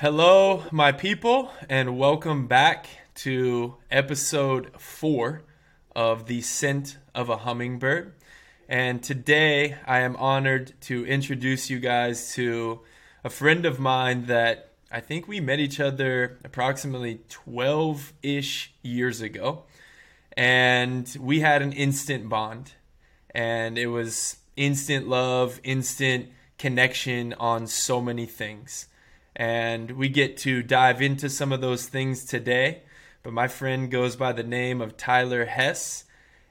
Hello, 0.00 0.64
my 0.72 0.90
people, 0.90 1.52
and 1.68 1.96
welcome 1.96 2.48
back 2.48 2.88
to 3.14 3.76
episode 3.92 4.72
four 4.76 5.44
of 5.94 6.26
The 6.26 6.40
Scent 6.40 6.98
of 7.14 7.28
a 7.28 7.36
Hummingbird. 7.36 8.12
And 8.68 9.04
today 9.04 9.76
I 9.86 10.00
am 10.00 10.16
honored 10.16 10.72
to 10.82 11.06
introduce 11.06 11.70
you 11.70 11.78
guys 11.78 12.34
to 12.34 12.80
a 13.22 13.30
friend 13.30 13.64
of 13.64 13.78
mine 13.78 14.26
that 14.26 14.72
I 14.90 14.98
think 14.98 15.28
we 15.28 15.38
met 15.38 15.60
each 15.60 15.78
other 15.78 16.38
approximately 16.42 17.20
12 17.28 18.14
ish 18.20 18.74
years 18.82 19.20
ago. 19.20 19.62
And 20.36 21.16
we 21.20 21.38
had 21.38 21.62
an 21.62 21.72
instant 21.72 22.28
bond. 22.28 22.72
And 23.32 23.78
it 23.78 23.86
was 23.86 24.38
instant 24.56 25.08
love, 25.08 25.60
instant 25.62 26.30
connection 26.58 27.32
on 27.34 27.68
so 27.68 28.00
many 28.00 28.26
things. 28.26 28.88
And 29.36 29.92
we 29.92 30.08
get 30.08 30.36
to 30.38 30.62
dive 30.62 31.02
into 31.02 31.28
some 31.28 31.52
of 31.52 31.60
those 31.60 31.86
things 31.86 32.24
today. 32.24 32.82
But 33.22 33.32
my 33.32 33.48
friend 33.48 33.90
goes 33.90 34.16
by 34.16 34.32
the 34.32 34.42
name 34.42 34.80
of 34.80 34.96
Tyler 34.96 35.46
Hess. 35.46 36.04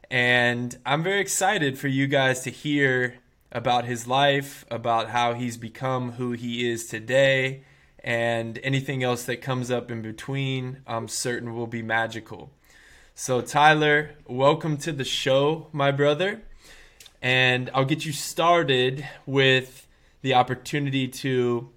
And 0.10 0.78
I'm 0.86 1.04
very 1.04 1.22
excited 1.22 1.78
for 1.78 1.88
you 1.88 2.08
guys 2.08 2.42
to 2.42 2.50
hear 2.50 3.16
about 3.52 3.86
his 3.86 4.08
life, 4.08 4.66
about 4.70 5.10
how 5.10 5.34
he's 5.34 5.58
become 5.58 6.14
who 6.14 6.32
he 6.32 6.70
is 6.70 6.88
today, 6.88 7.64
and 8.04 8.60
anything 8.64 9.04
else 9.04 9.24
that 9.26 9.42
comes 9.42 9.72
up 9.72 9.90
in 9.90 10.02
between, 10.02 10.82
I'm 10.86 11.08
certain 11.08 11.56
will 11.56 11.68
be 11.68 11.82
magical. 11.82 12.52
So, 13.16 13.42
Tyler, 13.42 14.16
welcome 14.28 14.76
to 14.78 14.92
the 14.92 15.06
show, 15.06 15.68
my 15.72 15.92
brother. 15.92 16.42
And 17.22 17.70
I'll 17.74 17.86
get 17.86 18.06
you 18.06 18.12
started 18.12 19.08
with 19.26 19.88
the 20.22 20.34
opportunity 20.34 21.08
to 21.08 21.70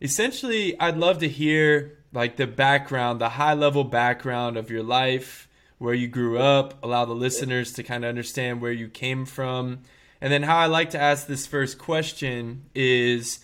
essentially, 0.00 0.78
I'd 0.78 0.96
love 0.96 1.18
to 1.18 1.28
hear 1.28 1.98
like 2.12 2.36
the 2.36 2.46
background, 2.46 3.20
the 3.20 3.30
high 3.30 3.54
level 3.54 3.84
background 3.84 4.56
of 4.56 4.70
your 4.70 4.82
life, 4.82 5.48
where 5.78 5.94
you 5.94 6.08
grew 6.08 6.38
up, 6.38 6.82
allow 6.82 7.04
the 7.04 7.14
listeners 7.14 7.72
to 7.74 7.82
kind 7.82 8.04
of 8.04 8.08
understand 8.08 8.60
where 8.60 8.72
you 8.72 8.88
came 8.88 9.24
from. 9.24 9.80
And 10.20 10.32
then, 10.32 10.42
how 10.42 10.58
I 10.58 10.66
like 10.66 10.90
to 10.90 11.00
ask 11.00 11.26
this 11.26 11.46
first 11.46 11.78
question 11.78 12.64
is 12.74 13.40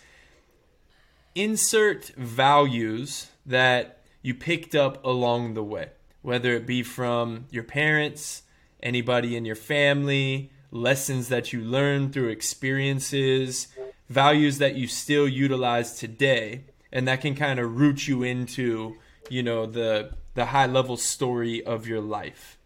insert 1.34 2.06
values 2.16 3.28
that 3.46 4.00
you 4.22 4.34
picked 4.34 4.74
up 4.74 5.04
along 5.04 5.54
the 5.54 5.62
way, 5.62 5.90
whether 6.22 6.54
it 6.54 6.66
be 6.66 6.82
from 6.82 7.46
your 7.50 7.62
parents, 7.62 8.42
anybody 8.82 9.36
in 9.36 9.44
your 9.44 9.56
family, 9.56 10.50
lessons 10.70 11.28
that 11.28 11.52
you 11.52 11.60
learned 11.60 12.12
through 12.12 12.28
experiences, 12.28 13.68
values 14.08 14.58
that 14.58 14.74
you 14.74 14.86
still 14.86 15.28
utilize 15.28 15.98
today, 15.98 16.64
and 16.92 17.08
that 17.08 17.20
can 17.20 17.34
kind 17.34 17.58
of 17.58 17.78
root 17.78 18.06
you 18.06 18.22
into, 18.22 18.96
you 19.28 19.42
know, 19.42 19.66
the 19.66 20.14
the 20.34 20.46
high 20.46 20.66
level 20.66 20.96
story 20.96 21.64
of 21.64 21.86
your 21.86 22.00
life. 22.00 22.58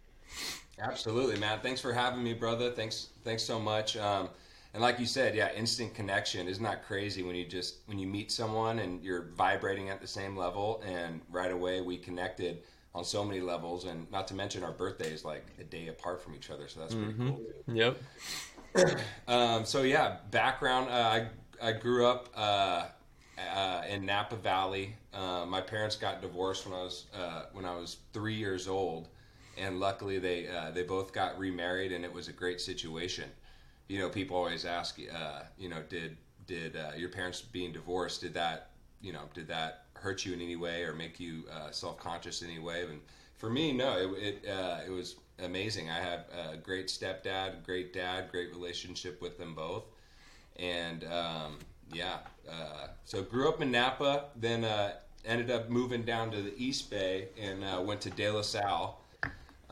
Absolutely, 0.81 1.39
man. 1.39 1.59
Thanks 1.61 1.81
for 1.81 1.93
having 1.93 2.23
me, 2.23 2.35
brother. 2.35 2.71
Thanks, 2.71 3.09
thanks 3.25 3.43
so 3.43 3.59
much. 3.59 3.97
Um, 3.97 4.31
and 4.75 4.83
like 4.83 5.01
you 5.01 5.07
said, 5.07 5.35
yeah, 5.35 5.53
instant 5.55 5.95
connection. 5.95 6.47
Isn't 6.47 6.83
crazy 6.83 7.23
when 7.23 7.35
you 7.35 7.45
just 7.45 7.79
when 7.87 7.99
you 7.99 8.07
meet 8.07 8.31
someone 8.31 8.79
and 8.79 9.03
you're 9.03 9.31
vibrating 9.37 9.91
at 9.91 10.01
the 10.01 10.07
same 10.07 10.37
level, 10.37 10.83
and 10.87 11.21
right 11.31 11.51
away 11.51 11.81
we 11.81 11.97
connected 11.97 12.63
on 12.95 13.05
so 13.05 13.25
many 13.25 13.41
levels, 13.41 13.85
and 13.85 14.11
not 14.11 14.29
to 14.29 14.35
mention 14.35 14.63
our 14.63 14.73
birthdays 14.73 15.25
like 15.25 15.47
a 15.59 15.65
day 15.65 15.89
apart 15.89 16.23
from 16.23 16.35
each 16.35 16.51
other, 16.51 16.69
so 16.69 16.81
that's 16.81 16.95
pretty 16.95 17.13
mm-hmm. 17.13 17.29
cool. 17.29 17.41
Yep. 17.69 17.99
um, 19.29 19.65
so 19.65 19.83
yeah, 19.83 20.17
background. 20.31 20.91
Uh, 20.91 20.93
I 21.63 21.69
I 21.69 21.73
grew 21.73 22.07
up 22.07 22.29
uh, 22.37 22.87
uh, 23.55 23.83
in 23.89 24.07
Napa 24.07 24.37
Valley. 24.37 24.95
Uh, 25.13 25.45
my 25.47 25.61
parents 25.61 25.97
got 25.97 26.21
divorced 26.21 26.67
when 26.67 26.79
I 26.79 26.83
was 26.83 27.07
uh, 27.15 27.43
when 27.53 27.65
I 27.65 27.75
was 27.75 27.99
three 28.13 28.35
years 28.35 28.69
old, 28.69 29.09
and 29.57 29.81
luckily 29.81 30.19
they 30.19 30.49
uh, 30.49 30.71
they 30.71 30.83
both 30.83 31.13
got 31.13 31.39
remarried, 31.39 31.93
and 31.93 32.05
it 32.05 32.13
was 32.13 32.29
a 32.29 32.33
great 32.33 32.61
situation. 32.61 33.25
You 33.89 33.99
know, 34.01 34.09
people 34.09 34.37
always 34.37 34.65
ask, 34.65 34.99
you 34.99 35.69
know, 35.69 35.83
did 35.89 36.17
did 36.47 36.77
your 36.97 37.09
parents 37.09 37.41
being 37.41 37.73
divorced 37.73 38.21
did 38.23 38.35
that 38.35 38.71
you 39.01 39.13
know 39.13 39.23
did 39.35 39.49
that 39.49 39.85
hurt 39.95 40.25
you 40.25 40.33
in 40.33 40.41
any 40.41 40.57
way 40.57 40.83
or 40.85 40.95
make 40.95 41.19
you 41.19 41.45
self 41.71 41.99
conscious 41.99 42.43
in 42.43 42.51
any 42.51 42.59
way? 42.59 42.83
And 42.83 43.01
for 43.37 43.49
me, 43.49 43.73
no, 43.73 43.97
it 43.97 44.45
it, 44.45 44.45
it 44.87 44.91
was 44.91 45.17
amazing. 45.43 45.91
I 45.91 46.01
have 46.01 46.25
a 46.53 46.57
great 46.57 46.89
stepdad, 46.89 47.65
great 47.65 47.93
dad, 47.93 48.31
great 48.31 48.51
relationship 48.51 49.21
with 49.21 49.39
them 49.39 49.55
both, 49.55 49.85
and 50.57 51.05
um, 51.05 51.59
yeah. 51.93 52.19
Uh, 52.51 52.89
so 53.05 53.23
grew 53.23 53.49
up 53.49 53.61
in 53.61 53.71
Napa, 53.71 54.25
then 54.37 54.65
uh, 54.65 54.93
ended 55.25 55.51
up 55.51 55.69
moving 55.69 56.03
down 56.03 56.31
to 56.31 56.43
the 56.43 56.55
East 56.57 56.91
Bay 56.91 57.29
and 57.41 57.63
uh, 57.65 57.81
went 57.81 58.01
to 58.03 58.11
De 58.11 58.31
La 58.31 58.43
Salle, 58.43 58.99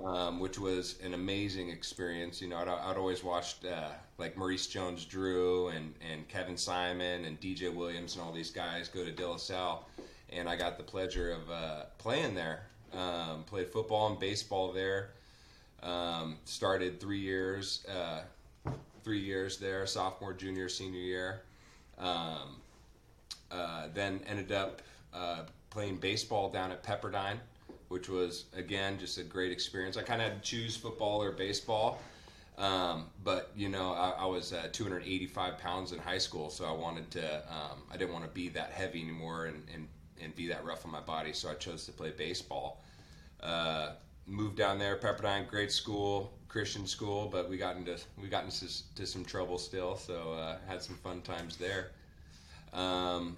um, 0.05 0.38
which 0.41 0.59
was 0.59 0.97
an 1.03 1.15
amazing 1.15 1.71
experience. 1.71 2.41
You 2.41 2.49
know, 2.49 2.59
I'd, 2.59 2.69
I'd 2.69 2.97
always 2.97 3.25
watched 3.25 3.65
uh, 3.65 3.88
like 4.19 4.37
Maurice 4.37 4.66
Jones-Drew 4.66 5.69
and 5.69 5.94
and 6.12 6.28
Kevin 6.28 6.56
Simon 6.56 7.25
and 7.25 7.41
DJ 7.41 7.75
Williams 7.75 8.15
and 8.15 8.25
all 8.25 8.32
these 8.32 8.50
guys 8.50 8.88
go 8.88 9.05
to 9.05 9.12
De 9.12 9.26
La 9.26 9.37
Salle, 9.37 9.87
and 10.31 10.49
I 10.49 10.56
got 10.56 10.76
the 10.76 10.84
pleasure 10.84 11.32
of 11.32 11.50
uh, 11.50 11.84
playing 11.99 12.34
there. 12.34 12.62
Um, 12.93 13.43
played 13.44 13.69
football 13.69 14.09
and 14.09 14.19
baseball 14.19 14.72
there. 14.72 15.10
Um, 15.82 16.38
started 16.44 17.00
three 17.00 17.20
years, 17.20 17.87
uh, 17.88 18.22
three 19.04 19.20
years 19.20 19.59
there, 19.59 19.87
sophomore, 19.87 20.32
junior, 20.32 20.69
senior 20.69 21.00
year. 21.00 21.42
Um, 21.98 22.60
uh, 23.50 23.88
then 23.94 24.20
ended 24.26 24.53
up 24.53 24.82
uh, 25.14 25.42
playing 25.70 25.97
baseball 25.97 26.50
down 26.50 26.72
at 26.72 26.82
Pepperdine, 26.82 27.38
which 27.88 28.09
was 28.09 28.47
again 28.54 28.98
just 28.98 29.19
a 29.19 29.22
great 29.22 29.53
experience. 29.53 29.97
I 29.97 30.03
kind 30.03 30.20
of 30.20 30.28
had 30.28 30.42
to 30.42 30.48
choose 30.48 30.76
football 30.76 31.22
or 31.22 31.32
baseball. 31.32 32.00
Um, 32.58 33.06
but 33.22 33.50
you 33.54 33.69
know, 33.69 33.93
I, 33.93 34.10
I 34.10 34.25
was 34.25 34.53
uh, 34.53 34.69
285 34.72 35.58
pounds 35.58 35.93
in 35.93 35.98
high 35.98 36.19
school, 36.19 36.48
so 36.50 36.64
I 36.64 36.72
wanted 36.72 37.10
to. 37.12 37.37
Um, 37.53 37.82
I 37.93 37.97
didn't 37.97 38.12
want 38.12 38.25
to 38.25 38.31
be 38.31 38.48
that 38.50 38.70
heavy 38.70 39.03
anymore 39.03 39.47
and, 39.47 39.62
and, 39.75 39.87
and 40.22 40.34
be 40.34 40.48
that 40.48 40.64
rough 40.64 40.84
on 40.87 40.91
my 40.91 41.00
body, 41.00 41.32
so 41.32 41.50
I 41.50 41.54
chose 41.54 41.84
to 41.87 41.93
play 41.93 42.10
baseball. 42.10 42.82
Uh, 43.43 43.93
moved 44.26 44.56
down 44.56 44.78
there, 44.78 44.97
Pepperdine, 44.97 45.48
great 45.48 45.72
school, 45.72 46.32
Christian 46.48 46.87
school, 46.87 47.28
but 47.31 47.48
we 47.48 47.56
got 47.56 47.76
into 47.76 47.98
we 48.20 48.28
got 48.28 48.44
into 48.44 48.66
to 48.94 49.06
some 49.06 49.25
trouble 49.25 49.59
still, 49.59 49.97
so 49.97 50.32
uh, 50.32 50.56
had 50.66 50.82
some 50.82 50.97
fun 50.97 51.20
times 51.22 51.56
there. 51.56 51.91
Um, 52.72 53.37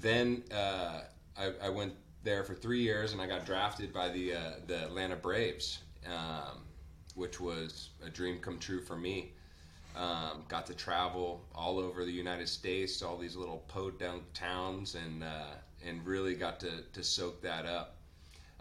then 0.00 0.42
uh, 0.52 1.02
I, 1.38 1.52
I, 1.62 1.68
went 1.68 1.94
there 2.24 2.44
for 2.44 2.54
three 2.54 2.82
years, 2.82 3.12
and 3.12 3.22
I 3.22 3.26
got 3.26 3.46
drafted 3.46 3.92
by 3.92 4.08
the 4.08 4.34
uh, 4.34 4.52
the 4.66 4.84
Atlanta 4.84 5.16
Braves, 5.16 5.80
um, 6.06 6.62
which 7.14 7.40
was 7.40 7.90
a 8.04 8.10
dream 8.10 8.38
come 8.38 8.58
true 8.58 8.80
for 8.80 8.96
me. 8.96 9.32
Um, 9.96 10.44
got 10.48 10.66
to 10.66 10.74
travel 10.74 11.42
all 11.54 11.78
over 11.78 12.04
the 12.04 12.12
United 12.12 12.48
States, 12.48 13.02
all 13.02 13.16
these 13.16 13.36
little 13.36 13.64
podunk 13.68 14.22
towns, 14.34 14.94
and 14.94 15.24
uh, 15.24 15.54
and 15.84 16.04
really 16.06 16.34
got 16.34 16.60
to 16.60 16.82
to 16.92 17.02
soak 17.02 17.40
that 17.42 17.64
up. 17.64 17.95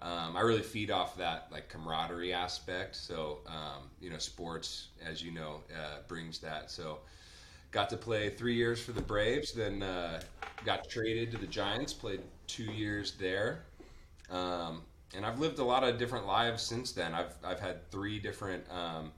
Um, 0.01 0.35
I 0.35 0.41
really 0.41 0.61
feed 0.61 0.91
off 0.91 1.17
that 1.17 1.47
like 1.51 1.69
camaraderie 1.69 2.33
aspect. 2.33 2.95
So 2.95 3.39
um, 3.47 3.89
you 3.99 4.09
know, 4.09 4.17
sports, 4.17 4.89
as 5.05 5.23
you 5.23 5.31
know, 5.31 5.61
uh, 5.73 5.99
brings 6.07 6.39
that. 6.39 6.69
So 6.71 6.99
got 7.71 7.89
to 7.89 7.97
play 7.97 8.29
three 8.29 8.55
years 8.55 8.81
for 8.81 8.91
the 8.91 9.01
Braves, 9.01 9.51
then 9.53 9.83
uh, 9.83 10.21
got 10.65 10.89
traded 10.89 11.31
to 11.31 11.37
the 11.37 11.47
Giants. 11.47 11.93
Played 11.93 12.21
two 12.47 12.65
years 12.65 13.13
there, 13.19 13.63
um, 14.29 14.81
and 15.15 15.25
I've 15.25 15.39
lived 15.39 15.59
a 15.59 15.63
lot 15.63 15.83
of 15.83 15.97
different 15.97 16.27
lives 16.27 16.63
since 16.63 16.91
then. 16.91 17.13
I've 17.13 17.33
I've 17.43 17.59
had 17.59 17.89
three 17.91 18.19
different 18.19 18.63
um, 18.71 19.11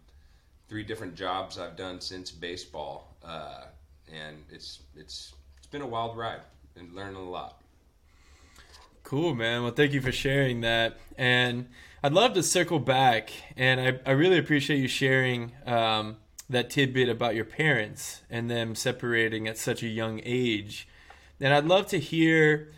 three 0.69 0.83
different 0.83 1.15
jobs 1.15 1.57
I've 1.57 1.75
done 1.75 2.01
since 2.01 2.31
baseball, 2.31 3.15
uh, 3.23 3.65
and 4.13 4.37
it's 4.49 4.81
it's 4.95 5.33
it's 5.57 5.67
been 5.67 5.81
a 5.81 5.87
wild 5.87 6.17
ride 6.17 6.41
and 6.75 6.93
learning 6.93 7.15
a 7.15 7.29
lot. 7.29 7.61
Cool, 9.07 9.35
man. 9.35 9.63
Well, 9.63 9.71
thank 9.71 9.93
you 9.93 10.01
for 10.01 10.11
sharing 10.11 10.59
that. 10.61 10.97
And 11.17 11.69
I'd 12.03 12.11
love 12.11 12.33
to 12.33 12.43
circle 12.43 12.77
back, 12.77 13.29
and 13.55 13.79
I, 13.79 13.99
I 14.05 14.11
really 14.11 14.37
appreciate 14.37 14.79
you 14.79 14.89
sharing 14.89 15.53
um, 15.65 16.17
that 16.49 16.69
tidbit 16.69 17.07
about 17.07 17.33
your 17.33 17.45
parents 17.45 18.23
and 18.29 18.51
them 18.51 18.75
separating 18.75 19.47
at 19.47 19.57
such 19.57 19.81
a 19.81 19.87
young 19.87 20.19
age. 20.25 20.89
And 21.39 21.53
I'd 21.53 21.63
love 21.63 21.87
to 21.87 21.99
hear, 21.99 22.73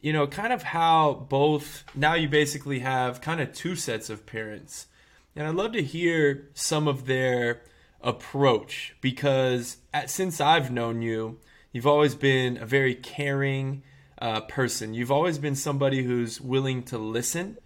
you 0.00 0.12
know, 0.12 0.28
kind 0.28 0.52
of 0.52 0.62
how 0.62 1.26
both 1.28 1.82
now 1.92 2.14
you 2.14 2.28
basically 2.28 2.78
have 2.78 3.20
kind 3.20 3.40
of 3.40 3.52
two 3.52 3.74
sets 3.74 4.08
of 4.08 4.26
parents. 4.26 4.86
And 5.34 5.44
I'd 5.44 5.56
love 5.56 5.72
to 5.72 5.82
hear 5.82 6.50
some 6.54 6.86
of 6.86 7.06
their 7.06 7.62
approach 8.00 8.94
because 9.00 9.78
at, 9.92 10.08
since 10.08 10.40
I've 10.40 10.70
known 10.70 11.02
you, 11.02 11.40
you've 11.72 11.84
always 11.84 12.14
been 12.14 12.58
a 12.58 12.64
very 12.64 12.94
caring, 12.94 13.82
uh, 14.18 14.42
person. 14.42 14.94
You've 14.94 15.12
always 15.12 15.38
been 15.38 15.56
somebody 15.56 16.02
who's 16.02 16.40
willing 16.40 16.82
to 16.84 16.98
listen, 16.98 17.58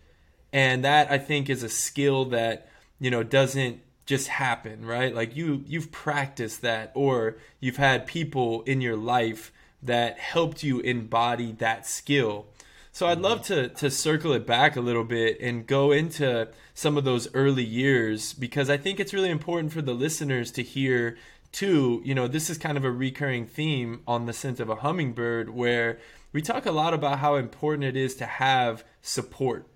and 0.52 0.84
that 0.84 1.10
I 1.10 1.18
think 1.18 1.50
is 1.50 1.62
a 1.62 1.68
skill 1.68 2.26
that 2.26 2.68
you 3.00 3.10
know 3.10 3.22
doesn't 3.22 3.80
just 4.06 4.28
happen, 4.28 4.86
right? 4.86 5.14
Like 5.14 5.36
you 5.36 5.62
you've 5.66 5.92
practiced 5.92 6.62
that, 6.62 6.92
or 6.94 7.36
you've 7.60 7.76
had 7.76 8.06
people 8.06 8.62
in 8.62 8.80
your 8.80 8.96
life 8.96 9.52
that 9.82 10.18
helped 10.18 10.62
you 10.62 10.80
embody 10.80 11.52
that 11.52 11.86
skill. 11.86 12.46
So 12.90 13.06
I'd 13.06 13.20
love 13.20 13.42
to 13.42 13.68
to 13.68 13.90
circle 13.90 14.32
it 14.32 14.46
back 14.46 14.76
a 14.76 14.80
little 14.80 15.04
bit 15.04 15.38
and 15.40 15.66
go 15.66 15.92
into 15.92 16.48
some 16.74 16.96
of 16.96 17.04
those 17.04 17.32
early 17.34 17.62
years 17.62 18.32
because 18.32 18.70
I 18.70 18.76
think 18.76 18.98
it's 18.98 19.14
really 19.14 19.30
important 19.30 19.72
for 19.72 19.82
the 19.82 19.94
listeners 19.94 20.50
to 20.52 20.62
hear 20.62 21.16
too. 21.52 22.02
You 22.04 22.14
know, 22.14 22.26
this 22.26 22.50
is 22.50 22.58
kind 22.58 22.76
of 22.76 22.84
a 22.84 22.90
recurring 22.90 23.46
theme 23.46 24.00
on 24.06 24.26
the 24.26 24.32
scent 24.32 24.58
of 24.58 24.68
a 24.68 24.76
hummingbird 24.76 25.50
where 25.50 25.98
we 26.32 26.42
talk 26.42 26.66
a 26.66 26.72
lot 26.72 26.94
about 26.94 27.18
how 27.18 27.36
important 27.36 27.84
it 27.84 27.96
is 27.96 28.14
to 28.16 28.26
have 28.26 28.84
support 29.00 29.66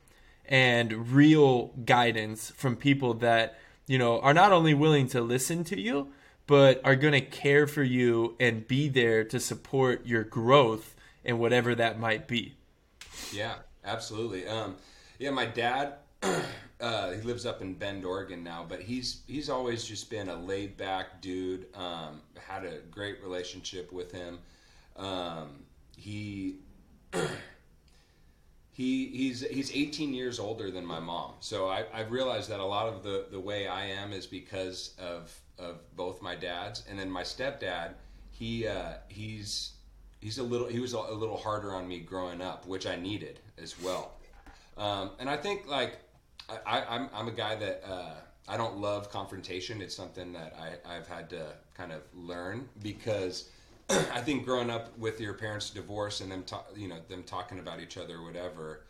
and 0.44 1.08
real 1.12 1.68
guidance 1.84 2.50
from 2.56 2.76
people 2.76 3.14
that 3.14 3.58
you 3.86 3.98
know 3.98 4.20
are 4.20 4.34
not 4.34 4.52
only 4.52 4.74
willing 4.74 5.08
to 5.08 5.20
listen 5.20 5.64
to 5.64 5.80
you 5.80 6.12
but 6.46 6.80
are 6.84 6.96
going 6.96 7.12
to 7.12 7.20
care 7.20 7.66
for 7.66 7.82
you 7.82 8.36
and 8.40 8.66
be 8.66 8.88
there 8.88 9.24
to 9.24 9.38
support 9.38 10.04
your 10.04 10.24
growth 10.24 10.94
and 11.24 11.38
whatever 11.38 11.72
that 11.74 12.00
might 12.00 12.26
be. 12.26 12.54
Yeah 13.32 13.54
absolutely. 13.84 14.46
Um, 14.46 14.76
yeah 15.18 15.30
my 15.30 15.46
dad 15.46 15.94
uh, 16.80 17.12
he 17.12 17.20
lives 17.22 17.46
up 17.46 17.62
in 17.62 17.74
bend 17.74 18.04
oregon 18.04 18.44
now 18.44 18.64
but 18.68 18.80
he's 18.80 19.22
he's 19.26 19.48
always 19.48 19.84
just 19.84 20.10
been 20.10 20.28
a 20.28 20.36
laid 20.36 20.76
back 20.76 21.20
dude 21.20 21.66
um, 21.74 22.20
had 22.38 22.64
a 22.64 22.78
great 22.90 23.22
relationship 23.22 23.92
with 23.92 24.12
him. 24.12 24.38
Um, 24.96 25.64
he 25.96 26.56
he 28.72 29.06
he's 29.08 29.46
he's 29.48 29.70
18 29.74 30.14
years 30.14 30.38
older 30.38 30.70
than 30.70 30.84
my 30.84 31.00
mom. 31.00 31.32
So 31.40 31.68
I, 31.68 31.84
I've 31.92 32.10
realized 32.10 32.50
that 32.50 32.60
a 32.60 32.64
lot 32.64 32.88
of 32.88 33.02
the 33.02 33.26
the 33.30 33.40
way 33.40 33.68
I 33.68 33.86
am 33.86 34.12
is 34.12 34.26
because 34.26 34.94
of 34.98 35.38
of 35.58 35.80
both 35.96 36.22
my 36.22 36.34
dads, 36.34 36.84
and 36.88 36.98
then 36.98 37.10
my 37.10 37.22
stepdad. 37.22 37.94
He 38.30 38.66
uh, 38.66 38.94
he's 39.08 39.72
he's 40.20 40.38
a 40.38 40.42
little 40.42 40.66
he 40.66 40.80
was 40.80 40.94
a, 40.94 41.00
little 41.00 41.36
harder 41.36 41.74
on 41.74 41.86
me 41.86 42.00
growing 42.00 42.40
up, 42.40 42.66
which 42.66 42.86
I 42.86 42.96
needed 42.96 43.40
as 43.58 43.80
well. 43.80 44.12
Um, 44.78 45.10
and 45.18 45.28
I 45.28 45.36
think 45.36 45.68
like 45.68 45.98
I, 46.48 46.82
I'm 46.88 47.10
I'm 47.14 47.28
a 47.28 47.32
guy 47.32 47.54
that 47.56 47.82
uh, 47.86 48.14
I 48.48 48.56
don't 48.56 48.78
love 48.78 49.10
confrontation. 49.10 49.82
It's 49.82 49.94
something 49.94 50.32
that 50.32 50.56
I, 50.58 50.96
I've 50.96 51.06
had 51.06 51.28
to 51.30 51.46
kind 51.76 51.92
of 51.92 52.02
learn 52.14 52.68
because 52.82 53.50
I 53.90 54.20
think 54.20 54.44
growing 54.44 54.70
up 54.70 54.96
with 54.98 55.20
your 55.20 55.34
parents' 55.34 55.70
divorce 55.70 56.20
and 56.20 56.30
them, 56.30 56.44
ta- 56.44 56.64
you 56.76 56.88
know, 56.88 56.98
them 57.08 57.22
talking 57.22 57.58
about 57.58 57.80
each 57.80 57.96
other 57.96 58.16
or 58.16 58.24
whatever, 58.24 58.84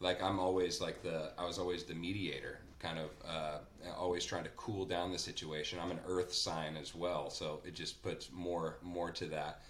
like 0.00 0.22
I'm 0.22 0.38
always 0.38 0.80
like 0.80 1.02
the, 1.02 1.32
I 1.38 1.44
was 1.44 1.58
always 1.58 1.84
the 1.84 1.94
mediator, 1.94 2.60
kind 2.78 2.98
of 2.98 3.10
uh, 3.28 3.58
always 3.96 4.24
trying 4.24 4.44
to 4.44 4.50
cool 4.50 4.84
down 4.84 5.12
the 5.12 5.18
situation. 5.18 5.78
I'm 5.82 5.90
an 5.90 6.00
Earth 6.06 6.32
sign 6.32 6.76
as 6.76 6.94
well, 6.94 7.30
so 7.30 7.60
it 7.64 7.74
just 7.74 8.02
puts 8.02 8.30
more 8.32 8.76
more 8.82 9.10
to 9.10 9.26
that. 9.26 9.62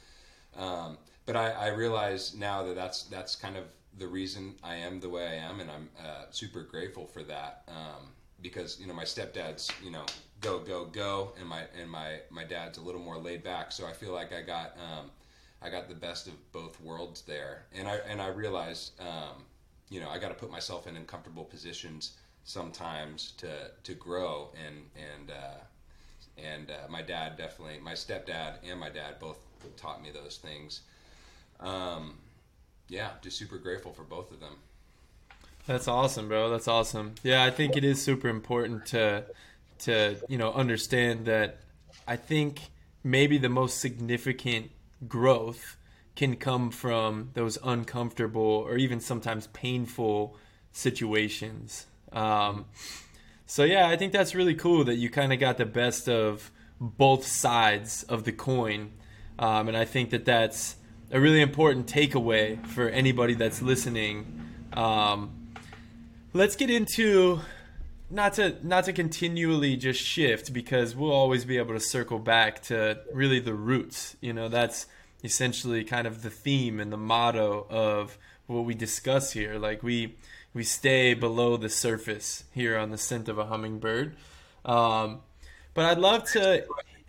Um, 0.57 0.99
but 1.27 1.37
I, 1.37 1.51
I 1.51 1.67
realize 1.69 2.35
now 2.35 2.63
that 2.65 2.75
that's 2.75 3.05
that's 3.05 3.37
kind 3.37 3.57
of 3.57 3.65
the 3.99 4.07
reason 4.07 4.55
I 4.63 4.77
am 4.77 5.01
the 5.01 5.09
way 5.09 5.27
I 5.27 5.35
am, 5.35 5.61
and 5.61 5.71
I'm 5.71 5.89
uh, 5.99 6.25
super 6.31 6.63
grateful 6.63 7.07
for 7.07 7.23
that. 7.25 7.63
Um, 7.69 8.13
because 8.41 8.79
you 8.81 8.87
know 8.87 8.95
my 8.95 9.05
stepdad's 9.05 9.71
you 9.83 9.91
know 9.91 10.05
go 10.40 10.58
go 10.58 10.85
go 10.85 11.32
and 11.38 11.49
my 11.49 11.62
and 11.81 11.90
my 11.90 12.20
my 12.31 12.44
dad's 12.44 12.79
a 12.79 12.81
little 12.81 13.00
more 13.00 13.19
laid 13.19 13.43
back. 13.43 13.73
So 13.73 13.87
i 13.87 13.93
feel 13.93 14.12
like 14.12 14.32
i 14.32 14.43
got 14.43 14.76
um, 14.79 15.11
i 15.62 15.69
got 15.69 15.88
the 15.88 15.94
best 15.94 16.26
of 16.26 16.52
both 16.52 16.81
worlds 16.81 17.23
there. 17.23 17.64
And 17.75 17.88
i 17.88 17.96
and 18.08 18.20
i 18.20 18.29
realize 18.29 18.93
um, 19.00 19.44
you 19.90 20.00
know 20.00 20.08
i 20.08 20.19
got 20.19 20.29
to 20.29 20.35
put 20.35 20.50
myself 20.50 20.87
in 20.87 20.96
uncomfortable 20.96 21.44
positions 21.44 22.17
sometimes 22.44 23.32
to 23.38 23.70
to 23.82 23.94
grow. 23.94 24.50
And 24.67 24.85
and 24.96 25.31
uh, 25.31 25.61
and 26.37 26.70
uh, 26.70 26.88
my 26.88 27.02
dad 27.02 27.37
definitely 27.37 27.79
my 27.82 27.94
stepdad 27.94 28.56
and 28.69 28.79
my 28.79 28.90
dad 28.90 29.19
both 29.20 29.38
taught 29.76 30.02
me 30.02 30.11
those 30.11 30.37
things. 30.37 30.82
Um, 31.61 32.19
yeah 32.88 33.11
just 33.23 33.37
super 33.37 33.58
grateful 33.58 33.93
for 33.93 34.05
both 34.05 34.31
of 34.31 34.40
them. 34.40 34.56
That's 35.67 35.87
awesome, 35.87 36.29
bro. 36.29 36.49
That's 36.49 36.67
awesome. 36.67 37.17
Yeah, 37.23 37.44
I 37.44 37.50
think 37.50 37.76
it 37.76 37.85
is 37.85 38.00
super 38.00 38.29
important 38.29 38.87
to 38.87 39.25
to, 39.81 40.17
you 40.29 40.39
know, 40.39 40.53
understand 40.53 41.27
that 41.27 41.61
I 42.07 42.17
think 42.17 42.71
maybe 43.05 43.39
the 43.39 43.49
most 43.49 43.79
significant 43.79 44.71
growth 45.07 45.77
can 46.17 46.37
come 46.37 46.71
from 46.71 47.31
those 47.35 47.59
uncomfortable 47.63 48.43
or 48.43 48.77
even 48.77 48.99
sometimes 49.01 49.47
painful 49.49 50.37
situations. 50.73 51.87
Um, 52.13 52.65
so 53.47 53.65
yeah, 53.65 53.89
I 53.89 53.97
think 53.97 54.13
that's 54.13 54.35
really 54.35 54.55
cool 54.55 54.85
that 54.85 54.97
you 54.97 55.11
kind 55.11 55.33
of 55.33 55.39
got 55.39 55.59
the 55.59 55.67
best 55.67 56.09
of 56.09 56.51
both 56.81 57.25
sides 57.27 58.03
of 58.05 58.25
the 58.25 58.33
coin, 58.33 58.93
um, 59.39 59.69
and 59.69 59.77
I 59.77 59.85
think 59.85 60.11
that 60.11 60.25
that's 60.25 60.77
a 61.11 61.21
really 61.21 61.41
important 61.41 61.87
takeaway 61.87 62.65
for 62.67 62.89
anybody 62.89 63.35
that's 63.35 63.63
listening. 63.63 64.45
Um, 64.73 65.55
let's 66.33 66.57
get 66.57 66.71
into 66.71 67.41
not 68.11 68.35
to 68.35 68.57
not 68.63 68.85
to 68.85 68.93
continually 68.93 69.77
just 69.77 70.01
shift 70.01 70.53
because 70.53 70.97
we'll 70.97 71.13
always 71.13 71.45
be 71.45 71.59
able 71.59 71.75
to 71.75 71.81
circle 71.81 72.19
back 72.19 72.63
to 72.65 73.01
really 73.13 73.41
the 73.41 73.55
roots. 73.55 74.17
You 74.21 74.33
know, 74.33 74.49
that's 74.49 74.87
essentially 75.23 75.85
kind 75.85 76.07
of 76.07 76.23
the 76.23 76.31
theme 76.31 76.81
and 76.81 76.93
the 76.93 76.97
motto 76.97 77.67
of 77.69 78.17
what 78.47 78.65
we 78.65 78.75
discuss 78.75 79.33
here. 79.33 79.59
Like 79.59 79.83
we 79.83 80.17
we 80.55 80.65
stay 80.65 81.15
below 81.15 81.57
the 81.57 81.69
surface 81.69 82.45
here 82.53 82.79
on 82.79 82.91
the 82.91 82.99
scent 82.99 83.29
of 83.29 83.39
a 83.39 83.47
hummingbird. 83.47 84.17
Um, 84.65 85.21
but 85.75 85.85
I'd 85.85 85.99
love 85.99 86.25
to. 86.33 86.65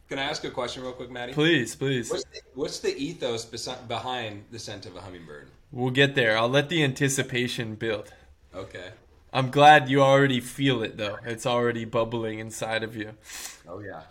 Can 0.10 0.18
I 0.18 0.24
ask 0.24 0.44
a 0.44 0.50
question 0.50 0.82
real 0.82 0.94
quick, 0.94 1.12
Maddie? 1.12 1.34
Please, 1.34 1.76
please. 1.76 2.10
What's 2.10 2.24
the, 2.24 2.42
what's 2.56 2.80
the 2.80 2.98
ethos 2.98 3.46
behind 3.46 4.46
the 4.52 4.58
scent 4.58 4.88
of 4.88 4.96
a 4.96 5.02
hummingbird? 5.02 5.50
We'll 5.72 5.92
get 5.92 6.16
there. 6.16 6.36
I'll 6.36 6.50
let 6.50 6.70
the 6.70 6.84
anticipation 6.84 7.76
build. 7.76 8.12
Okay. 8.56 8.90
I'm 9.32 9.52
glad 9.52 9.90
you 9.90 10.02
already 10.02 10.40
feel 10.40 10.82
it 10.84 10.98
though. 10.98 11.18
It's 11.26 11.46
already 11.46 11.86
bubbling 11.86 12.40
inside 12.40 12.84
of 12.84 12.96
you. 12.96 13.14
Oh 13.68 13.80
yeah. 13.80 14.02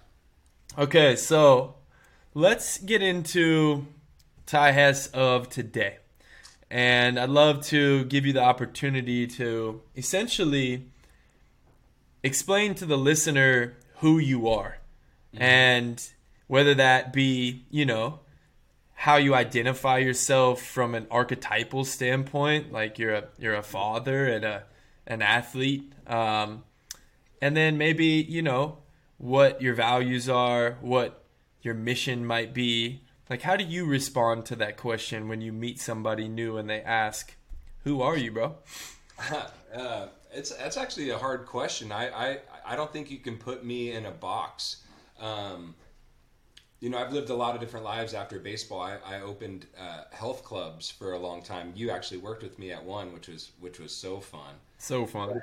Okay, 0.77 1.17
so 1.17 1.75
let's 2.35 2.79
get 2.79 3.03
into 3.03 3.87
Ty 4.47 4.73
Hess 4.73 5.09
of 5.09 5.49
today. 5.49 5.99
And 6.71 7.19
I'd 7.19 7.31
love 7.31 7.65
to 7.67 8.05
give 8.05 8.27
you 8.27 8.33
the 8.33 8.43
opportunity 8.43 9.27
to 9.27 9.81
essentially 9.97 10.87
explain 12.23 12.75
to 12.77 12.87
the 12.87 12.99
listener 12.99 13.77
who 13.97 14.19
you 14.19 14.49
are. 14.49 14.79
Mm-hmm. 15.35 15.43
And 15.43 16.09
whether 16.47 16.75
that 16.75 17.13
be, 17.13 17.65
you 17.71 17.87
know, 17.87 18.21
how 18.95 19.17
you 19.17 19.35
identify 19.35 19.99
yourself 19.99 20.63
from 20.63 20.95
an 20.95 21.07
archetypal 21.11 21.85
standpoint, 21.85 22.73
like 22.73 22.99
you're 22.99 23.15
a 23.15 23.25
you're 23.39 23.55
a 23.55 23.63
father 23.63 24.27
and 24.27 24.45
a 24.45 24.65
an 25.09 25.23
athlete, 25.23 25.93
um, 26.07 26.63
and 27.43 27.57
then 27.57 27.77
maybe 27.77 28.07
you 28.07 28.43
know 28.43 28.79
what 29.17 29.61
your 29.61 29.75
values 29.75 30.29
are, 30.29 30.79
what 30.81 31.25
your 31.63 31.75
mission 31.75 32.25
might 32.25 32.55
be. 32.55 33.01
Like, 33.29 33.43
how 33.43 33.57
do 33.57 33.65
you 33.65 33.85
respond 33.85 34.47
to 34.47 34.57
that 34.57 34.77
question 34.77 35.29
when 35.29 35.41
you 35.41 35.53
meet 35.53 35.81
somebody 35.81 36.29
new 36.29 36.57
and 36.57 36.71
they 36.71 36.83
ask, 36.83 37.35
"Who 37.83 38.01
are 38.01 38.17
you, 38.17 38.31
bro?" 38.31 38.57
Uh, 39.75 40.09
it's 40.33 40.51
that's 40.57 40.79
actually 40.79 41.11
a 41.11 41.19
hard 41.19 41.45
question. 41.45 41.93
I, 41.93 42.09
I 42.09 42.39
I 42.65 42.77
don't 42.77 42.91
think 42.91 43.11
you 43.11 43.19
can 43.19 43.37
put 43.37 43.67
me 43.67 43.93
in 43.93 44.07
a 44.07 44.11
box. 44.11 44.77
Um, 45.21 45.75
you 46.81 46.91
know, 46.91 46.99
I've 46.99 47.13
lived 47.13 47.31
a 47.31 47.35
lot 47.35 47.55
of 47.55 47.61
different 47.61 47.85
lives 47.85 48.15
after 48.15 48.39
baseball. 48.39 48.81
I, 48.81 48.97
I 49.05 49.21
opened 49.21 49.67
uh, 49.79 50.05
health 50.13 50.45
clubs 50.45 50.91
for 50.91 51.13
a 51.13 51.19
long 51.19 51.43
time. 51.43 51.73
You 51.75 51.91
actually 51.91 52.19
worked 52.19 52.43
with 52.43 52.59
me 52.59 52.73
at 52.73 52.85
one, 52.85 53.13
which 53.13 53.29
was 53.29 53.51
which 53.61 53.79
was 53.79 53.95
so 53.95 54.21
fun. 54.21 54.55
So 54.79 55.07
fun. 55.07 55.43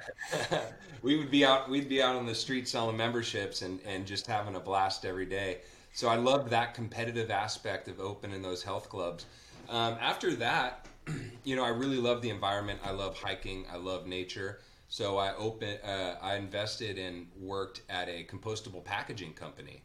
we 1.01 1.18
would 1.18 1.30
be 1.30 1.46
out. 1.46 1.70
We'd 1.70 1.89
be 1.89 2.01
out 2.01 2.15
on 2.15 2.25
the 2.25 2.34
street 2.34 2.68
selling 2.68 2.98
memberships 2.98 3.62
and 3.62 3.80
and 3.86 4.06
just 4.06 4.25
having 4.25 4.56
a 4.56 4.60
blast 4.60 5.06
every 5.06 5.25
day. 5.25 5.60
So 5.94 6.08
I 6.08 6.15
loved 6.15 6.50
that 6.50 6.74
competitive 6.74 7.30
aspect 7.30 7.88
of 7.88 8.00
opening 8.00 8.42
those 8.42 8.63
health 8.63 8.89
clubs. 8.89 9.25
Um, 9.70 9.98
after 10.01 10.36
that, 10.36 10.88
you 11.44 11.56
know, 11.56 11.63
I 11.63 11.70
really 11.70 11.98
love 11.98 12.22
the 12.22 12.30
environment. 12.30 12.80
I 12.84 12.92
love 12.92 13.18
hiking. 13.18 13.65
I 13.72 13.77
love 13.77 14.08
nature. 14.08 14.60
So 14.88 15.18
I 15.18 15.36
open. 15.36 15.77
Uh, 15.84 16.15
I 16.22 16.36
invested 16.36 16.98
and 16.98 17.27
worked 17.39 17.82
at 17.89 18.08
a 18.08 18.25
compostable 18.25 18.84
packaging 18.84 19.34
company. 19.34 19.84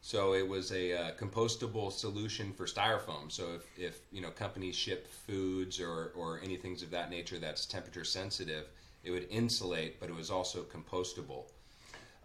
So 0.00 0.34
it 0.34 0.46
was 0.46 0.72
a 0.72 0.92
uh, 0.92 1.10
compostable 1.12 1.92
solution 1.92 2.52
for 2.52 2.66
styrofoam. 2.66 3.30
So 3.30 3.54
if, 3.54 3.78
if 3.78 4.00
you 4.10 4.20
know 4.20 4.30
companies 4.30 4.76
ship 4.76 5.06
foods 5.06 5.80
or, 5.80 6.12
or 6.16 6.40
anything 6.42 6.74
of 6.74 6.90
that 6.90 7.10
nature 7.10 7.38
that's 7.38 7.66
temperature 7.66 8.04
sensitive, 8.04 8.66
it 9.04 9.10
would 9.10 9.26
insulate, 9.30 10.00
but 10.00 10.08
it 10.08 10.14
was 10.14 10.30
also 10.30 10.62
compostable. 10.62 11.44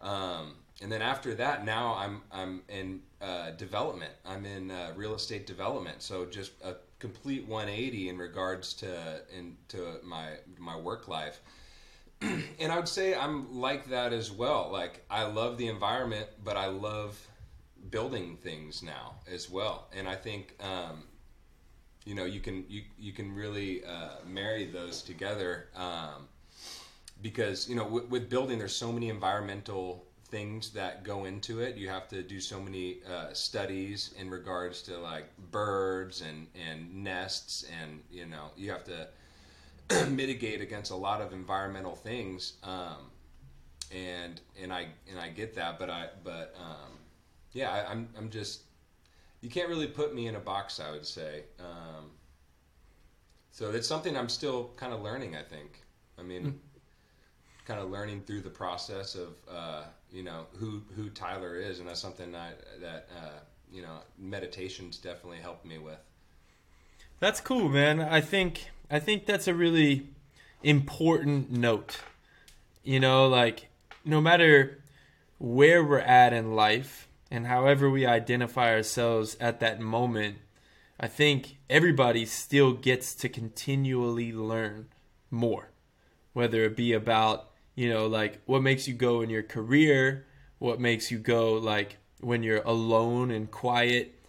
Um, 0.02 0.56
and 0.82 0.92
then 0.92 1.02
after 1.02 1.34
that, 1.36 1.66
now 1.66 1.96
I'm 1.96 2.22
I'm 2.32 2.62
in 2.70 3.02
uh, 3.22 3.52
development. 3.52 4.14
I'm 4.26 4.46
in 4.46 4.70
uh, 4.70 4.94
real 4.96 5.16
estate 5.16 5.48
development. 5.48 6.04
So 6.04 6.26
just 6.26 6.52
a 6.64 6.76
complete 7.00 7.48
180 7.48 8.10
in 8.10 8.18
regards 8.18 8.74
to 8.76 9.22
into 9.36 10.00
my 10.04 10.34
my 10.60 10.78
work 10.78 11.08
life. 11.08 11.42
and 12.22 12.72
I 12.72 12.76
would 12.76 12.88
say 12.88 13.16
I'm 13.16 13.60
like 13.60 13.90
that 13.90 14.14
as 14.14 14.32
well. 14.32 14.70
Like 14.72 15.04
I 15.10 15.24
love 15.24 15.58
the 15.58 15.68
environment, 15.68 16.28
but 16.44 16.58
I 16.58 16.68
love 16.68 17.20
building 17.90 18.38
things 18.38 18.84
now 18.84 19.16
as 19.32 19.50
well. 19.50 19.88
And 19.96 20.08
I 20.08 20.16
think 20.16 20.56
um, 20.64 21.04
you 22.06 22.14
know 22.14 22.26
you 22.26 22.40
can 22.40 22.66
you 22.70 22.84
you 23.00 23.14
can 23.14 23.34
really 23.34 23.84
uh, 23.84 24.18
marry 24.28 24.66
those 24.66 25.02
together 25.02 25.70
um, 25.76 26.28
because 27.22 27.68
you 27.70 27.76
know 27.76 27.86
with, 27.86 28.10
with 28.10 28.30
building 28.30 28.60
there's 28.60 28.76
so 28.76 28.92
many 28.92 29.10
environmental 29.10 30.08
things 30.30 30.72
that 30.72 31.04
go 31.04 31.26
into 31.26 31.62
it. 31.62 31.78
You 31.78 31.90
have 31.90 32.08
to 32.10 32.22
do 32.22 32.40
so 32.40 32.60
many 32.60 32.98
uh, 33.10 33.34
studies 33.34 34.14
in 34.20 34.30
regards 34.30 34.82
to 34.84 34.98
like 34.98 35.26
birds 35.52 36.22
and 36.22 36.48
and 36.70 37.04
nests, 37.04 37.66
and 37.82 38.02
you 38.12 38.26
know 38.26 38.52
you 38.56 38.72
have 38.72 38.84
to 38.86 39.08
mitigate 40.10 40.62
against 40.62 40.92
a 40.92 40.96
lot 40.96 41.22
of 41.22 41.34
environmental 41.34 41.96
things. 41.96 42.54
Um, 42.64 43.12
and 43.92 44.42
and 44.62 44.74
I 44.74 44.88
and 45.10 45.20
I 45.20 45.30
get 45.30 45.56
that, 45.56 45.80
but 45.80 45.90
I 45.90 46.10
but 46.24 46.56
um, 46.60 46.98
yeah, 47.54 47.72
I, 47.72 47.92
I'm 47.92 48.10
I'm 48.18 48.30
just 48.30 48.64
you 49.42 49.50
can't 49.50 49.70
really 49.70 49.88
put 49.88 50.14
me 50.14 50.28
in 50.28 50.36
a 50.36 50.40
box. 50.40 50.80
I 50.80 50.92
would 50.92 51.06
say. 51.06 51.44
Um, 51.60 52.12
so 53.52 53.72
it's 53.72 53.88
something 53.88 54.16
I'm 54.16 54.30
still 54.30 54.72
kind 54.76 54.94
of 54.94 55.02
learning. 55.02 55.36
I 55.36 55.42
think. 55.42 55.84
I 56.20 56.24
mean, 56.24 56.44
mm. 56.44 56.54
Kind 57.68 57.82
of 57.82 57.92
learning 57.92 58.22
through 58.22 58.40
the 58.40 58.50
process 58.50 59.14
of 59.14 59.28
uh, 59.52 59.84
you 60.10 60.24
know 60.24 60.46
who 60.58 60.82
who 60.96 61.10
Tyler 61.10 61.58
is, 61.58 61.80
and 61.80 61.90
that's 61.90 62.00
something 62.00 62.32
that 62.32 62.62
that 62.82 63.10
uh, 63.22 63.40
you 63.70 63.82
know 63.82 63.98
meditation's 64.18 64.98
definitely 64.98 65.40
helped 65.40 65.66
me 65.66 65.78
with. 65.78 66.00
That's 67.20 67.42
cool, 67.42 67.68
man. 67.68 68.00
I 68.00 68.22
think 68.22 68.72
I 68.90 69.00
think 69.00 69.26
that's 69.26 69.48
a 69.48 69.54
really 69.54 70.08
important 70.64 71.52
note. 71.52 72.00
You 72.84 73.02
know, 73.02 73.28
like 73.28 73.68
no 74.06 74.22
matter 74.22 74.82
where 75.38 75.84
we're 75.84 76.00
at 76.00 76.32
in 76.32 76.56
life 76.56 77.10
and 77.30 77.48
however 77.48 77.90
we 77.90 78.06
identify 78.06 78.74
ourselves 78.74 79.36
at 79.42 79.60
that 79.60 79.82
moment, 79.82 80.38
I 80.98 81.08
think 81.08 81.58
everybody 81.70 82.26
still 82.26 82.72
gets 82.72 83.14
to 83.16 83.28
continually 83.28 84.32
learn 84.32 84.88
more, 85.30 85.72
whether 86.32 86.64
it 86.64 86.78
be 86.78 86.94
about, 86.94 87.50
you 87.78 87.90
know, 87.94 88.08
like 88.08 88.42
what 88.48 88.64
makes 88.64 88.88
you 88.88 88.96
go 88.96 89.22
in 89.22 89.30
your 89.30 89.44
career, 89.44 90.26
what 90.58 90.80
makes 90.80 91.12
you 91.12 91.20
go 91.20 91.54
like 91.54 91.98
when 92.20 92.42
you're 92.42 92.64
alone 92.64 93.30
and 93.30 93.52
quiet, 93.52 94.20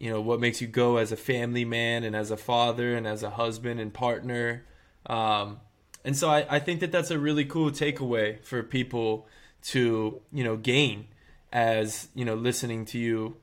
you 0.00 0.10
know, 0.10 0.20
what 0.20 0.40
makes 0.40 0.60
you 0.60 0.66
go 0.66 0.96
as 0.96 1.12
a 1.12 1.16
family 1.16 1.64
man 1.64 2.02
and 2.02 2.16
as 2.16 2.32
a 2.32 2.36
father 2.36 2.96
and 2.96 3.06
as 3.06 3.22
a 3.22 3.30
husband 3.30 3.78
and 3.78 3.94
partner. 3.94 4.66
Um, 5.06 5.60
and 6.04 6.16
so 6.16 6.28
I, 6.28 6.44
I 6.50 6.58
think 6.58 6.80
that 6.80 6.90
that's 6.90 7.12
a 7.12 7.18
really 7.18 7.44
cool 7.44 7.70
takeaway 7.70 8.44
for 8.44 8.60
people 8.64 9.28
to 9.62 10.20
you 10.32 10.42
know 10.42 10.56
gain 10.56 11.06
as 11.52 12.08
you 12.14 12.24
know 12.24 12.34
listening 12.34 12.86
to 12.86 12.98
you 12.98 13.36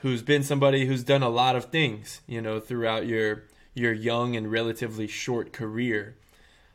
who's 0.00 0.20
been 0.20 0.42
somebody 0.42 0.86
who's 0.86 1.04
done 1.04 1.22
a 1.22 1.28
lot 1.28 1.54
of 1.54 1.66
things 1.66 2.20
you 2.26 2.42
know 2.42 2.58
throughout 2.58 3.06
your 3.06 3.44
your 3.72 3.92
young 3.92 4.34
and 4.34 4.50
relatively 4.50 5.06
short 5.06 5.52
career 5.52 6.16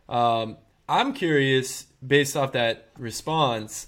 um, 0.08 0.56
i'm 0.88 1.14
curious 1.14 1.88
based 2.06 2.36
off 2.36 2.52
that 2.52 2.90
response 2.98 3.88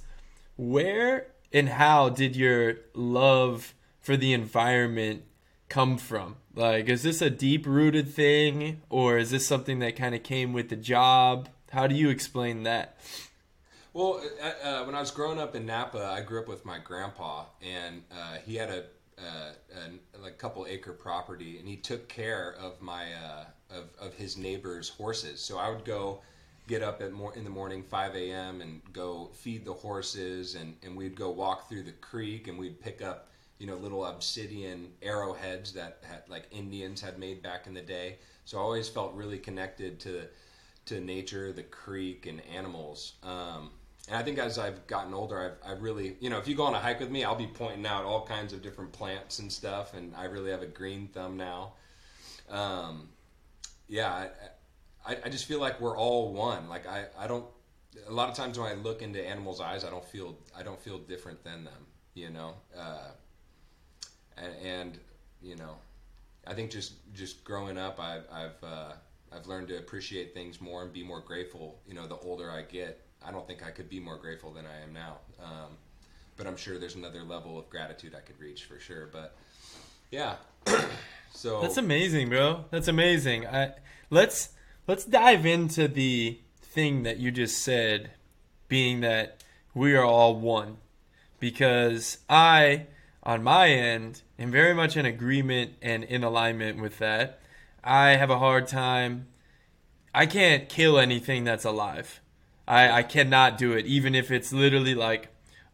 where 0.57 1.27
and 1.51 1.69
how 1.69 2.09
did 2.09 2.35
your 2.35 2.75
love 2.93 3.73
for 4.01 4.17
the 4.17 4.33
environment 4.33 5.23
come 5.67 5.97
from 5.97 6.35
like, 6.59 6.89
is 6.89 7.03
this 7.03 7.21
a 7.21 7.29
deep 7.29 7.65
rooted 7.65 8.09
thing, 8.09 8.81
or 8.89 9.17
is 9.17 9.31
this 9.31 9.47
something 9.47 9.79
that 9.79 9.95
kind 9.95 10.13
of 10.13 10.23
came 10.23 10.51
with 10.51 10.67
the 10.67 10.75
job? 10.75 11.47
How 11.71 11.87
do 11.87 11.95
you 11.95 12.09
explain 12.09 12.63
that? 12.63 12.97
Well, 13.93 14.21
uh, 14.43 14.67
uh, 14.67 14.83
when 14.83 14.93
I 14.93 14.99
was 14.99 15.09
growing 15.09 15.39
up 15.39 15.55
in 15.55 15.65
Napa, 15.65 16.03
I 16.03 16.19
grew 16.19 16.41
up 16.41 16.49
with 16.49 16.65
my 16.65 16.77
grandpa, 16.79 17.45
and 17.61 18.03
uh, 18.11 18.39
he 18.45 18.55
had 18.55 18.69
a, 18.69 18.83
uh, 19.17 20.21
a, 20.25 20.31
couple 20.31 20.65
acre 20.67 20.91
property, 20.91 21.59
and 21.59 21.67
he 21.67 21.77
took 21.77 22.09
care 22.09 22.55
of 22.59 22.81
my 22.81 23.05
uh, 23.13 23.45
of, 23.69 23.85
of 23.97 24.13
his 24.15 24.35
neighbors' 24.35 24.89
horses. 24.89 25.39
So 25.39 25.57
I 25.57 25.69
would 25.69 25.85
go 25.85 26.19
get 26.69 26.83
up 26.83 27.01
at 27.01 27.11
more 27.11 27.35
in 27.35 27.43
the 27.43 27.49
morning, 27.49 27.83
5 27.83 28.15
a.m., 28.15 28.61
and 28.61 28.81
go 28.93 29.31
feed 29.33 29.65
the 29.65 29.73
horses, 29.73 30.53
and, 30.55 30.75
and 30.83 30.95
we'd 30.95 31.15
go 31.15 31.31
walk 31.31 31.67
through 31.67 31.83
the 31.83 31.91
creek, 31.93 32.47
and 32.47 32.57
we'd 32.57 32.79
pick 32.79 33.01
up 33.01 33.25
you 33.57 33.67
know 33.67 33.75
little 33.75 34.05
obsidian 34.05 34.87
arrowheads 35.01 35.73
that 35.73 35.97
had, 36.07 36.23
like 36.29 36.45
Indians 36.51 37.01
had 37.01 37.19
made 37.19 37.41
back 37.43 37.67
in 37.67 37.73
the 37.73 37.81
day. 37.81 38.17
So 38.45 38.57
I 38.57 38.61
always 38.61 38.87
felt 38.87 39.13
really 39.15 39.39
connected 39.39 39.99
to 40.01 40.27
to 40.85 41.01
nature, 41.01 41.51
the 41.51 41.63
creek, 41.63 42.25
and 42.25 42.41
animals. 42.55 43.13
Um, 43.23 43.71
and 44.07 44.17
I 44.17 44.23
think 44.23 44.39
as 44.39 44.57
I've 44.57 44.87
gotten 44.87 45.13
older, 45.13 45.57
I've, 45.63 45.71
I've 45.71 45.81
really, 45.83 46.15
you 46.19 46.31
know, 46.31 46.39
if 46.39 46.47
you 46.47 46.55
go 46.55 46.63
on 46.63 46.73
a 46.73 46.79
hike 46.79 46.99
with 46.99 47.11
me, 47.11 47.23
I'll 47.23 47.35
be 47.35 47.45
pointing 47.45 47.85
out 47.85 48.05
all 48.05 48.25
kinds 48.25 48.53
of 48.53 48.63
different 48.63 48.91
plants 48.91 49.37
and 49.37 49.51
stuff, 49.51 49.93
and 49.93 50.15
I 50.15 50.25
really 50.25 50.49
have 50.49 50.63
a 50.63 50.67
green 50.67 51.07
thumb 51.13 51.37
now. 51.37 51.73
Um, 52.49 53.09
yeah, 53.87 54.11
I, 54.11 54.29
I, 55.09 55.17
I 55.25 55.29
just 55.29 55.45
feel 55.45 55.59
like 55.59 55.81
we're 55.81 55.97
all 55.97 56.33
one. 56.33 56.69
Like 56.69 56.87
I, 56.87 57.05
I 57.17 57.27
don't. 57.27 57.45
A 58.07 58.11
lot 58.11 58.29
of 58.29 58.35
times 58.35 58.59
when 58.59 58.67
I 58.71 58.75
look 58.75 59.01
into 59.01 59.25
animals' 59.25 59.59
eyes, 59.59 59.83
I 59.83 59.89
don't 59.89 60.05
feel 60.05 60.37
I 60.57 60.61
don't 60.61 60.79
feel 60.79 60.99
different 60.99 61.43
than 61.43 61.63
them. 61.63 61.85
You 62.13 62.29
know, 62.29 62.53
uh, 62.77 63.09
and, 64.37 64.53
and 64.63 64.99
you 65.41 65.55
know, 65.55 65.75
I 66.45 66.53
think 66.53 66.69
just 66.69 66.93
just 67.13 67.43
growing 67.43 67.77
up, 67.77 67.99
I've 67.99 68.23
I've 68.31 68.63
uh, 68.63 68.91
I've 69.31 69.47
learned 69.47 69.69
to 69.69 69.79
appreciate 69.79 70.35
things 70.35 70.61
more 70.61 70.83
and 70.83 70.93
be 70.93 71.03
more 71.03 71.21
grateful. 71.21 71.79
You 71.87 71.95
know, 71.95 72.07
the 72.07 72.17
older 72.17 72.51
I 72.51 72.61
get, 72.61 73.01
I 73.25 73.31
don't 73.31 73.47
think 73.47 73.65
I 73.65 73.71
could 73.71 73.89
be 73.89 73.99
more 73.99 74.17
grateful 74.17 74.51
than 74.51 74.65
I 74.65 74.83
am 74.83 74.93
now. 74.93 75.17
Um, 75.43 75.77
but 76.37 76.45
I'm 76.45 76.55
sure 76.55 76.77
there's 76.77 76.95
another 76.95 77.23
level 77.23 77.57
of 77.57 77.67
gratitude 77.69 78.13
I 78.15 78.21
could 78.21 78.39
reach 78.39 78.65
for 78.65 78.79
sure. 78.79 79.09
But 79.11 79.35
yeah, 80.11 80.35
so 81.33 81.61
that's 81.61 81.77
amazing, 81.77 82.29
bro. 82.29 82.65
That's 82.69 82.87
amazing. 82.87 83.47
I 83.47 83.73
let's 84.11 84.49
let's 84.89 85.05
dive 85.05 85.45
into 85.45 85.87
the 85.87 86.39
thing 86.63 87.03
that 87.03 87.19
you 87.19 87.29
just 87.29 87.59
said, 87.59 88.09
being 88.67 89.01
that 89.01 89.43
we 89.75 89.93
are 89.93 90.03
all 90.03 90.35
one, 90.35 90.77
because 91.39 92.17
I 92.27 92.87
on 93.21 93.43
my 93.43 93.69
end 93.69 94.23
am 94.39 94.49
very 94.49 94.73
much 94.73 94.97
in 94.97 95.05
agreement 95.05 95.73
and 95.79 96.03
in 96.03 96.23
alignment 96.23 96.81
with 96.81 96.97
that. 96.97 97.39
I 97.83 98.15
have 98.15 98.31
a 98.31 98.39
hard 98.39 98.65
time. 98.65 99.27
I 100.15 100.25
can't 100.25 100.67
kill 100.67 100.97
anything 100.97 101.43
that's 101.43 101.65
alive. 101.65 102.19
I, 102.67 102.89
I 102.89 103.03
cannot 103.03 103.59
do 103.59 103.73
it, 103.73 103.85
even 103.85 104.15
if 104.15 104.31
it's 104.31 104.51
literally 104.51 104.95
like 104.95 105.27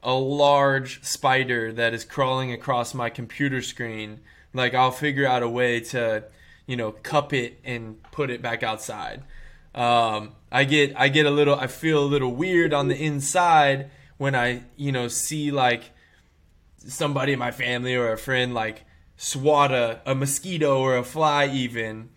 a 0.03 0.13
large 0.13 1.01
spider 1.05 1.71
that 1.71 1.93
is 1.93 2.03
crawling 2.03 2.51
across 2.51 2.93
my 2.93 3.09
computer 3.09 3.61
screen. 3.61 4.19
Like, 4.53 4.73
I'll 4.73 4.91
figure 4.91 5.25
out 5.25 5.41
a 5.41 5.47
way 5.47 5.79
to, 5.79 6.25
you 6.67 6.75
know, 6.75 6.91
cup 6.91 7.33
it 7.33 7.59
and 7.63 8.01
put 8.11 8.29
it 8.29 8.41
back 8.41 8.63
outside. 8.63 9.23
Um, 9.73 10.33
I 10.51 10.63
get 10.63 10.93
I 10.95 11.09
get 11.09 11.25
a 11.25 11.31
little 11.31 11.55
I 11.55 11.67
feel 11.67 12.03
a 12.03 12.05
little 12.05 12.33
weird 12.33 12.73
on 12.73 12.87
the 12.87 12.95
inside 12.95 13.91
when 14.17 14.33
I 14.35 14.63
you 14.77 14.91
know 14.91 15.07
see 15.07 15.51
like 15.51 15.91
somebody 16.77 17.33
in 17.33 17.39
my 17.39 17.51
family 17.51 17.95
or 17.95 18.11
a 18.11 18.17
friend 18.17 18.53
like 18.53 18.85
swat 19.17 19.71
a, 19.71 20.01
a 20.05 20.15
mosquito 20.15 20.79
or 20.79 20.97
a 20.97 21.03
fly 21.03 21.47
even 21.47 22.09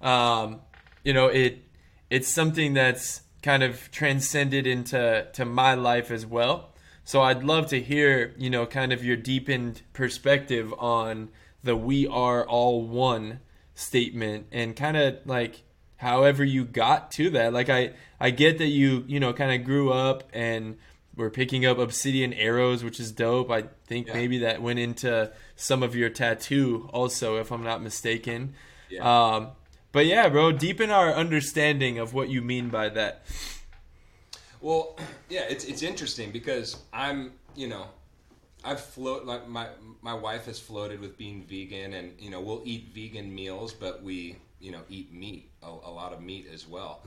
um, 0.00 0.60
you 1.04 1.12
know 1.12 1.28
it 1.28 1.64
it's 2.10 2.28
something 2.28 2.74
that's 2.74 3.22
kind 3.42 3.62
of 3.62 3.90
transcended 3.90 4.66
into 4.66 5.26
to 5.32 5.44
my 5.44 5.74
life 5.74 6.10
as 6.10 6.26
well 6.26 6.72
so 7.04 7.22
i'd 7.22 7.44
love 7.44 7.66
to 7.68 7.80
hear 7.80 8.34
you 8.36 8.50
know 8.50 8.66
kind 8.66 8.92
of 8.92 9.04
your 9.04 9.16
deepened 9.16 9.82
perspective 9.92 10.74
on 10.78 11.28
the 11.62 11.76
we 11.76 12.06
are 12.06 12.44
all 12.46 12.82
one 12.82 13.38
statement 13.76 14.46
and 14.50 14.74
kind 14.74 14.96
of 14.96 15.18
like 15.24 15.62
however 15.96 16.42
you 16.42 16.64
got 16.64 17.12
to 17.12 17.30
that 17.30 17.52
like 17.52 17.68
i 17.68 17.92
i 18.18 18.30
get 18.30 18.58
that 18.58 18.66
you 18.66 19.04
you 19.06 19.20
know 19.20 19.32
kind 19.32 19.52
of 19.52 19.64
grew 19.64 19.92
up 19.92 20.24
and 20.32 20.76
we're 21.16 21.30
picking 21.30 21.64
up 21.64 21.78
obsidian 21.78 22.34
arrows, 22.34 22.84
which 22.84 23.00
is 23.00 23.10
dope. 23.10 23.50
I 23.50 23.64
think 23.86 24.08
yeah. 24.08 24.12
maybe 24.12 24.38
that 24.38 24.60
went 24.60 24.78
into 24.78 25.32
some 25.56 25.82
of 25.82 25.96
your 25.96 26.10
tattoo 26.10 26.88
also, 26.92 27.38
if 27.38 27.50
I'm 27.50 27.64
not 27.64 27.82
mistaken. 27.82 28.54
Yeah. 28.90 29.34
Um, 29.34 29.48
but 29.92 30.04
yeah, 30.04 30.28
bro, 30.28 30.52
deepen 30.52 30.90
our 30.90 31.12
understanding 31.12 31.98
of 31.98 32.12
what 32.12 32.28
you 32.28 32.42
mean 32.42 32.68
by 32.68 32.90
that. 32.90 33.24
Well, 34.60 34.98
yeah, 35.30 35.46
it's 35.48 35.64
it's 35.64 35.82
interesting 35.82 36.30
because 36.30 36.76
I'm, 36.92 37.32
you 37.54 37.68
know, 37.68 37.86
I've 38.66 38.80
float 38.80 39.24
like 39.24 39.48
my 39.48 39.68
my 40.02 40.14
wife 40.14 40.46
has 40.46 40.58
floated 40.58 41.00
with 41.00 41.16
being 41.16 41.44
vegan, 41.44 41.94
and 41.94 42.12
you 42.18 42.30
know 42.30 42.40
we'll 42.40 42.62
eat 42.64 42.88
vegan 42.92 43.32
meals, 43.34 43.72
but 43.72 44.02
we 44.02 44.36
you 44.60 44.72
know 44.72 44.80
eat 44.88 45.12
meat, 45.12 45.50
a, 45.62 45.68
a 45.68 45.90
lot 45.90 46.12
of 46.12 46.20
meat 46.20 46.48
as 46.52 46.66
well. 46.66 47.02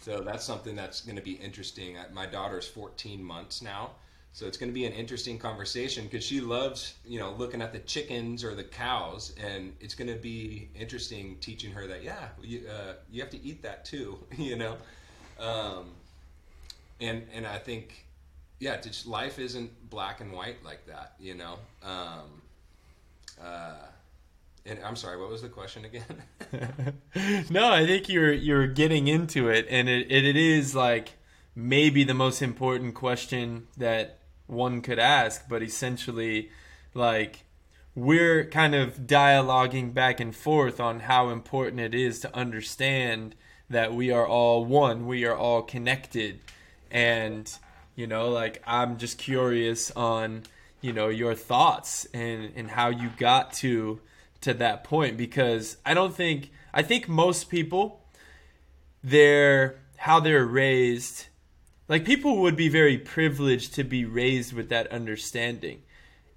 So 0.00 0.20
that's 0.20 0.44
something 0.44 0.76
that's 0.76 1.00
going 1.00 1.16
to 1.16 1.22
be 1.22 1.32
interesting. 1.32 1.96
My 2.12 2.26
daughter's 2.26 2.68
14 2.68 3.22
months 3.22 3.62
now. 3.62 3.90
So 4.32 4.46
it's 4.46 4.56
going 4.56 4.70
to 4.70 4.74
be 4.74 4.84
an 4.84 4.92
interesting 4.92 5.38
conversation 5.38 6.04
because 6.04 6.22
she 6.22 6.40
loves, 6.40 6.94
you 7.04 7.18
know, 7.18 7.32
looking 7.32 7.60
at 7.60 7.72
the 7.72 7.80
chickens 7.80 8.44
or 8.44 8.54
the 8.54 8.62
cows, 8.62 9.34
and 9.42 9.74
it's 9.80 9.94
going 9.94 10.08
to 10.08 10.20
be 10.20 10.68
interesting 10.78 11.38
teaching 11.40 11.72
her 11.72 11.86
that, 11.88 12.04
yeah, 12.04 12.28
you, 12.42 12.62
uh, 12.68 12.92
you 13.10 13.20
have 13.20 13.30
to 13.30 13.42
eat 13.42 13.62
that 13.62 13.84
too, 13.84 14.18
you 14.38 14.56
know. 14.56 14.76
Um, 15.40 15.90
and 17.00 17.26
and 17.34 17.46
I 17.46 17.58
think, 17.58 18.06
yeah, 18.60 18.80
just 18.80 19.06
life 19.06 19.38
isn't 19.38 19.90
black 19.90 20.20
and 20.20 20.32
white 20.32 20.64
like 20.64 20.86
that, 20.86 21.14
you 21.18 21.34
know. 21.34 21.58
Um, 21.82 22.42
uh, 23.42 23.86
And 24.66 24.78
I'm 24.84 24.96
sorry, 24.96 25.18
what 25.18 25.30
was 25.30 25.42
the 25.42 25.48
question 25.48 25.84
again? 25.84 27.44
no, 27.50 27.72
I 27.72 27.86
think 27.86 28.08
you're 28.08 28.32
you're 28.32 28.66
getting 28.66 29.08
into 29.08 29.48
it, 29.48 29.66
and 29.70 29.88
it, 29.88 30.10
it, 30.10 30.24
it 30.24 30.36
is 30.36 30.74
like 30.74 31.14
maybe 31.54 32.04
the 32.04 32.14
most 32.14 32.42
important 32.42 32.94
question 32.94 33.66
that 33.76 34.18
one 34.46 34.80
could 34.82 34.98
ask, 34.98 35.48
but 35.48 35.62
essentially, 35.62 36.50
like 36.94 37.44
we're 37.94 38.44
kind 38.44 38.74
of 38.74 39.06
dialoguing 39.06 39.92
back 39.94 40.20
and 40.20 40.34
forth 40.36 40.78
on 40.80 41.00
how 41.00 41.30
important 41.30 41.80
it 41.80 41.94
is 41.94 42.20
to 42.20 42.34
understand 42.36 43.34
that 43.70 43.92
we 43.92 44.10
are 44.10 44.26
all 44.26 44.64
one, 44.64 45.06
we 45.06 45.24
are 45.24 45.36
all 45.36 45.62
connected, 45.62 46.40
and 46.90 47.58
you 47.98 48.06
know, 48.06 48.28
like 48.28 48.62
I'm 48.64 48.96
just 48.96 49.18
curious 49.18 49.90
on 49.90 50.44
you 50.80 50.92
know 50.92 51.08
your 51.08 51.34
thoughts 51.34 52.06
and 52.14 52.52
and 52.54 52.70
how 52.70 52.90
you 52.90 53.10
got 53.18 53.52
to 53.54 54.00
to 54.42 54.54
that 54.54 54.84
point 54.84 55.16
because 55.16 55.78
I 55.84 55.94
don't 55.94 56.14
think 56.14 56.52
I 56.72 56.82
think 56.82 57.08
most 57.08 57.50
people 57.50 58.04
they're 59.02 59.80
how 59.96 60.20
they're 60.20 60.46
raised 60.46 61.26
like 61.88 62.04
people 62.04 62.40
would 62.42 62.54
be 62.54 62.68
very 62.68 62.98
privileged 62.98 63.74
to 63.74 63.82
be 63.82 64.04
raised 64.04 64.52
with 64.52 64.68
that 64.68 64.86
understanding. 64.92 65.82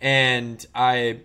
And 0.01 0.65
I 0.73 1.19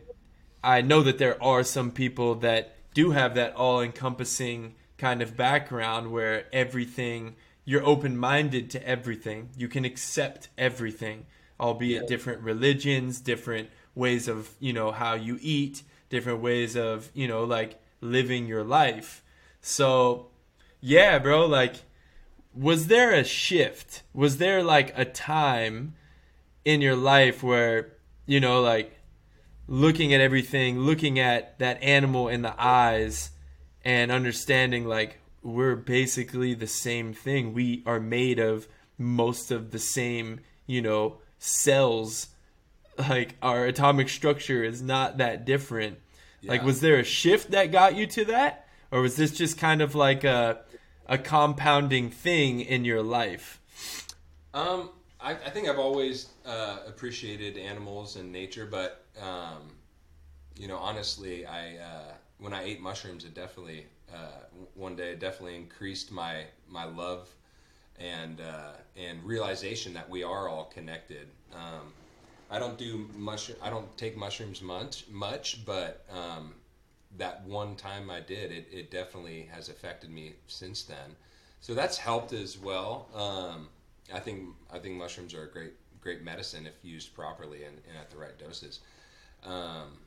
I 0.63 0.83
know 0.83 1.01
that 1.01 1.17
there 1.17 1.43
are 1.43 1.65
some 1.65 1.91
people 1.91 2.35
that 2.37 2.77
do 2.93 3.13
have 3.13 3.37
that 3.37 3.55
all 3.55 3.81
encompassing 3.81 4.75
kind 4.99 5.23
of 5.23 5.35
background 5.35 6.13
where 6.13 6.45
everything 6.53 7.37
you're 7.67 7.85
open 7.85 8.17
minded 8.17 8.71
to 8.71 8.89
everything. 8.89 9.51
You 9.57 9.69
can 9.69 9.85
accept 9.85 10.49
everything 10.57 11.27
albeit 11.59 12.03
yeah. 12.03 12.09
different 12.09 12.43
religions 12.43 13.19
different 13.21 13.71
ways 13.95 14.29
of 14.29 14.51
you 14.61 14.73
know 14.75 14.93
how 14.93 15.15
you 15.15 15.39
eat 15.41 15.83
different 16.11 16.41
ways 16.41 16.77
of 16.77 17.11
you 17.15 17.27
know 17.27 17.45
like 17.45 17.81
living 18.01 18.47
your 18.47 18.65
life. 18.65 19.23
So 19.61 20.29
yeah 20.81 21.19
bro 21.19 21.47
like 21.47 21.77
was 22.55 22.87
there 22.87 23.13
a 23.13 23.25
shift? 23.25 24.03
Was 24.15 24.39
there 24.39 24.63
like 24.63 24.97
a 24.97 25.05
time 25.05 25.95
in 26.65 26.81
your 26.81 26.97
life 26.97 27.43
where 27.43 27.93
you 28.27 28.41
know 28.41 28.61
like 28.61 28.99
looking 29.69 30.15
at 30.15 30.21
everything 30.21 30.79
looking 30.79 31.19
at 31.19 31.59
that 31.59 31.83
animal 31.83 32.29
in 32.29 32.43
the 32.43 32.55
eyes 32.59 33.31
and 33.85 34.13
understanding 34.13 34.85
like 34.87 35.19
we're 35.47 35.77
basically 35.77 36.55
the 36.55 36.67
same 36.67 37.13
thing 37.13 37.53
we 37.53 37.83
are 37.87 38.01
made 38.01 38.39
of 38.39 38.67
most 38.99 39.51
of 39.51 39.71
the 39.71 39.79
same 39.79 40.41
you 40.67 40.83
know 40.83 41.19
cells 41.39 42.29
like 42.99 43.35
our 43.43 43.65
atomic 43.65 44.09
structure 44.09 44.63
is 44.63 44.83
not 44.83 45.19
that 45.19 45.45
different. 45.45 45.99
Yeah. 46.41 46.53
Like, 46.53 46.63
was 46.63 46.81
there 46.81 46.99
a 46.99 47.05
shift 47.05 47.51
that 47.51 47.73
got 47.73 47.97
you 47.97 48.07
to 48.09 48.25
that, 48.27 48.69
or 48.91 49.01
was 49.01 49.17
this 49.17 49.33
just 49.33 49.59
kind 49.59 49.83
of 49.83 49.95
like 49.95 50.25
a 50.25 50.61
a 51.09 51.19
compounding 51.19 52.11
thing 52.11 52.61
in 52.61 52.85
your 52.85 53.03
life? 53.03 53.61
Um, 54.55 54.91
I, 55.21 55.33
I 55.33 55.51
think 55.51 55.69
I've 55.69 55.79
always 55.79 56.31
uh, 56.45 56.79
appreciated 56.87 57.57
animals 57.57 58.17
and 58.17 58.33
nature, 58.33 58.67
but 58.67 59.05
um, 59.21 59.71
you 60.59 60.69
know, 60.69 60.79
honestly, 60.79 61.47
I 61.47 61.77
uh, 61.77 62.13
when 62.39 62.53
I 62.53 62.65
ate 62.65 62.81
mushrooms, 62.81 63.25
it 63.25 63.35
definitely 63.35 63.87
uh, 64.13 64.45
one 64.75 64.97
day 64.97 65.13
it 65.13 65.21
definitely 65.21 65.57
increased 65.57 66.13
my 66.13 66.45
my 66.69 66.85
love 66.85 67.29
and 67.99 68.41
uh, 68.41 68.73
and 68.97 69.23
realization 69.25 69.95
that 69.95 70.09
we 70.09 70.23
are 70.23 70.49
all 70.49 70.65
connected. 70.65 71.29
Um, 71.55 71.93
I 72.51 72.59
don't 72.59 72.79
do 72.79 73.09
mush. 73.17 73.51
I 73.63 73.71
don't 73.71 73.97
take 73.97 74.17
mushrooms 74.17 74.63
much, 74.63 75.07
much, 75.09 75.65
but 75.65 76.05
um, 76.11 76.55
that 77.19 77.45
one 77.47 77.75
time 77.77 78.11
I 78.11 78.21
did, 78.21 78.53
it, 78.53 78.69
it 78.71 78.91
definitely 78.91 79.49
has 79.53 79.69
affected 79.69 80.11
me 80.11 80.35
since 80.47 80.83
then. 80.83 81.17
So 81.61 81.75
that's 81.75 81.99
helped 81.99 82.33
as 82.33 82.59
well. 82.59 83.09
Um, 83.15 83.69
I 84.15 84.21
think 84.21 84.51
I 84.73 84.79
think 84.79 84.97
mushrooms 84.97 85.35
are 85.35 85.45
a 85.45 85.51
great 85.51 85.73
great 86.01 86.23
medicine 86.23 86.67
if 86.67 86.85
used 86.85 87.15
properly 87.15 87.65
and, 87.65 87.79
and 87.89 87.99
at 87.99 88.11
the 88.11 88.17
right 88.17 88.39
doses. 88.39 88.81
Um, 89.45 89.99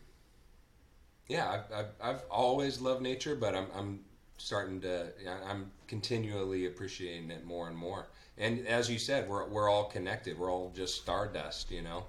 yeah, 1.29 1.49
I've, 1.49 1.73
I've, 1.73 1.91
I've, 2.01 2.21
always 2.29 2.81
loved 2.81 3.01
nature, 3.01 3.35
but 3.35 3.55
I'm, 3.55 3.67
I'm 3.75 3.99
starting 4.37 4.81
to 4.81 5.07
I'm 5.47 5.71
continually 5.87 6.65
appreciating 6.65 7.31
it 7.31 7.45
more 7.45 7.69
and 7.69 7.77
more. 7.77 8.07
And 8.37 8.67
as 8.67 8.89
you 8.89 8.99
said, 8.99 9.29
we're 9.29 9.45
we're 9.47 9.69
all 9.69 9.85
connected. 9.85 10.37
We're 10.37 10.51
all 10.51 10.73
just 10.75 10.95
stardust, 11.01 11.71
you 11.71 11.81
know 11.81 12.05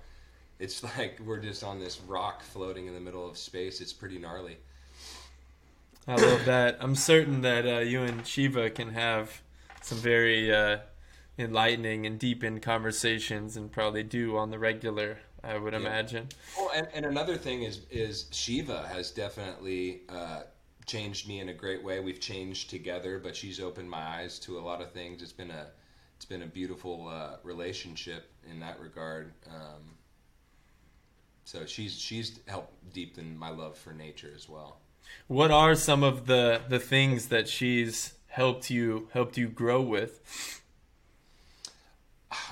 it's 0.60 0.82
like 0.98 1.18
we're 1.24 1.40
just 1.40 1.64
on 1.64 1.80
this 1.80 2.00
rock 2.02 2.42
floating 2.42 2.86
in 2.86 2.94
the 2.94 3.00
middle 3.00 3.28
of 3.28 3.36
space. 3.36 3.80
It's 3.80 3.92
pretty 3.92 4.18
gnarly. 4.18 4.58
I 6.06 6.14
love 6.14 6.44
that. 6.44 6.78
I'm 6.80 6.94
certain 6.94 7.42
that 7.42 7.66
uh, 7.66 7.80
you 7.80 8.02
and 8.02 8.26
Shiva 8.26 8.70
can 8.70 8.90
have 8.90 9.42
some 9.82 9.98
very 9.98 10.52
uh, 10.52 10.78
enlightening 11.38 12.06
and 12.06 12.18
deep 12.18 12.42
in 12.42 12.60
conversations, 12.60 13.56
and 13.56 13.70
probably 13.70 14.02
do 14.02 14.36
on 14.36 14.50
the 14.50 14.58
regular. 14.58 15.18
I 15.42 15.58
would 15.58 15.72
yeah. 15.72 15.80
imagine. 15.80 16.28
Oh, 16.58 16.70
and, 16.74 16.88
and 16.92 17.06
another 17.06 17.36
thing 17.36 17.62
is 17.62 17.82
is 17.90 18.26
Shiva 18.30 18.88
has 18.88 19.10
definitely 19.10 20.02
uh, 20.08 20.42
changed 20.86 21.28
me 21.28 21.40
in 21.40 21.48
a 21.48 21.54
great 21.54 21.82
way. 21.82 22.00
We've 22.00 22.20
changed 22.20 22.70
together, 22.70 23.18
but 23.18 23.36
she's 23.36 23.60
opened 23.60 23.90
my 23.90 24.02
eyes 24.02 24.38
to 24.40 24.58
a 24.58 24.62
lot 24.62 24.80
of 24.82 24.92
things. 24.92 25.22
It's 25.22 25.32
been 25.32 25.50
a 25.50 25.68
it's 26.16 26.24
been 26.24 26.42
a 26.42 26.46
beautiful 26.46 27.08
uh, 27.08 27.36
relationship 27.42 28.30
in 28.50 28.60
that 28.60 28.78
regard. 28.80 29.32
Um, 29.48 29.96
so 31.44 31.64
she's 31.66 31.98
she's 31.98 32.40
helped 32.46 32.92
deepen 32.92 33.38
my 33.38 33.50
love 33.50 33.76
for 33.76 33.92
nature 33.92 34.30
as 34.34 34.48
well. 34.48 34.80
What 35.26 35.50
are 35.50 35.74
some 35.74 36.04
of 36.04 36.26
the 36.26 36.60
the 36.68 36.78
things 36.78 37.28
that 37.28 37.48
she's 37.48 38.14
helped 38.28 38.70
you 38.70 39.08
helped 39.12 39.36
you 39.36 39.48
grow 39.48 39.80
with? 39.80 40.59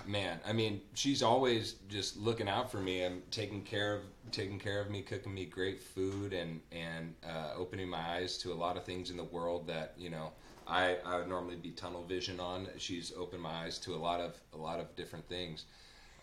Man, 0.08 0.40
I 0.48 0.54
mean, 0.54 0.80
she's 0.94 1.22
always 1.22 1.74
just 1.90 2.16
looking 2.16 2.48
out 2.48 2.72
for 2.72 2.78
me 2.78 3.02
and 3.02 3.30
taking 3.30 3.62
care 3.62 3.94
of 3.94 4.00
taking 4.32 4.58
care 4.58 4.80
of 4.80 4.88
me, 4.88 5.02
cooking 5.02 5.34
me 5.34 5.44
great 5.44 5.82
food, 5.82 6.32
and 6.32 6.62
and 6.72 7.14
uh, 7.22 7.50
opening 7.54 7.90
my 7.90 8.00
eyes 8.16 8.38
to 8.38 8.52
a 8.52 8.54
lot 8.54 8.78
of 8.78 8.84
things 8.84 9.10
in 9.10 9.18
the 9.18 9.24
world 9.24 9.66
that 9.66 9.92
you 9.98 10.08
know 10.08 10.32
I 10.66 10.96
I 11.04 11.18
would 11.18 11.28
normally 11.28 11.56
be 11.56 11.72
tunnel 11.72 12.04
vision 12.04 12.40
on. 12.40 12.68
She's 12.78 13.12
opened 13.18 13.42
my 13.42 13.50
eyes 13.50 13.78
to 13.80 13.94
a 13.94 14.00
lot 14.00 14.20
of 14.20 14.34
a 14.54 14.56
lot 14.56 14.80
of 14.80 14.96
different 14.96 15.28
things. 15.28 15.66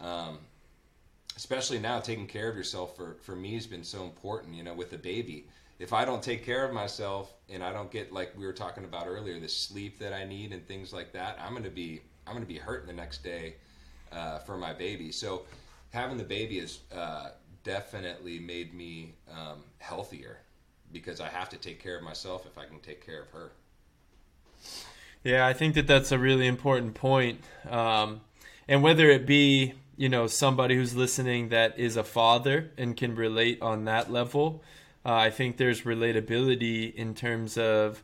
Um, 0.02 0.40
especially 1.36 1.78
now 1.78 2.00
taking 2.00 2.26
care 2.26 2.50
of 2.50 2.56
yourself 2.56 2.96
for 2.96 3.18
for 3.22 3.36
me 3.36 3.54
has 3.54 3.68
been 3.68 3.84
so 3.84 4.04
important 4.04 4.56
you 4.56 4.64
know 4.64 4.74
with 4.74 4.94
a 4.94 4.98
baby 4.98 5.46
if 5.80 5.92
i 5.92 6.06
don't 6.06 6.24
take 6.24 6.46
care 6.46 6.66
of 6.66 6.74
myself 6.74 7.34
and 7.50 7.62
i 7.62 7.74
don't 7.74 7.92
get 7.92 8.14
like 8.14 8.32
we 8.38 8.46
were 8.46 8.54
talking 8.54 8.86
about 8.86 9.06
earlier 9.06 9.38
the 9.38 9.50
sleep 9.50 10.00
that 10.00 10.14
i 10.14 10.24
need 10.24 10.54
and 10.54 10.66
things 10.66 10.94
like 10.94 11.12
that 11.12 11.38
i'm 11.46 11.62
to 11.62 11.70
be 11.70 12.02
i'm 12.26 12.40
to 12.40 12.46
be 12.46 12.58
hurting 12.58 12.88
the 12.88 12.94
next 12.94 13.22
day 13.22 13.56
uh, 14.12 14.40
for 14.40 14.58
my 14.58 14.74
baby. 14.74 15.12
So 15.12 15.44
having 15.92 16.18
the 16.18 16.24
baby 16.24 16.60
has 16.60 16.80
uh, 16.96 17.30
definitely 17.64 18.40
made 18.40 18.74
me 18.74 19.14
um, 19.32 19.64
healthier 19.80 20.38
because 20.92 21.20
i 21.20 21.28
have 21.28 21.50
to 21.50 21.58
take 21.58 21.82
care 21.82 21.98
of 21.98 22.04
myself 22.04 22.46
if 22.46 22.58
i 22.58 22.66
can 22.66 22.80
take 22.80 23.06
care 23.06 23.24
of 23.24 23.30
her. 23.32 23.52
Yeah 25.24 25.46
i 25.46 25.54
think 25.54 25.74
that 25.74 25.88
that's 25.88 26.12
a 26.12 26.20
really 26.20 26.48
important 26.48 26.94
point 26.94 27.42
um, 27.70 28.22
and 28.68 28.84
whether 28.84 29.10
it 29.10 29.26
be 29.26 29.74
you 29.98 30.08
know 30.08 30.28
somebody 30.28 30.76
who's 30.76 30.96
listening 30.96 31.50
that 31.50 31.78
is 31.80 31.98
a 31.98 32.04
father 32.04 32.72
and 32.78 32.96
can 32.96 33.16
relate 33.16 33.62
on 33.62 33.86
that 33.86 34.12
level 34.12 34.64
uh, 35.06 35.14
i 35.14 35.30
think 35.32 35.58
there's 35.58 35.82
relatability 35.82 36.94
in 36.94 37.16
terms 37.16 37.58
of 37.58 38.04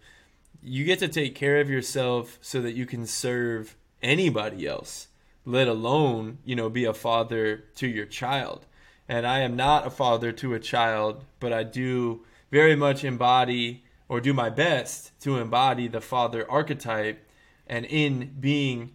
you 0.64 0.86
get 0.86 1.00
to 1.00 1.08
take 1.08 1.36
care 1.36 1.60
of 1.62 1.70
yourself 1.70 2.40
so 2.42 2.62
that 2.62 2.74
you 2.74 2.86
can 2.86 3.06
serve 3.06 3.76
anybody 4.02 4.66
else 4.66 5.08
let 5.46 5.68
alone 5.68 6.38
you 6.46 6.56
know 6.56 6.70
be 6.70 6.86
a 6.86 6.94
father 6.94 7.64
to 7.76 7.88
your 7.88 8.06
child 8.06 8.66
and 9.08 9.26
i 9.26 9.40
am 9.40 9.56
not 9.56 9.86
a 9.86 9.90
father 9.90 10.32
to 10.32 10.54
a 10.54 10.60
child 10.60 11.24
but 11.40 11.52
i 11.52 11.64
do 11.64 12.24
very 12.52 12.76
much 12.76 13.04
embody 13.04 13.84
or 14.08 14.20
do 14.20 14.34
my 14.34 14.50
best 14.50 15.18
to 15.20 15.38
embody 15.38 15.88
the 15.88 16.02
father 16.02 16.50
archetype 16.50 17.28
and 17.68 17.86
in 17.86 18.36
being 18.40 18.92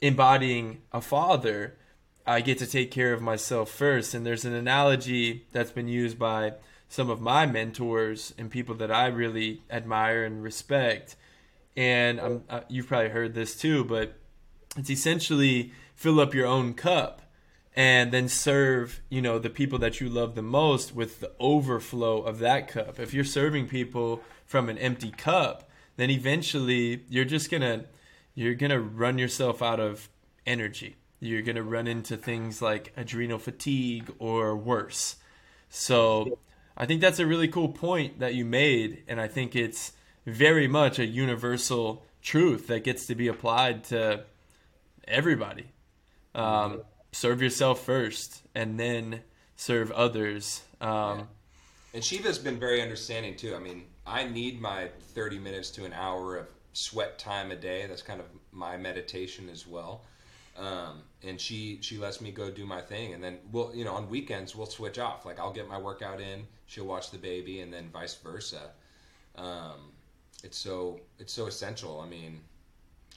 embodying 0.00 0.80
a 0.92 1.00
father 1.00 1.74
I 2.28 2.42
get 2.42 2.58
to 2.58 2.66
take 2.66 2.90
care 2.90 3.14
of 3.14 3.22
myself 3.22 3.70
first. 3.70 4.12
And 4.12 4.26
there's 4.26 4.44
an 4.44 4.52
analogy 4.52 5.46
that's 5.52 5.70
been 5.70 5.88
used 5.88 6.18
by 6.18 6.52
some 6.86 7.08
of 7.08 7.22
my 7.22 7.46
mentors 7.46 8.34
and 8.36 8.50
people 8.50 8.74
that 8.76 8.92
I 8.92 9.06
really 9.06 9.62
admire 9.70 10.24
and 10.24 10.42
respect. 10.42 11.16
And 11.74 12.42
uh, 12.50 12.60
you've 12.68 12.86
probably 12.86 13.08
heard 13.08 13.34
this 13.34 13.56
too, 13.56 13.82
but 13.82 14.12
it's 14.76 14.90
essentially 14.90 15.72
fill 15.98 16.20
up 16.20 16.32
your 16.34 16.46
own 16.46 16.74
cup 16.74 17.22
and 17.74 18.12
then 18.12 18.28
serve, 18.28 19.00
you 19.08 19.20
know, 19.20 19.38
the 19.38 19.50
people 19.50 19.78
that 19.78 20.00
you 20.00 20.08
love 20.08 20.34
the 20.34 20.42
most 20.42 20.94
with 20.94 21.20
the 21.20 21.32
overflow 21.38 22.22
of 22.22 22.38
that 22.38 22.68
cup. 22.68 22.98
If 22.98 23.12
you're 23.12 23.24
serving 23.24 23.68
people 23.68 24.22
from 24.46 24.68
an 24.68 24.78
empty 24.78 25.10
cup, 25.10 25.68
then 25.96 26.10
eventually 26.10 27.04
you're 27.08 27.24
just 27.24 27.50
to 27.62 27.84
you're 28.34 28.54
to 28.70 28.80
run 28.80 29.18
yourself 29.18 29.60
out 29.60 29.80
of 29.80 30.08
energy 30.46 30.96
you're 31.20 31.42
to 31.56 31.62
run 31.62 31.86
into 31.86 32.16
things 32.16 32.62
like 32.62 32.92
adrenal 32.96 33.38
fatigue 33.38 34.12
or 34.18 34.56
worse. 34.56 35.16
So 35.68 36.38
I 36.76 36.86
think 36.86 37.00
that's 37.00 37.18
a 37.18 37.26
really 37.26 37.48
cool 37.48 37.70
point 37.70 38.20
that 38.20 38.34
you 38.34 38.44
made, 38.44 39.02
and 39.08 39.20
I 39.20 39.28
think 39.28 39.56
it's 39.56 39.92
very 40.26 40.68
much 40.68 40.98
a 40.98 41.06
universal 41.06 42.04
truth 42.22 42.68
that 42.68 42.84
gets 42.84 43.06
to 43.06 43.14
be 43.14 43.28
applied 43.28 43.84
to 43.84 44.24
everybody. 45.06 45.72
Um, 46.34 46.82
serve 47.12 47.42
yourself 47.42 47.84
first, 47.84 48.42
and 48.54 48.78
then 48.78 49.22
serve 49.56 49.90
others. 49.92 50.62
Um, 50.80 50.88
yeah. 50.90 51.24
And 51.94 52.04
Shiva's 52.04 52.38
been 52.38 52.58
very 52.58 52.82
understanding 52.82 53.36
too. 53.36 53.54
I 53.54 53.58
mean, 53.58 53.84
I 54.06 54.24
need 54.24 54.60
my 54.60 54.88
30 55.14 55.38
minutes 55.38 55.70
to 55.70 55.84
an 55.84 55.92
hour 55.92 56.36
of 56.36 56.48
sweat 56.72 57.18
time 57.18 57.50
a 57.50 57.56
day. 57.56 57.86
That's 57.86 58.02
kind 58.02 58.20
of 58.20 58.26
my 58.52 58.76
meditation 58.76 59.48
as 59.48 59.66
well. 59.66 60.02
Um, 60.56 61.02
and 61.22 61.40
she 61.40 61.78
she 61.82 61.98
lets 61.98 62.20
me 62.20 62.32
go 62.32 62.50
do 62.50 62.66
my 62.66 62.80
thing, 62.80 63.14
and 63.14 63.22
then 63.22 63.38
we'll 63.52 63.72
you 63.74 63.84
know 63.84 63.94
on 63.94 64.08
weekends 64.08 64.56
we'll 64.56 64.66
switch 64.66 64.98
off. 64.98 65.24
Like 65.24 65.38
I'll 65.38 65.52
get 65.52 65.68
my 65.68 65.78
workout 65.78 66.20
in, 66.20 66.46
she'll 66.66 66.86
watch 66.86 67.10
the 67.10 67.18
baby, 67.18 67.60
and 67.60 67.72
then 67.72 67.90
vice 67.92 68.16
versa. 68.16 68.70
Um, 69.36 69.92
it's 70.42 70.58
so 70.58 71.00
it's 71.18 71.32
so 71.32 71.46
essential. 71.46 72.00
I 72.00 72.08
mean, 72.08 72.40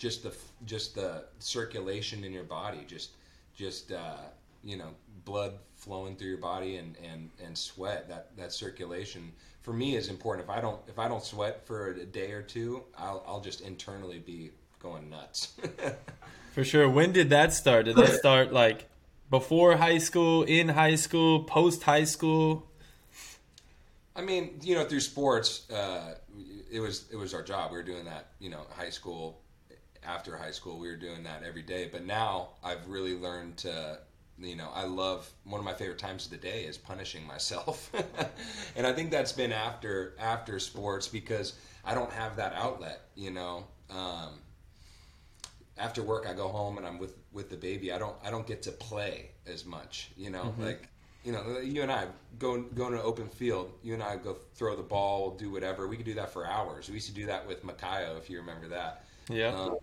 just 0.02 0.24
the 0.24 0.34
just 0.66 0.96
the 0.96 1.24
circulation 1.38 2.24
in 2.24 2.34
your 2.34 2.44
body, 2.44 2.80
just 2.88 3.12
just 3.56 3.92
uh, 3.92 4.18
you 4.64 4.76
know 4.76 4.90
blood 5.26 5.54
flowing 5.76 6.16
through 6.16 6.30
your 6.30 6.38
body 6.38 6.78
and, 6.78 6.96
and, 7.12 7.30
and 7.44 7.56
sweat 7.56 8.10
that, 8.10 8.36
that 8.38 8.52
circulation. 8.52 9.32
For 9.62 9.74
me 9.74 9.96
is 9.96 10.10
important. 10.10 10.48
If 10.48 10.50
I 10.50 10.60
don't 10.60 10.80
if 10.88 10.98
I 10.98 11.08
don't 11.08 11.24
sweat 11.24 11.66
for 11.68 11.92
a 11.92 12.06
day 12.06 12.32
or 12.32 12.42
two 12.42 12.84
I'll, 12.98 13.24
I'll 13.28 13.40
just 13.42 13.62
internally 13.62 14.18
be 14.18 14.50
going 14.80 15.10
nuts. 15.10 15.54
For 16.54 16.64
sure. 16.64 16.90
When 16.90 17.12
did 17.12 17.30
that 17.30 17.54
start? 17.54 17.86
Did 17.86 17.96
that 17.96 18.14
start 18.14 18.52
like 18.52 18.90
before 19.30 19.78
high 19.78 20.00
school 20.00 20.44
in 20.44 20.70
high 20.70 20.96
school 20.96 21.44
post 21.44 21.84
high 21.84 22.04
school? 22.04 22.68
I 24.16 24.22
mean 24.22 24.60
you 24.64 24.74
know 24.74 24.84
through 24.86 25.02
sports 25.02 25.70
uh, 25.70 26.16
it 26.72 26.80
was 26.80 27.06
it 27.12 27.16
was 27.16 27.36
our 27.36 27.44
job. 27.44 27.72
We 27.72 27.78
were 27.78 27.84
doing 27.84 28.06
that 28.06 28.32
you 28.40 28.50
know 28.50 28.66
high 28.76 28.90
school 28.90 29.42
after 30.06 30.38
high 30.38 30.52
school 30.52 30.80
we 30.80 30.88
were 30.88 30.96
doing 30.96 31.24
that 31.24 31.44
every 31.44 31.62
day 31.62 31.90
but 31.92 32.06
now 32.06 32.50
I've 32.64 32.88
really 32.88 33.16
learned 33.16 33.58
to 33.58 34.00
you 34.44 34.56
know, 34.56 34.70
I 34.74 34.86
love 34.86 35.30
one 35.44 35.60
of 35.60 35.66
my 35.66 35.74
favorite 35.74 36.00
times 36.00 36.26
of 36.26 36.32
the 36.32 36.38
day 36.38 36.64
is 36.64 36.78
punishing 36.78 37.26
myself, 37.26 37.92
and 38.76 38.88
I 38.88 38.94
think 38.94 39.12
that's 39.12 39.32
been 39.32 39.52
after 39.52 40.16
after 40.20 40.60
sports 40.60 41.08
because 41.08 41.54
I 41.86 41.94
don't 41.94 42.12
have 42.12 42.36
that 42.38 42.54
outlet. 42.54 43.02
You 43.16 43.32
know, 43.32 43.66
um, 43.90 44.40
after 45.78 46.02
work 46.02 46.28
I 46.28 46.34
go 46.34 46.48
home 46.48 46.78
and 46.78 46.88
I'm 46.88 46.98
with 46.98 47.18
with 47.32 47.50
the 47.50 47.58
baby. 47.58 47.92
I 47.92 47.98
don't 47.98 48.16
I 48.24 48.32
don't 48.32 48.48
get 48.48 48.62
to 48.64 48.72
play 48.72 49.32
as 49.46 49.66
much. 49.66 50.12
You 50.18 50.32
know, 50.32 50.44
mm-hmm. 50.44 50.64
like 50.64 50.88
you 51.24 51.32
know, 51.32 51.60
you 51.60 51.84
and 51.84 51.92
I 51.92 52.06
go 52.40 52.62
go 52.62 52.88
into 52.88 53.00
an 53.00 53.06
open 53.06 53.30
field. 53.30 53.72
You 53.84 53.94
and 53.94 54.04
I 54.04 54.16
go 54.16 54.38
throw 54.56 54.76
the 54.76 54.84
ball, 54.84 55.32
do 55.32 55.52
whatever. 55.52 55.88
We 55.88 55.98
could 55.98 56.06
do 56.06 56.16
that 56.16 56.34
for 56.34 56.48
hours. 56.48 56.88
We 56.88 56.96
used 56.96 57.08
to 57.08 57.14
do 57.14 57.28
that 57.28 57.48
with 57.48 57.64
Makayo, 57.64 58.18
if 58.18 58.30
you 58.30 58.40
remember 58.40 58.68
that. 58.70 59.06
Yeah. 59.30 59.56
Um, 59.56 59.78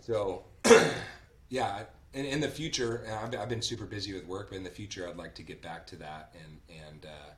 so, 0.00 0.44
yeah, 1.48 1.84
in, 2.14 2.24
in 2.24 2.40
the 2.40 2.48
future, 2.48 3.06
I've, 3.22 3.34
I've, 3.38 3.48
been 3.48 3.62
super 3.62 3.84
busy 3.84 4.12
with 4.12 4.26
work, 4.26 4.50
but 4.50 4.56
in 4.56 4.64
the 4.64 4.70
future, 4.70 5.08
I'd 5.08 5.16
like 5.16 5.34
to 5.36 5.42
get 5.42 5.60
back 5.60 5.86
to 5.88 5.96
that 5.96 6.34
and 6.34 6.78
and 6.86 7.06
uh, 7.06 7.30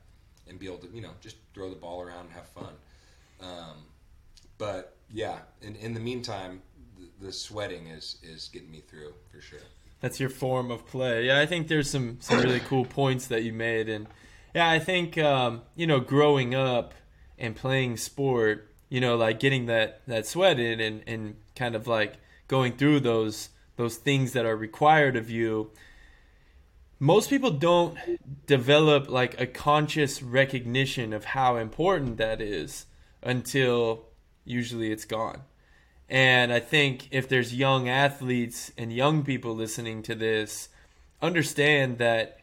and 0.49 0.59
be 0.59 0.67
able 0.67 0.79
to 0.79 0.89
you 0.93 1.01
know 1.01 1.13
just 1.21 1.37
throw 1.55 1.71
the 1.71 1.77
ball 1.77 2.03
around 2.03 2.27
and 2.27 2.31
have 2.33 2.47
fun. 2.49 2.75
Um, 3.41 3.85
but 4.59 4.97
yeah, 5.11 5.39
in 5.63 5.77
in 5.77 5.95
the 5.95 6.01
meantime, 6.01 6.63
the, 6.99 7.27
the, 7.27 7.33
sweating 7.33 7.87
is 7.89 8.17
is 8.23 8.49
getting 8.53 8.71
me 8.71 8.81
through 8.81 9.15
for 9.33 9.41
sure. 9.41 9.61
That's 10.01 10.21
your 10.21 10.29
form 10.29 10.71
of 10.71 10.87
play. 10.87 11.27
Yeah, 11.27 11.41
I 11.41 11.47
think 11.47 11.69
there's 11.69 11.91
some 11.91 12.19
some 12.21 12.41
really 12.41 12.61
cool 12.61 12.85
points 12.85 13.29
that 13.29 13.43
you 13.43 13.53
made, 13.53 13.89
and 13.89 14.07
yeah, 14.55 14.69
I 14.69 14.79
think 14.79 15.17
um, 15.19 15.63
you 15.75 15.87
know 15.87 16.01
growing 16.01 16.55
up 16.55 16.95
and 17.39 17.55
playing 17.57 17.97
sport, 17.97 18.75
you 18.89 19.01
know, 19.01 19.17
like 19.17 19.41
getting 19.41 19.67
that 19.67 20.03
that 20.07 20.27
sweat 20.27 20.59
in 20.59 20.81
and 20.81 21.03
and 21.07 21.37
kind 21.55 21.75
of 21.75 21.87
like 21.87 22.15
going 22.49 22.77
through 22.77 23.01
those 23.01 23.51
those 23.77 23.97
things 23.97 24.33
that 24.33 24.47
are 24.47 24.57
required 24.57 25.17
of 25.17 25.31
you 25.31 25.71
most 26.99 27.29
people 27.29 27.51
don't 27.51 27.99
develop 28.47 29.11
like 29.11 29.39
a 29.41 29.47
conscious 29.47 30.23
recognition 30.23 31.13
of 31.13 31.27
how 31.27 31.57
important 31.57 32.17
that 32.17 32.41
is 32.41 32.87
until 33.23 34.07
usually 34.45 34.91
it's 34.91 35.05
gone. 35.05 35.43
And 36.09 36.53
I 36.53 36.61
think 36.61 37.09
if 37.11 37.29
there's 37.29 37.55
young 37.55 37.89
athletes 37.89 38.73
and 38.79 38.93
young 38.93 39.25
people 39.25 39.55
listening 39.55 40.03
to 40.05 40.15
this, 40.15 40.69
understand 41.21 41.99
that 41.99 42.39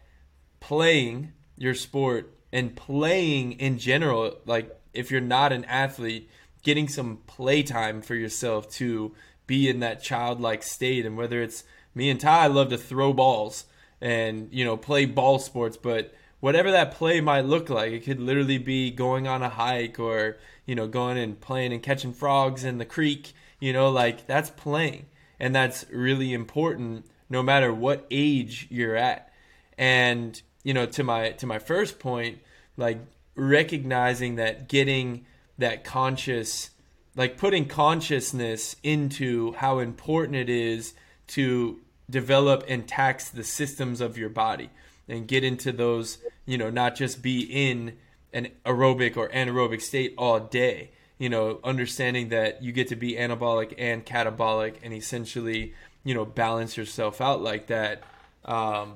playing 0.59 1.31
your 1.57 1.73
sport 1.73 2.35
and 2.51 2.75
playing 2.75 3.53
in 3.53 3.79
general, 3.79 4.37
like 4.45 4.75
if 4.93 5.11
you're 5.11 5.21
not 5.21 5.51
an 5.51 5.65
athlete, 5.65 6.29
getting 6.63 6.87
some 6.87 7.17
playtime 7.27 8.01
for 8.01 8.15
yourself 8.15 8.69
to 8.71 9.13
be 9.45 9.69
in 9.69 9.79
that 9.81 10.01
childlike 10.01 10.63
state. 10.63 11.05
And 11.05 11.17
whether 11.17 11.41
it's 11.41 11.63
me 11.93 12.09
and 12.09 12.19
Ty 12.19 12.45
I 12.45 12.47
love 12.47 12.69
to 12.69 12.77
throw 12.77 13.13
balls 13.13 13.65
and, 14.01 14.49
you 14.51 14.65
know, 14.65 14.77
play 14.77 15.05
ball 15.05 15.39
sports, 15.39 15.77
but 15.77 16.13
whatever 16.39 16.71
that 16.71 16.91
play 16.91 17.21
might 17.21 17.45
look 17.45 17.69
like, 17.69 17.91
it 17.91 18.03
could 18.03 18.19
literally 18.19 18.57
be 18.57 18.91
going 18.91 19.27
on 19.27 19.41
a 19.41 19.49
hike 19.49 19.99
or, 19.99 20.37
you 20.65 20.75
know, 20.75 20.87
going 20.87 21.17
and 21.17 21.39
playing 21.39 21.73
and 21.73 21.83
catching 21.83 22.13
frogs 22.13 22.63
in 22.63 22.77
the 22.77 22.85
creek, 22.85 23.33
you 23.59 23.73
know, 23.73 23.89
like 23.89 24.27
that's 24.27 24.49
playing. 24.49 25.05
And 25.39 25.53
that's 25.53 25.85
really 25.91 26.33
important 26.33 27.05
no 27.29 27.43
matter 27.43 27.73
what 27.73 28.05
age 28.11 28.67
you're 28.69 28.95
at. 28.95 29.31
And, 29.77 30.41
you 30.63 30.73
know, 30.73 30.85
to 30.85 31.03
my 31.03 31.31
to 31.31 31.47
my 31.47 31.59
first 31.59 31.99
point, 31.99 32.39
like 32.77 32.99
recognizing 33.35 34.35
that 34.35 34.67
getting 34.67 35.25
that 35.57 35.83
conscious 35.83 36.69
like 37.15 37.37
putting 37.37 37.67
consciousness 37.67 38.75
into 38.83 39.53
how 39.53 39.79
important 39.79 40.35
it 40.35 40.49
is 40.49 40.93
to 41.27 41.79
develop 42.09 42.63
and 42.67 42.87
tax 42.87 43.29
the 43.29 43.43
systems 43.43 44.01
of 44.01 44.17
your 44.17 44.29
body 44.29 44.69
and 45.07 45.27
get 45.27 45.43
into 45.43 45.71
those, 45.71 46.17
you 46.45 46.57
know, 46.57 46.69
not 46.69 46.95
just 46.95 47.21
be 47.21 47.41
in 47.41 47.97
an 48.33 48.49
aerobic 48.65 49.15
or 49.15 49.29
anaerobic 49.29 49.81
state 49.81 50.13
all 50.17 50.39
day, 50.39 50.91
you 51.17 51.29
know, 51.29 51.59
understanding 51.63 52.29
that 52.29 52.63
you 52.63 52.71
get 52.71 52.87
to 52.87 52.95
be 52.95 53.13
anabolic 53.13 53.73
and 53.77 54.05
catabolic 54.05 54.75
and 54.83 54.93
essentially, 54.93 55.73
you 56.03 56.13
know, 56.13 56.25
balance 56.25 56.75
yourself 56.77 57.21
out 57.21 57.41
like 57.41 57.67
that. 57.67 58.03
Um, 58.45 58.95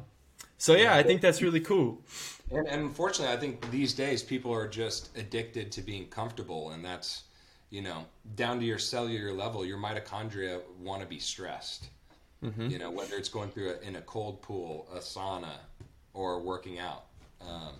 so 0.57 0.75
yeah, 0.75 0.95
I 0.95 1.03
think 1.03 1.21
that's 1.21 1.41
really 1.41 1.59
cool. 1.59 2.01
And, 2.49 2.67
and 2.67 2.81
unfortunately, 2.81 3.35
I 3.35 3.39
think 3.39 3.69
these 3.71 3.93
days 3.93 4.23
people 4.23 4.53
are 4.53 4.67
just 4.67 5.15
addicted 5.17 5.71
to 5.73 5.81
being 5.81 6.07
comfortable, 6.07 6.71
and 6.71 6.83
that's 6.83 7.23
you 7.69 7.81
know, 7.81 8.05
down 8.35 8.59
to 8.59 8.65
your 8.65 8.79
cellular 8.79 9.33
level, 9.33 9.65
your 9.65 9.77
mitochondria 9.77 10.61
want 10.79 11.01
to 11.01 11.07
be 11.07 11.19
stressed. 11.19 11.89
Mm-hmm. 12.43 12.69
You 12.69 12.79
know, 12.79 12.91
whether 12.91 13.15
it's 13.15 13.29
going 13.29 13.49
through 13.49 13.71
a, 13.71 13.85
in 13.85 13.95
a 13.95 14.01
cold 14.01 14.41
pool, 14.41 14.87
a 14.93 14.99
sauna, 14.99 15.55
or 16.13 16.39
working 16.39 16.79
out. 16.79 17.05
Um, 17.41 17.73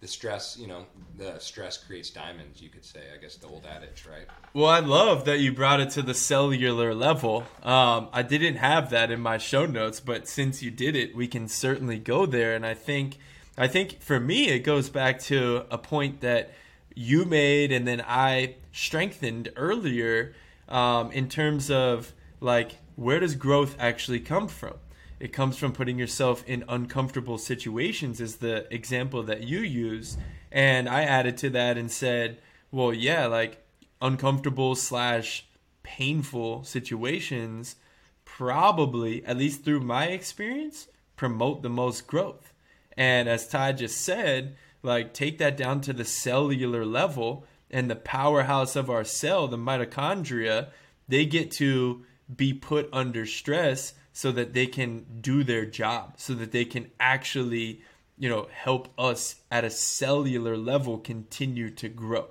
the 0.00 0.08
stress, 0.08 0.58
you 0.58 0.66
know, 0.66 0.84
the 1.16 1.38
stress 1.38 1.78
creates 1.78 2.10
diamonds, 2.10 2.60
you 2.60 2.68
could 2.68 2.84
say. 2.84 3.00
I 3.14 3.18
guess 3.18 3.36
the 3.36 3.46
old 3.46 3.64
adage, 3.66 4.04
right? 4.10 4.26
Well, 4.52 4.66
I 4.66 4.80
love 4.80 5.24
that 5.24 5.38
you 5.38 5.52
brought 5.52 5.80
it 5.80 5.90
to 5.90 6.02
the 6.02 6.12
cellular 6.12 6.94
level. 6.94 7.44
Um, 7.62 8.08
I 8.12 8.22
didn't 8.22 8.56
have 8.56 8.90
that 8.90 9.10
in 9.10 9.20
my 9.20 9.38
show 9.38 9.64
notes, 9.64 10.00
but 10.00 10.28
since 10.28 10.62
you 10.62 10.70
did 10.70 10.94
it, 10.94 11.16
we 11.16 11.26
can 11.26 11.48
certainly 11.48 11.98
go 11.98 12.26
there. 12.26 12.54
And 12.54 12.66
I 12.66 12.74
think, 12.74 13.18
I 13.56 13.68
think 13.68 14.00
for 14.00 14.18
me, 14.18 14.48
it 14.48 14.60
goes 14.60 14.88
back 14.88 15.20
to 15.20 15.64
a 15.70 15.78
point 15.78 16.20
that 16.20 16.52
you 16.94 17.24
made 17.24 17.72
and 17.72 17.86
then 17.86 18.02
I 18.06 18.56
strengthened 18.72 19.50
earlier 19.56 20.34
um, 20.68 21.12
in 21.12 21.28
terms 21.28 21.70
of 21.70 22.12
like 22.40 22.78
where 22.96 23.20
does 23.20 23.34
growth 23.34 23.76
actually 23.78 24.20
come 24.20 24.48
from? 24.48 24.74
It 25.20 25.32
comes 25.32 25.56
from 25.56 25.72
putting 25.72 25.98
yourself 25.98 26.44
in 26.46 26.64
uncomfortable 26.68 27.38
situations, 27.38 28.20
is 28.20 28.36
the 28.36 28.72
example 28.74 29.22
that 29.24 29.44
you 29.44 29.60
use. 29.60 30.16
And 30.50 30.88
I 30.88 31.02
added 31.02 31.36
to 31.38 31.50
that 31.50 31.78
and 31.78 31.90
said, 31.90 32.38
well, 32.70 32.92
yeah, 32.92 33.26
like 33.26 33.64
uncomfortable 34.00 34.74
slash 34.74 35.46
painful 35.82 36.64
situations 36.64 37.76
probably, 38.24 39.24
at 39.24 39.36
least 39.36 39.64
through 39.64 39.80
my 39.80 40.06
experience, 40.06 40.88
promote 41.16 41.62
the 41.62 41.68
most 41.68 42.06
growth. 42.06 42.53
And 42.96 43.28
as 43.28 43.48
Ty 43.48 43.72
just 43.72 44.00
said, 44.00 44.56
like 44.82 45.14
take 45.14 45.38
that 45.38 45.56
down 45.56 45.80
to 45.82 45.92
the 45.92 46.04
cellular 46.04 46.84
level 46.84 47.46
and 47.70 47.90
the 47.90 47.96
powerhouse 47.96 48.76
of 48.76 48.90
our 48.90 49.02
cell 49.02 49.48
the 49.48 49.56
mitochondria 49.56 50.68
they 51.08 51.24
get 51.24 51.50
to 51.50 52.04
be 52.36 52.52
put 52.52 52.88
under 52.92 53.24
stress 53.24 53.94
so 54.12 54.30
that 54.30 54.52
they 54.52 54.66
can 54.66 55.04
do 55.20 55.42
their 55.42 55.64
job 55.64 56.12
so 56.18 56.34
that 56.34 56.52
they 56.52 56.64
can 56.66 56.90
actually 57.00 57.80
you 58.18 58.28
know 58.28 58.48
help 58.52 58.88
us 58.98 59.36
at 59.50 59.64
a 59.64 59.70
cellular 59.70 60.56
level 60.56 60.98
continue 60.98 61.70
to 61.70 61.88
grow. 61.88 62.28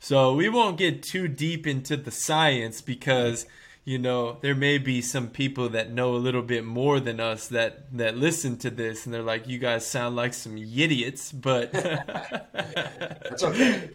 So 0.00 0.34
we 0.34 0.48
won't 0.48 0.78
get 0.78 1.02
too 1.02 1.28
deep 1.28 1.66
into 1.66 1.96
the 1.96 2.10
science 2.10 2.80
because 2.80 3.46
you 3.88 3.98
know, 3.98 4.36
there 4.42 4.54
may 4.54 4.76
be 4.76 5.00
some 5.00 5.30
people 5.30 5.70
that 5.70 5.90
know 5.90 6.14
a 6.14 6.20
little 6.20 6.42
bit 6.42 6.62
more 6.62 7.00
than 7.00 7.20
us 7.20 7.48
that 7.48 7.90
that 7.96 8.18
listen 8.18 8.58
to 8.58 8.68
this 8.68 9.06
and 9.06 9.14
they're 9.14 9.22
like, 9.22 9.48
"You 9.48 9.58
guys 9.58 9.86
sound 9.86 10.14
like 10.14 10.34
some 10.34 10.58
idiots," 10.58 11.32
but 11.32 11.72
that's 11.72 13.42
okay. 13.42 13.88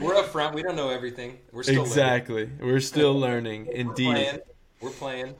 We're 0.00 0.14
up 0.14 0.28
front. 0.28 0.54
We 0.54 0.62
don't 0.62 0.76
know 0.76 0.88
everything. 0.88 1.40
We're 1.52 1.62
still 1.62 1.82
learning 1.82 1.90
exactly. 1.90 2.34
Learning. 2.46 2.58
We're 2.62 2.80
still 2.80 3.20
learning. 3.20 3.66
Indeed. 3.70 4.06
We're 4.06 4.14
playing. 4.14 4.40
We're 4.80 4.90
playing. 4.90 5.34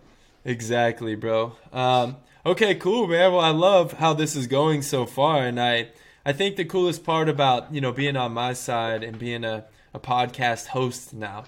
Exactly, 0.44 1.14
bro. 1.14 1.56
Um, 1.72 2.18
okay, 2.44 2.74
cool, 2.74 3.06
man. 3.06 3.32
Well, 3.32 3.40
I 3.40 3.52
love 3.52 3.94
how 3.94 4.12
this 4.12 4.36
is 4.36 4.46
going 4.46 4.82
so 4.82 5.06
far, 5.06 5.46
and 5.46 5.58
I 5.58 5.88
I 6.26 6.34
think 6.34 6.56
the 6.56 6.66
coolest 6.66 7.04
part 7.04 7.30
about 7.30 7.72
you 7.72 7.80
know 7.80 7.90
being 7.90 8.18
on 8.18 8.32
my 8.32 8.52
side 8.52 9.02
and 9.02 9.18
being 9.18 9.44
a 9.44 9.64
a 9.94 9.98
podcast 9.98 10.66
host 10.66 11.14
now 11.14 11.44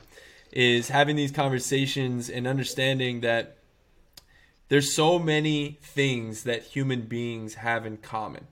is 0.52 0.88
having 0.88 1.16
these 1.16 1.32
conversations 1.32 2.28
and 2.30 2.46
understanding 2.46 3.20
that 3.20 3.56
there's 4.68 4.92
so 4.92 5.18
many 5.18 5.78
things 5.82 6.42
that 6.44 6.62
human 6.62 7.02
beings 7.02 7.54
have 7.54 7.87
in 7.87 7.98
common. 7.98 8.46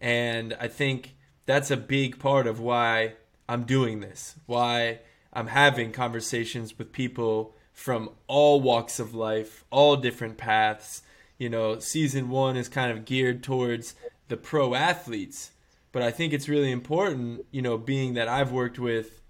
And 0.00 0.56
I 0.60 0.68
think 0.68 1.16
that's 1.46 1.70
a 1.70 1.76
big 1.76 2.18
part 2.18 2.46
of 2.46 2.60
why 2.60 3.14
I'm 3.48 3.64
doing 3.64 4.00
this, 4.00 4.36
why 4.46 5.00
I'm 5.32 5.48
having 5.48 5.92
conversations 5.92 6.78
with 6.78 6.92
people 6.92 7.54
from 7.72 8.10
all 8.26 8.60
walks 8.60 8.98
of 8.98 9.14
life, 9.14 9.64
all 9.70 9.96
different 9.96 10.38
paths. 10.38 11.02
You 11.36 11.48
know, 11.50 11.78
season 11.78 12.30
one 12.30 12.56
is 12.56 12.68
kind 12.68 12.90
of 12.90 13.04
geared 13.04 13.42
towards 13.42 13.94
the 14.28 14.36
pro 14.36 14.74
athletes, 14.74 15.50
but 15.92 16.02
I 16.02 16.10
think 16.10 16.32
it's 16.32 16.48
really 16.48 16.70
important, 16.70 17.44
you 17.50 17.60
know, 17.60 17.76
being 17.76 18.14
that 18.14 18.28
I've 18.28 18.52
worked 18.52 18.78
with 18.78 19.20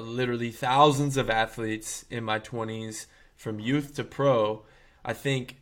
literally 0.00 0.50
thousands 0.50 1.16
of 1.16 1.30
athletes 1.30 2.04
in 2.10 2.24
my 2.24 2.38
20s 2.38 3.06
from 3.36 3.60
youth 3.60 3.94
to 3.94 4.04
pro. 4.04 4.64
I 5.04 5.12
think 5.12 5.56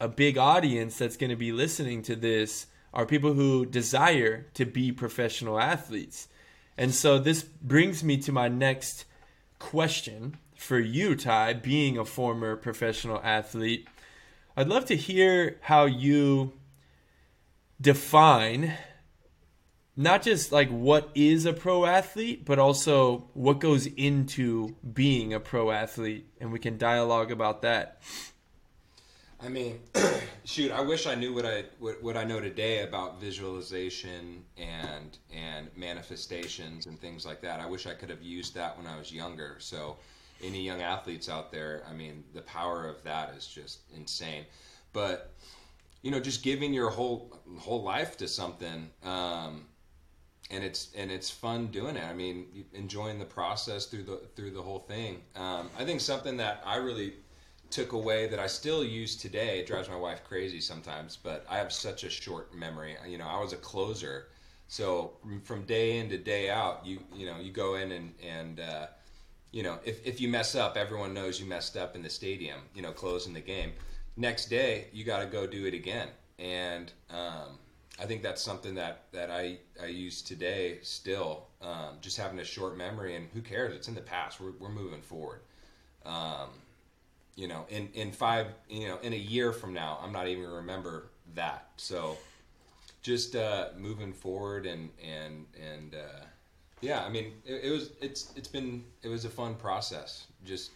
a 0.00 0.08
big 0.08 0.36
audience 0.36 0.98
that's 0.98 1.16
going 1.16 1.30
to 1.30 1.36
be 1.36 1.52
listening 1.52 2.02
to 2.02 2.16
this 2.16 2.66
are 2.92 3.06
people 3.06 3.34
who 3.34 3.64
desire 3.64 4.46
to 4.54 4.64
be 4.64 4.92
professional 4.92 5.58
athletes. 5.58 6.28
And 6.76 6.94
so 6.94 7.18
this 7.18 7.42
brings 7.42 8.02
me 8.04 8.16
to 8.18 8.32
my 8.32 8.48
next 8.48 9.04
question 9.58 10.36
for 10.56 10.78
you, 10.78 11.14
Ty, 11.16 11.54
being 11.54 11.96
a 11.96 12.04
former 12.04 12.56
professional 12.56 13.20
athlete. 13.22 13.88
I'd 14.56 14.68
love 14.68 14.84
to 14.86 14.96
hear 14.96 15.58
how 15.62 15.86
you 15.86 16.52
define 17.80 18.74
not 19.96 20.22
just 20.22 20.52
like 20.52 20.70
what 20.70 21.10
is 21.14 21.44
a 21.44 21.52
pro 21.52 21.84
athlete, 21.84 22.44
but 22.44 22.58
also 22.58 23.28
what 23.34 23.60
goes 23.60 23.86
into 23.86 24.74
being 24.92 25.34
a 25.34 25.40
pro 25.40 25.70
athlete, 25.70 26.26
and 26.40 26.52
we 26.52 26.58
can 26.58 26.78
dialogue 26.78 27.30
about 27.30 27.62
that. 27.62 28.00
I 29.44 29.48
mean, 29.48 29.80
shoot, 30.44 30.70
I 30.70 30.80
wish 30.80 31.06
I 31.06 31.14
knew 31.14 31.34
what 31.34 31.44
I 31.44 31.64
what, 31.78 32.02
what 32.02 32.16
I 32.16 32.24
know 32.24 32.40
today 32.40 32.82
about 32.82 33.20
visualization 33.20 34.44
and 34.56 35.18
and 35.34 35.68
manifestations 35.76 36.86
and 36.86 36.98
things 37.00 37.26
like 37.26 37.42
that. 37.42 37.60
I 37.60 37.66
wish 37.66 37.86
I 37.86 37.94
could 37.94 38.08
have 38.08 38.22
used 38.22 38.54
that 38.54 38.76
when 38.78 38.86
I 38.86 38.96
was 38.96 39.12
younger. 39.12 39.56
So, 39.58 39.96
any 40.42 40.62
young 40.62 40.80
athletes 40.80 41.28
out 41.28 41.50
there, 41.50 41.82
I 41.90 41.92
mean, 41.92 42.24
the 42.34 42.42
power 42.42 42.88
of 42.88 43.02
that 43.02 43.34
is 43.36 43.46
just 43.46 43.80
insane. 43.94 44.46
But 44.92 45.34
you 46.02 46.10
know, 46.10 46.20
just 46.20 46.42
giving 46.42 46.72
your 46.72 46.90
whole 46.90 47.36
whole 47.58 47.82
life 47.82 48.16
to 48.18 48.28
something. 48.28 48.90
Um, 49.02 49.66
and 50.52 50.62
it's 50.62 50.88
and 50.94 51.10
it's 51.10 51.30
fun 51.30 51.68
doing 51.68 51.96
it. 51.96 52.04
I 52.04 52.12
mean, 52.12 52.46
enjoying 52.74 53.18
the 53.18 53.24
process 53.24 53.86
through 53.86 54.04
the 54.04 54.20
through 54.36 54.50
the 54.50 54.62
whole 54.62 54.78
thing. 54.78 55.22
Um, 55.34 55.70
I 55.78 55.84
think 55.84 56.00
something 56.00 56.36
that 56.36 56.62
I 56.64 56.76
really 56.76 57.14
took 57.70 57.92
away 57.92 58.28
that 58.28 58.38
I 58.38 58.46
still 58.46 58.84
use 58.84 59.16
today. 59.16 59.60
It 59.60 59.66
drives 59.66 59.88
my 59.88 59.96
wife 59.96 60.22
crazy 60.24 60.60
sometimes, 60.60 61.16
but 61.16 61.46
I 61.48 61.56
have 61.56 61.72
such 61.72 62.04
a 62.04 62.10
short 62.10 62.54
memory. 62.54 62.96
You 63.08 63.16
know, 63.16 63.26
I 63.26 63.40
was 63.40 63.54
a 63.54 63.56
closer, 63.56 64.28
so 64.68 65.12
from 65.42 65.62
day 65.62 65.98
in 65.98 66.10
to 66.10 66.18
day 66.18 66.50
out, 66.50 66.84
you 66.84 67.00
you 67.14 67.26
know, 67.26 67.38
you 67.40 67.50
go 67.50 67.76
in 67.76 67.90
and 67.92 68.14
and 68.22 68.60
uh, 68.60 68.86
you 69.52 69.62
know, 69.62 69.78
if 69.84 70.06
if 70.06 70.20
you 70.20 70.28
mess 70.28 70.54
up, 70.54 70.76
everyone 70.76 71.14
knows 71.14 71.40
you 71.40 71.46
messed 71.46 71.76
up 71.76 71.96
in 71.96 72.02
the 72.02 72.10
stadium. 72.10 72.60
You 72.74 72.82
know, 72.82 72.92
closing 72.92 73.32
the 73.32 73.40
game. 73.40 73.72
Next 74.18 74.50
day, 74.50 74.88
you 74.92 75.04
got 75.04 75.20
to 75.20 75.26
go 75.26 75.46
do 75.46 75.64
it 75.64 75.72
again, 75.72 76.08
and 76.38 76.92
um, 77.08 77.58
I 78.00 78.06
think 78.06 78.22
that's 78.22 78.42
something 78.42 78.74
that, 78.76 79.04
that 79.12 79.30
I, 79.30 79.58
I 79.82 79.86
use 79.86 80.22
today 80.22 80.78
still. 80.82 81.46
Um, 81.60 81.98
just 82.00 82.16
having 82.16 82.38
a 82.40 82.44
short 82.44 82.76
memory, 82.76 83.16
and 83.16 83.28
who 83.34 83.40
cares? 83.40 83.74
It's 83.74 83.88
in 83.88 83.94
the 83.94 84.00
past. 84.00 84.40
We're, 84.40 84.52
we're 84.58 84.70
moving 84.70 85.02
forward. 85.02 85.40
Um, 86.04 86.48
you 87.36 87.48
know, 87.48 87.64
in, 87.68 87.88
in 87.94 88.12
five, 88.12 88.46
you 88.68 88.88
know, 88.88 88.98
in 89.02 89.12
a 89.12 89.16
year 89.16 89.52
from 89.52 89.72
now, 89.72 89.98
I'm 90.02 90.12
not 90.12 90.26
even 90.28 90.46
remember 90.46 91.04
that. 91.34 91.68
So 91.76 92.18
just 93.02 93.36
uh, 93.36 93.68
moving 93.78 94.12
forward 94.12 94.66
and, 94.66 94.90
and, 95.02 95.46
and 95.60 95.94
uh, 95.94 96.24
yeah, 96.80 97.04
I 97.04 97.08
mean, 97.08 97.32
it, 97.46 97.64
it, 97.64 97.70
was, 97.70 97.90
it's, 98.00 98.32
it's 98.36 98.48
been, 98.48 98.84
it 99.02 99.08
was 99.08 99.24
a 99.24 99.30
fun 99.30 99.54
process. 99.54 100.26
Just, 100.44 100.72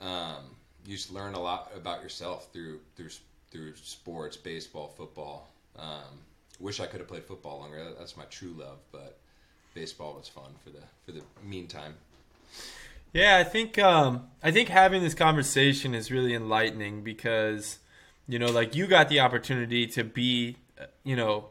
um, 0.00 0.54
you 0.86 0.96
just 0.96 1.12
learn 1.12 1.34
a 1.34 1.40
lot 1.40 1.72
about 1.74 2.02
yourself 2.02 2.52
through, 2.52 2.80
through, 2.96 3.10
through 3.50 3.74
sports, 3.76 4.36
baseball, 4.36 4.88
football, 4.96 5.48
um, 5.78 6.20
wish 6.58 6.80
I 6.80 6.86
could 6.86 7.00
have 7.00 7.08
played 7.08 7.24
football 7.24 7.60
longer. 7.60 7.92
That's 7.98 8.16
my 8.16 8.24
true 8.24 8.54
love, 8.56 8.78
but 8.92 9.18
baseball 9.74 10.14
was 10.18 10.28
fun 10.28 10.50
for 10.64 10.70
the 10.70 10.82
for 11.04 11.12
the 11.12 11.22
meantime. 11.44 11.94
Yeah, 13.12 13.38
I 13.38 13.44
think 13.44 13.78
um, 13.78 14.28
I 14.42 14.50
think 14.50 14.68
having 14.68 15.02
this 15.02 15.14
conversation 15.14 15.94
is 15.94 16.10
really 16.10 16.34
enlightening 16.34 17.02
because 17.02 17.78
you 18.28 18.38
know, 18.38 18.50
like 18.50 18.76
you 18.76 18.86
got 18.86 19.08
the 19.08 19.20
opportunity 19.20 19.86
to 19.86 20.04
be, 20.04 20.56
you 21.02 21.16
know, 21.16 21.46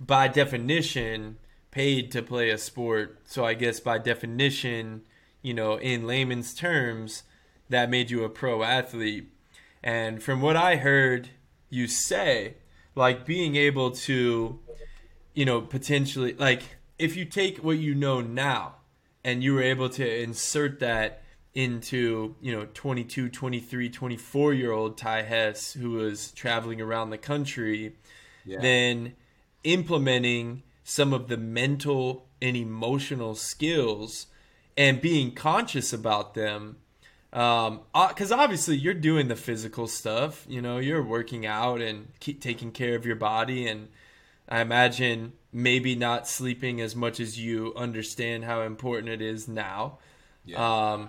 by 0.00 0.28
definition 0.28 1.36
paid 1.70 2.10
to 2.12 2.22
play 2.22 2.50
a 2.50 2.58
sport. 2.58 3.20
So 3.26 3.44
I 3.44 3.54
guess 3.54 3.80
by 3.80 3.98
definition, 3.98 5.02
you 5.42 5.52
know, 5.52 5.76
in 5.76 6.06
layman's 6.06 6.54
terms, 6.54 7.24
that 7.68 7.90
made 7.90 8.10
you 8.10 8.24
a 8.24 8.30
pro 8.30 8.62
athlete. 8.62 9.28
And 9.82 10.22
from 10.22 10.40
what 10.40 10.56
I 10.56 10.76
heard 10.76 11.30
you 11.68 11.86
say, 11.86 12.54
like 12.94 13.24
being 13.24 13.56
able 13.56 13.90
to 13.90 14.58
you 15.34 15.44
know 15.44 15.60
potentially 15.60 16.34
like 16.34 16.62
if 16.98 17.16
you 17.16 17.24
take 17.24 17.58
what 17.58 17.78
you 17.78 17.94
know 17.94 18.20
now 18.20 18.74
and 19.24 19.42
you 19.42 19.54
were 19.54 19.62
able 19.62 19.88
to 19.88 20.22
insert 20.22 20.80
that 20.80 21.22
into 21.54 22.34
you 22.40 22.52
know 22.52 22.66
22 22.74 23.28
23 23.28 23.90
24 23.90 24.54
year 24.54 24.72
old 24.72 24.96
ty 24.96 25.22
hess 25.22 25.72
who 25.74 25.90
was 25.90 26.30
traveling 26.32 26.80
around 26.80 27.10
the 27.10 27.18
country 27.18 27.94
yeah. 28.44 28.60
then 28.60 29.14
implementing 29.64 30.62
some 30.84 31.12
of 31.12 31.28
the 31.28 31.36
mental 31.36 32.26
and 32.40 32.56
emotional 32.56 33.34
skills 33.34 34.26
and 34.76 35.00
being 35.00 35.32
conscious 35.32 35.92
about 35.92 36.34
them 36.34 36.76
um 37.32 37.80
because 38.08 38.30
uh, 38.30 38.36
obviously 38.36 38.76
you're 38.76 38.92
doing 38.92 39.28
the 39.28 39.36
physical 39.36 39.86
stuff 39.86 40.44
you 40.48 40.60
know 40.60 40.78
you're 40.78 41.02
working 41.02 41.46
out 41.46 41.80
and 41.80 42.08
keep 42.20 42.40
taking 42.40 42.70
care 42.70 42.94
of 42.94 43.06
your 43.06 43.16
body 43.16 43.66
and 43.66 43.88
i 44.48 44.60
imagine 44.60 45.32
maybe 45.52 45.94
not 45.94 46.28
sleeping 46.28 46.80
as 46.80 46.94
much 46.94 47.20
as 47.20 47.38
you 47.38 47.72
understand 47.74 48.44
how 48.44 48.60
important 48.60 49.08
it 49.08 49.22
is 49.22 49.48
now 49.48 49.98
yeah. 50.44 50.92
um 50.92 51.08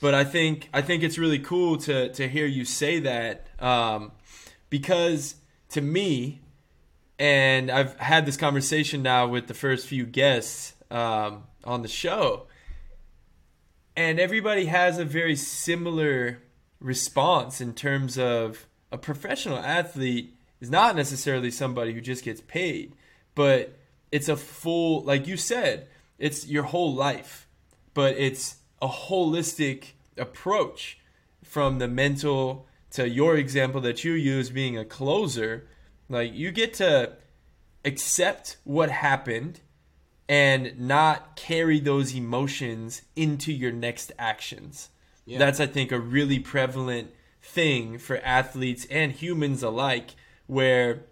but 0.00 0.12
i 0.12 0.24
think 0.24 0.68
i 0.74 0.82
think 0.82 1.02
it's 1.04 1.18
really 1.18 1.38
cool 1.38 1.76
to 1.76 2.08
to 2.12 2.28
hear 2.28 2.46
you 2.46 2.64
say 2.64 2.98
that 2.98 3.46
um 3.60 4.10
because 4.70 5.36
to 5.68 5.80
me 5.80 6.40
and 7.20 7.70
i've 7.70 7.96
had 8.00 8.26
this 8.26 8.36
conversation 8.36 9.02
now 9.02 9.28
with 9.28 9.46
the 9.46 9.54
first 9.54 9.86
few 9.86 10.04
guests 10.04 10.74
um 10.90 11.44
on 11.64 11.82
the 11.82 11.88
show 11.88 12.48
and 13.96 14.18
everybody 14.18 14.66
has 14.66 14.98
a 14.98 15.04
very 15.04 15.36
similar 15.36 16.42
response 16.80 17.60
in 17.60 17.74
terms 17.74 18.18
of 18.18 18.66
a 18.90 18.98
professional 18.98 19.58
athlete 19.58 20.34
is 20.60 20.70
not 20.70 20.96
necessarily 20.96 21.50
somebody 21.50 21.92
who 21.92 22.00
just 22.00 22.24
gets 22.24 22.40
paid, 22.40 22.94
but 23.34 23.78
it's 24.10 24.28
a 24.28 24.36
full, 24.36 25.02
like 25.02 25.26
you 25.26 25.36
said, 25.36 25.88
it's 26.18 26.46
your 26.46 26.64
whole 26.64 26.94
life, 26.94 27.48
but 27.94 28.16
it's 28.16 28.56
a 28.80 28.88
holistic 28.88 29.92
approach 30.16 30.98
from 31.42 31.78
the 31.78 31.88
mental 31.88 32.66
to 32.90 33.08
your 33.08 33.36
example 33.36 33.80
that 33.80 34.04
you 34.04 34.12
use 34.12 34.50
being 34.50 34.76
a 34.76 34.84
closer. 34.84 35.66
Like 36.08 36.34
you 36.34 36.50
get 36.50 36.74
to 36.74 37.12
accept 37.84 38.58
what 38.64 38.90
happened 38.90 39.60
and 40.28 40.78
not 40.78 41.36
carry 41.36 41.80
those 41.80 42.14
emotions 42.14 43.02
into 43.16 43.52
your 43.52 43.72
next 43.72 44.12
actions. 44.18 44.90
Yeah. 45.26 45.38
That's, 45.38 45.60
I 45.60 45.66
think, 45.66 45.92
a 45.92 45.98
really 45.98 46.38
prevalent 46.38 47.10
thing 47.42 47.98
for 47.98 48.18
athletes 48.18 48.86
and 48.90 49.12
humans 49.12 49.62
alike, 49.62 50.14
where 50.46 51.04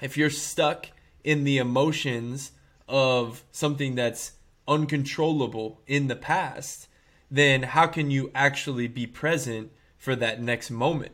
if 0.00 0.16
you're 0.16 0.30
stuck 0.30 0.88
in 1.24 1.44
the 1.44 1.58
emotions 1.58 2.52
of 2.88 3.44
something 3.50 3.94
that's 3.94 4.32
uncontrollable 4.66 5.80
in 5.86 6.08
the 6.08 6.16
past, 6.16 6.86
then 7.30 7.62
how 7.62 7.86
can 7.86 8.10
you 8.10 8.30
actually 8.34 8.88
be 8.88 9.06
present 9.06 9.70
for 9.96 10.16
that 10.16 10.42
next 10.42 10.70
moment? 10.70 11.12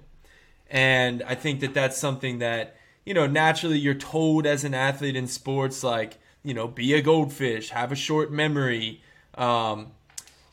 And 0.68 1.22
I 1.22 1.34
think 1.34 1.60
that 1.60 1.74
that's 1.74 1.98
something 1.98 2.38
that, 2.38 2.76
you 3.04 3.14
know, 3.14 3.26
naturally 3.26 3.78
you're 3.78 3.94
told 3.94 4.46
as 4.46 4.64
an 4.64 4.74
athlete 4.74 5.16
in 5.16 5.26
sports, 5.26 5.84
like, 5.84 6.18
you 6.46 6.54
know, 6.54 6.68
be 6.68 6.94
a 6.94 7.02
goldfish, 7.02 7.70
have 7.70 7.90
a 7.90 7.96
short 7.96 8.30
memory. 8.30 9.02
Um, 9.34 9.88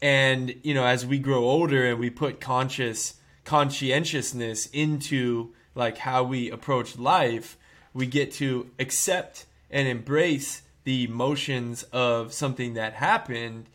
and, 0.01 0.55
you 0.63 0.73
know, 0.73 0.85
as 0.85 1.05
we 1.05 1.19
grow 1.19 1.43
older 1.43 1.85
and 1.85 1.99
we 1.99 2.09
put 2.09 2.41
conscious 2.41 3.13
conscientiousness 3.45 4.67
into 4.73 5.53
like 5.75 5.99
how 5.99 6.23
we 6.23 6.49
approach 6.49 6.97
life, 6.97 7.57
we 7.93 8.07
get 8.07 8.31
to 8.31 8.71
accept 8.79 9.45
and 9.69 9.87
embrace 9.87 10.63
the 10.83 11.03
emotions 11.03 11.83
of 11.93 12.33
something 12.33 12.73
that 12.73 12.93
happened, 12.93 13.67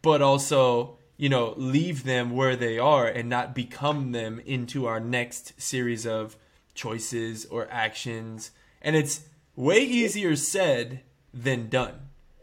but 0.00 0.22
also, 0.22 0.96
you 1.16 1.28
know, 1.28 1.54
leave 1.56 2.04
them 2.04 2.30
where 2.30 2.54
they 2.54 2.78
are 2.78 3.06
and 3.06 3.28
not 3.28 3.54
become 3.54 4.12
them 4.12 4.40
into 4.46 4.86
our 4.86 5.00
next 5.00 5.60
series 5.60 6.06
of 6.06 6.36
choices 6.74 7.46
or 7.46 7.66
actions. 7.70 8.52
And 8.80 8.94
it's 8.94 9.24
way 9.56 9.80
easier 9.80 10.36
said 10.36 11.00
than 11.34 11.68
done. 11.68 11.94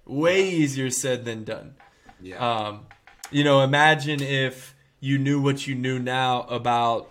Way 0.05 0.49
easier 0.49 0.89
said 0.89 1.25
than 1.25 1.43
done. 1.45 1.75
Yeah. 2.21 2.37
Um, 2.37 2.81
you 3.31 3.43
know, 3.43 3.61
imagine 3.61 4.21
if 4.21 4.75
you 4.99 5.17
knew 5.17 5.41
what 5.41 5.65
you 5.65 5.73
knew 5.73 5.97
now 5.97 6.41
about 6.43 7.09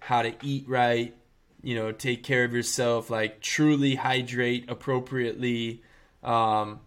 how 0.00 0.22
to 0.22 0.34
eat 0.42 0.68
right, 0.68 1.14
you 1.62 1.74
know, 1.74 1.90
take 1.90 2.22
care 2.22 2.44
of 2.44 2.52
yourself, 2.52 3.08
like 3.08 3.40
truly 3.40 3.94
hydrate 3.94 4.66
appropriately. 4.68 5.82
Um, 6.22 6.80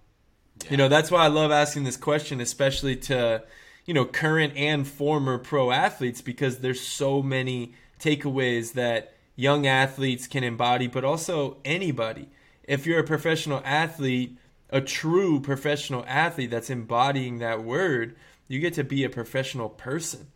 yeah. 0.63 0.71
You 0.71 0.77
know, 0.77 0.87
that's 0.87 1.09
why 1.09 1.23
I 1.23 1.27
love 1.27 1.51
asking 1.51 1.83
this 1.83 1.97
question, 1.97 2.39
especially 2.39 2.95
to, 2.95 3.43
you 3.85 3.93
know, 3.93 4.05
current 4.05 4.53
and 4.55 4.87
former 4.87 5.39
pro 5.39 5.71
athletes, 5.71 6.21
because 6.21 6.59
there's 6.59 6.81
so 6.81 7.23
many 7.23 7.73
takeaways 7.99 8.73
that 8.73 9.13
young 9.35 9.65
athletes 9.65 10.27
can 10.27 10.43
embody, 10.43 10.87
but 10.87 11.03
also 11.03 11.57
anybody. 11.65 12.29
If 12.67 12.85
you're 12.85 12.99
a 12.99 13.03
professional 13.03 13.61
athlete, 13.65 14.37
a 14.69 14.81
true 14.81 15.39
professional 15.39 16.03
athlete 16.07 16.51
that's 16.51 16.69
embodying 16.69 17.39
that 17.39 17.63
word, 17.63 18.15
you 18.47 18.59
get 18.59 18.73
to 18.73 18.83
be 18.83 19.03
a 19.03 19.09
professional 19.09 19.69
person. 19.69 20.27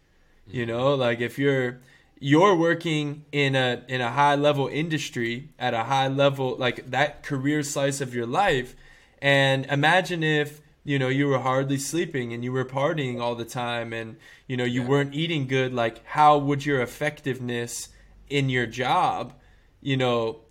You 0.48 0.66
know, 0.66 0.96
like 0.96 1.20
if 1.22 1.38
you're 1.38 1.82
you're 2.24 2.56
working 2.56 3.26
in 3.32 3.56
a 3.56 3.84
in 3.88 4.00
a 4.00 4.12
high 4.12 4.36
level 4.36 4.68
industry 4.68 5.50
at 5.58 5.74
a 5.74 5.84
high 5.86 6.08
level 6.08 6.56
like 6.58 6.90
that 6.92 7.24
career 7.24 7.64
slice 7.64 8.00
of 8.00 8.14
your 8.14 8.28
life 8.28 8.76
and 9.24 9.66
imagine 9.66 10.22
if 10.22 10.62
you 10.84 11.00
know 11.00 11.08
you 11.08 11.28
were 11.28 11.40
hardly 11.40 11.80
sleeping 11.80 12.32
and 12.32 12.44
you 12.44 12.52
were 12.52 12.64
partying 12.64 13.20
all 13.20 13.34
the 13.34 13.44
time 13.44 13.92
and 13.92 14.18
you 14.48 14.56
know 14.56 14.64
you 14.64 14.84
yeah. 14.84 14.88
weren't 14.88 15.16
eating 15.16 15.48
good 15.48 15.74
like 15.74 16.06
how 16.06 16.38
would 16.38 16.64
your 16.64 16.80
effectiveness 16.80 17.90
in 18.30 18.50
your 18.50 18.68
job 18.68 19.34
you 19.82 19.98
know 19.98 20.42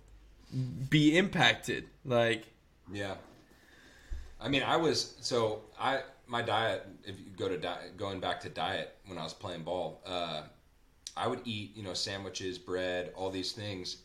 be 0.89 1.17
impacted 1.17 1.85
like 2.05 2.45
yeah 2.91 3.13
i 4.39 4.47
mean 4.47 4.63
i 4.63 4.75
was 4.75 5.15
so 5.21 5.61
i 5.79 6.01
my 6.27 6.41
diet 6.41 6.85
if 7.05 7.17
you 7.19 7.25
go 7.37 7.47
to 7.47 7.57
diet 7.57 7.95
going 7.97 8.19
back 8.19 8.39
to 8.39 8.49
diet 8.49 8.95
when 9.05 9.17
i 9.17 9.23
was 9.23 9.33
playing 9.33 9.63
ball 9.63 10.01
uh 10.05 10.43
I 11.15 11.27
would 11.27 11.41
eat, 11.45 11.75
you 11.75 11.83
know, 11.83 11.93
sandwiches, 11.93 12.57
bread, 12.57 13.11
all 13.15 13.29
these 13.29 13.51
things 13.51 13.97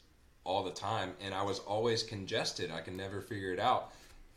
all 0.44 0.62
the 0.62 0.70
time, 0.70 1.14
and 1.20 1.34
I 1.34 1.42
was 1.42 1.60
always 1.60 2.02
congested. 2.02 2.70
I 2.70 2.80
can 2.80 2.96
never 2.96 3.20
figure 3.20 3.52
it 3.52 3.58
out. 3.58 3.92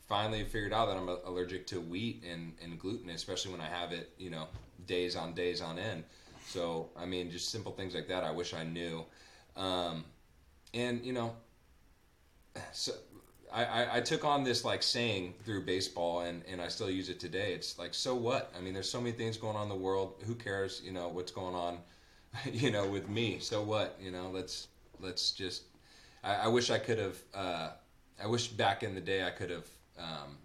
Finally, 0.08 0.44
figured 0.46 0.74
out 0.74 0.88
that 0.88 0.98
I'm 0.98 1.10
allergic 1.26 1.68
to 1.68 1.80
wheat 1.80 2.24
and, 2.30 2.54
and 2.64 2.80
gluten, 2.80 3.10
especially 3.10 3.52
when 3.52 3.62
I 3.62 3.68
have 3.68 3.92
it, 3.92 4.12
you 4.18 4.30
know, 4.30 4.48
days 4.88 5.16
on 5.16 5.34
days 5.34 5.62
on 5.62 5.78
end. 5.78 6.04
So, 6.48 6.90
I 6.98 7.06
mean, 7.06 7.30
just 7.30 7.50
simple 7.50 7.72
things 7.72 7.94
like 7.94 8.08
that. 8.08 8.24
I 8.24 8.32
wish 8.32 8.54
I 8.54 8.64
knew. 8.64 9.06
Um, 9.56 10.04
and 10.74 11.06
you 11.06 11.14
know, 11.14 11.36
so 12.72 12.94
I, 13.52 13.66
I, 13.66 13.98
I, 13.98 14.02
took 14.02 14.24
on 14.26 14.44
this 14.44 14.64
like 14.64 14.84
saying 14.84 15.34
through 15.44 15.66
baseball, 15.66 16.22
and, 16.22 16.44
and 16.52 16.62
I 16.62 16.68
still 16.68 16.90
use 16.90 17.10
it 17.10 17.20
today. 17.20 17.54
It's 17.54 17.80
like, 17.80 17.94
so 17.94 18.16
what? 18.16 18.54
I 18.58 18.62
mean, 18.62 18.74
there's 18.74 18.90
so 18.90 19.00
many 19.00 19.12
things 19.12 19.38
going 19.38 19.56
on 19.56 19.64
in 19.64 19.70
the 19.70 19.76
world. 19.76 20.16
Who 20.26 20.36
cares? 20.36 20.82
You 20.84 20.92
know 20.92 21.08
what's 21.08 21.32
going 21.32 21.56
on 21.56 21.80
you 22.52 22.72
know, 22.72 22.88
with 22.88 23.10
me. 23.10 23.40
So 23.40 23.62
what? 23.62 23.98
You 24.02 24.12
know, 24.12 24.30
let's 24.30 24.68
let's 25.00 25.32
just. 25.32 25.64
I, 26.24 26.36
I 26.36 26.48
wish 26.48 26.70
I 26.70 26.80
could 26.80 26.98
have. 26.98 27.18
Uh, 27.34 27.70
I 28.22 28.28
wish 28.28 28.48
back 28.48 28.84
in 28.84 28.96
the 28.96 29.02
day 29.02 29.26
I 29.26 29.30
could 29.30 29.50
have 29.50 29.68
um, 29.98 30.38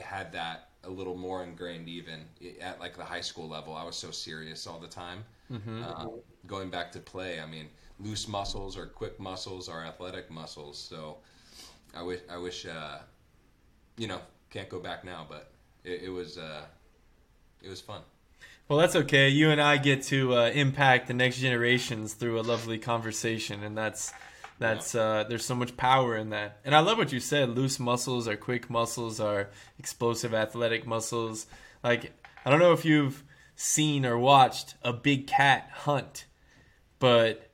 had 0.00 0.32
that 0.32 0.68
a 0.84 0.90
little 0.90 1.16
more 1.16 1.42
ingrained, 1.42 1.88
even 1.88 2.20
at 2.60 2.80
like 2.80 2.96
the 2.96 3.04
high 3.04 3.20
school 3.20 3.48
level. 3.48 3.74
I 3.74 3.84
was 3.84 3.96
so 3.96 4.10
serious 4.10 4.66
all 4.66 4.78
the 4.78 4.88
time. 4.88 5.24
Mm-hmm. 5.50 5.82
Uh, 5.84 6.06
going 6.46 6.70
back 6.70 6.92
to 6.92 7.00
play, 7.00 7.40
I 7.40 7.46
mean, 7.46 7.68
loose 7.98 8.28
muscles 8.28 8.76
or 8.76 8.86
quick 8.86 9.18
muscles 9.18 9.68
are 9.68 9.84
athletic 9.84 10.30
muscles. 10.30 10.78
So 10.78 11.18
I 11.94 12.02
wish 12.02 12.20
I 12.30 12.38
wish 12.38 12.66
uh, 12.66 12.98
you 13.96 14.08
know 14.08 14.20
can't 14.50 14.68
go 14.68 14.80
back 14.80 15.04
now, 15.04 15.26
but 15.28 15.50
it, 15.84 16.02
it 16.04 16.08
was 16.10 16.38
uh, 16.38 16.62
it 17.62 17.68
was 17.68 17.80
fun. 17.80 18.02
Well, 18.68 18.78
that's 18.78 18.94
okay. 18.94 19.28
You 19.28 19.50
and 19.50 19.60
I 19.60 19.78
get 19.78 20.04
to 20.04 20.34
uh, 20.34 20.50
impact 20.50 21.08
the 21.08 21.14
next 21.14 21.38
generations 21.38 22.14
through 22.14 22.38
a 22.38 22.42
lovely 22.42 22.78
conversation, 22.78 23.64
and 23.64 23.76
that's 23.76 24.12
that's 24.58 24.94
uh, 24.94 25.24
there's 25.28 25.44
so 25.44 25.54
much 25.54 25.76
power 25.76 26.16
in 26.16 26.30
that. 26.30 26.58
And 26.64 26.74
I 26.74 26.80
love 26.80 26.98
what 26.98 27.12
you 27.12 27.20
said. 27.20 27.50
Loose 27.50 27.80
muscles 27.80 28.28
are 28.28 28.36
quick 28.36 28.70
muscles, 28.70 29.18
are 29.18 29.48
explosive 29.78 30.34
athletic 30.34 30.86
muscles. 30.86 31.46
Like 31.82 32.12
I 32.44 32.50
don't 32.50 32.60
know 32.60 32.72
if 32.72 32.84
you've 32.84 33.24
seen 33.56 34.06
or 34.06 34.18
watched 34.18 34.74
a 34.82 34.92
big 34.92 35.26
cat 35.26 35.70
hunt, 35.72 36.26
but 36.98 37.50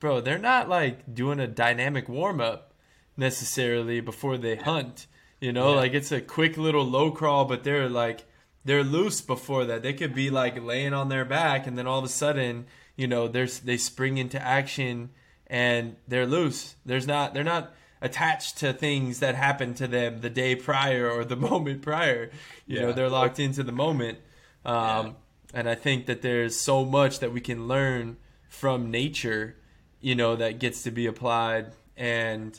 bro, 0.00 0.20
they're 0.20 0.38
not 0.38 0.68
like 0.68 1.14
doing 1.14 1.40
a 1.40 1.46
dynamic 1.46 2.08
warm 2.08 2.40
up 2.40 2.73
necessarily 3.16 4.00
before 4.00 4.38
they 4.38 4.56
hunt. 4.56 5.06
You 5.40 5.52
know, 5.52 5.70
yeah. 5.70 5.76
like 5.76 5.94
it's 5.94 6.12
a 6.12 6.20
quick 6.20 6.56
little 6.56 6.84
low 6.84 7.10
crawl, 7.10 7.44
but 7.44 7.64
they're 7.64 7.88
like 7.88 8.24
they're 8.64 8.84
loose 8.84 9.20
before 9.20 9.64
that. 9.66 9.82
They 9.82 9.92
could 9.92 10.14
be 10.14 10.30
like 10.30 10.62
laying 10.62 10.94
on 10.94 11.08
their 11.08 11.24
back, 11.24 11.66
and 11.66 11.76
then 11.76 11.86
all 11.86 11.98
of 11.98 12.04
a 12.04 12.08
sudden, 12.08 12.66
you 12.96 13.06
know, 13.06 13.28
there's 13.28 13.60
they 13.60 13.76
spring 13.76 14.18
into 14.18 14.40
action 14.40 15.10
and 15.46 15.96
they're 16.08 16.26
loose. 16.26 16.76
There's 16.86 17.06
not 17.06 17.34
they're 17.34 17.44
not 17.44 17.74
attached 18.00 18.58
to 18.58 18.72
things 18.72 19.20
that 19.20 19.34
happened 19.34 19.76
to 19.78 19.86
them 19.86 20.20
the 20.20 20.30
day 20.30 20.54
prior 20.54 21.10
or 21.10 21.24
the 21.24 21.36
moment 21.50 21.82
prior. 21.82 22.30
You 22.66 22.76
yeah. 22.76 22.82
know, 22.82 22.92
they're 22.92 23.08
locked 23.08 23.38
into 23.38 23.62
the 23.62 23.72
moment. 23.72 24.18
Um, 24.64 25.06
yeah. 25.06 25.12
And 25.54 25.68
I 25.68 25.74
think 25.74 26.06
that 26.06 26.22
there's 26.22 26.58
so 26.58 26.84
much 26.84 27.20
that 27.20 27.32
we 27.32 27.40
can 27.40 27.68
learn 27.68 28.16
from 28.48 28.90
nature, 28.90 29.56
you 30.00 30.14
know, 30.14 30.36
that 30.36 30.58
gets 30.58 30.82
to 30.82 30.90
be 30.90 31.06
applied. 31.06 31.72
And 31.96 32.58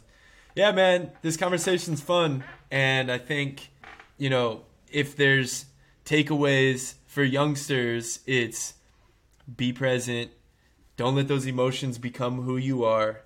yeah, 0.55 0.71
man, 0.71 1.11
this 1.21 1.37
conversation's 1.37 2.01
fun. 2.01 2.43
And 2.71 3.11
I 3.11 3.17
think, 3.17 3.71
you 4.17 4.29
know, 4.29 4.63
if 4.91 5.15
there's 5.15 5.65
takeaways 6.05 6.95
for 7.07 7.23
youngsters 7.23 8.19
it's 8.25 8.75
be 9.57 9.73
present 9.73 10.31
don't 10.97 11.15
let 11.15 11.27
those 11.27 11.45
emotions 11.45 11.97
become 11.97 12.43
who 12.43 12.57
you 12.57 12.83
are 12.83 13.21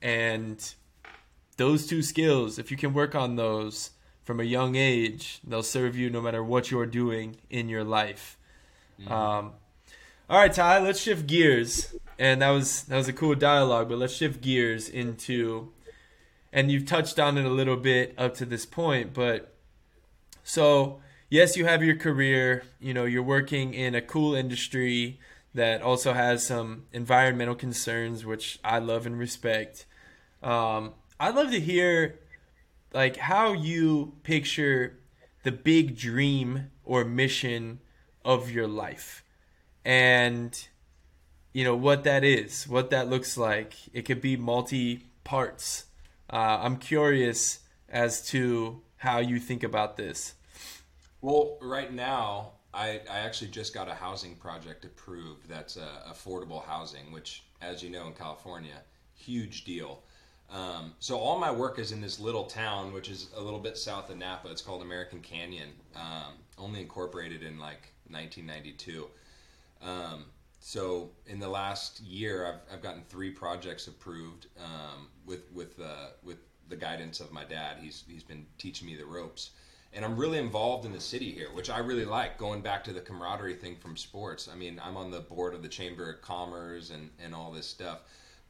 and 0.00 0.74
those 1.58 1.86
two 1.86 2.02
skills 2.02 2.58
if 2.58 2.70
you 2.70 2.76
can 2.76 2.94
work 2.94 3.14
on 3.14 3.36
those 3.36 3.90
from 4.24 4.40
a 4.40 4.44
young 4.44 4.74
age 4.74 5.40
they'll 5.46 5.62
serve 5.62 5.94
you 5.94 6.08
no 6.08 6.20
matter 6.20 6.42
what 6.42 6.70
you're 6.70 6.86
doing 6.86 7.36
in 7.50 7.68
your 7.68 7.84
life 7.84 8.38
mm-hmm. 9.00 9.12
um, 9.12 9.52
all 10.30 10.38
right 10.38 10.52
ty 10.52 10.78
let's 10.78 11.00
shift 11.00 11.26
gears 11.26 11.94
and 12.18 12.40
that 12.40 12.50
was 12.50 12.84
that 12.84 12.96
was 12.96 13.08
a 13.08 13.12
cool 13.12 13.34
dialogue 13.34 13.88
but 13.88 13.98
let's 13.98 14.14
shift 14.14 14.40
gears 14.40 14.88
into 14.88 15.70
and 16.52 16.70
you've 16.70 16.86
touched 16.86 17.18
on 17.18 17.36
it 17.38 17.44
a 17.44 17.50
little 17.50 17.76
bit 17.76 18.14
up 18.16 18.34
to 18.34 18.44
this 18.44 18.66
point 18.66 19.12
but 19.12 19.52
so 20.42 21.00
yes, 21.28 21.56
you 21.56 21.66
have 21.66 21.82
your 21.82 21.96
career, 21.96 22.62
you 22.80 22.94
know, 22.94 23.04
you're 23.04 23.22
working 23.22 23.74
in 23.74 23.94
a 23.94 24.00
cool 24.00 24.34
industry 24.34 25.18
that 25.54 25.82
also 25.82 26.12
has 26.12 26.46
some 26.46 26.84
environmental 26.92 27.54
concerns, 27.54 28.24
which 28.24 28.58
I 28.62 28.78
love 28.78 29.06
and 29.06 29.18
respect. 29.18 29.86
Um, 30.42 30.94
I'd 31.18 31.34
love 31.34 31.50
to 31.50 31.60
hear 31.60 32.20
like 32.92 33.16
how 33.16 33.52
you 33.52 34.14
picture 34.22 34.98
the 35.42 35.52
big 35.52 35.96
dream 35.96 36.70
or 36.84 37.04
mission 37.04 37.80
of 38.24 38.50
your 38.50 38.66
life 38.66 39.24
and 39.84 40.68
you 41.52 41.62
know 41.62 41.76
what 41.76 42.02
that 42.04 42.24
is 42.24 42.66
what 42.68 42.90
that 42.90 43.08
looks 43.08 43.36
like. 43.36 43.74
It 43.92 44.02
could 44.02 44.20
be 44.20 44.36
multi 44.36 45.06
parts 45.24 45.85
uh, 46.30 46.60
i'm 46.62 46.76
curious 46.76 47.60
as 47.88 48.26
to 48.26 48.80
how 48.96 49.18
you 49.18 49.38
think 49.38 49.62
about 49.62 49.96
this 49.96 50.34
well, 51.26 51.58
right 51.60 51.92
now, 51.92 52.52
I, 52.72 53.00
I 53.10 53.18
actually 53.18 53.50
just 53.50 53.74
got 53.74 53.88
a 53.88 53.94
housing 53.94 54.36
project 54.36 54.84
approved 54.84 55.48
that's 55.48 55.76
uh, 55.76 55.88
affordable 56.08 56.64
housing, 56.64 57.10
which, 57.10 57.42
as 57.62 57.82
you 57.82 57.90
know, 57.90 58.06
in 58.06 58.12
California, 58.12 58.76
huge 59.14 59.64
deal. 59.64 60.02
Um, 60.52 60.92
so 61.00 61.18
all 61.18 61.38
my 61.38 61.50
work 61.50 61.80
is 61.80 61.90
in 61.90 62.00
this 62.00 62.20
little 62.20 62.44
town, 62.44 62.92
which 62.92 63.08
is 63.10 63.28
a 63.36 63.42
little 63.42 63.58
bit 63.58 63.76
south 63.76 64.08
of 64.10 64.18
Napa. 64.18 64.48
It's 64.50 64.62
called 64.62 64.82
American 64.82 65.20
Canyon, 65.20 65.70
um, 65.96 66.34
only 66.58 66.80
incorporated 66.80 67.42
in 67.42 67.58
like 67.58 67.92
1992. 68.08 69.08
Um, 69.82 70.26
so 70.66 71.10
in 71.28 71.38
the 71.38 71.48
last 71.48 72.00
year, 72.00 72.44
I've, 72.44 72.74
I've 72.74 72.82
gotten 72.82 73.04
three 73.08 73.30
projects 73.30 73.86
approved 73.86 74.48
um, 74.58 75.06
with 75.24 75.48
with 75.52 75.78
uh, 75.78 76.08
with 76.24 76.38
the 76.68 76.74
guidance 76.74 77.20
of 77.20 77.30
my 77.30 77.44
dad. 77.44 77.76
He's 77.80 78.02
he's 78.08 78.24
been 78.24 78.44
teaching 78.58 78.88
me 78.88 78.96
the 78.96 79.06
ropes, 79.06 79.50
and 79.92 80.04
I'm 80.04 80.16
really 80.16 80.38
involved 80.38 80.84
in 80.84 80.90
the 80.90 81.00
city 81.00 81.30
here, 81.30 81.50
which 81.52 81.70
I 81.70 81.78
really 81.78 82.04
like. 82.04 82.36
Going 82.36 82.62
back 82.62 82.82
to 82.82 82.92
the 82.92 83.00
camaraderie 83.00 83.54
thing 83.54 83.76
from 83.76 83.96
sports. 83.96 84.48
I 84.52 84.56
mean, 84.56 84.80
I'm 84.84 84.96
on 84.96 85.12
the 85.12 85.20
board 85.20 85.54
of 85.54 85.62
the 85.62 85.68
Chamber 85.68 86.10
of 86.10 86.20
Commerce 86.20 86.90
and 86.90 87.10
and 87.22 87.32
all 87.32 87.52
this 87.52 87.68
stuff. 87.68 88.00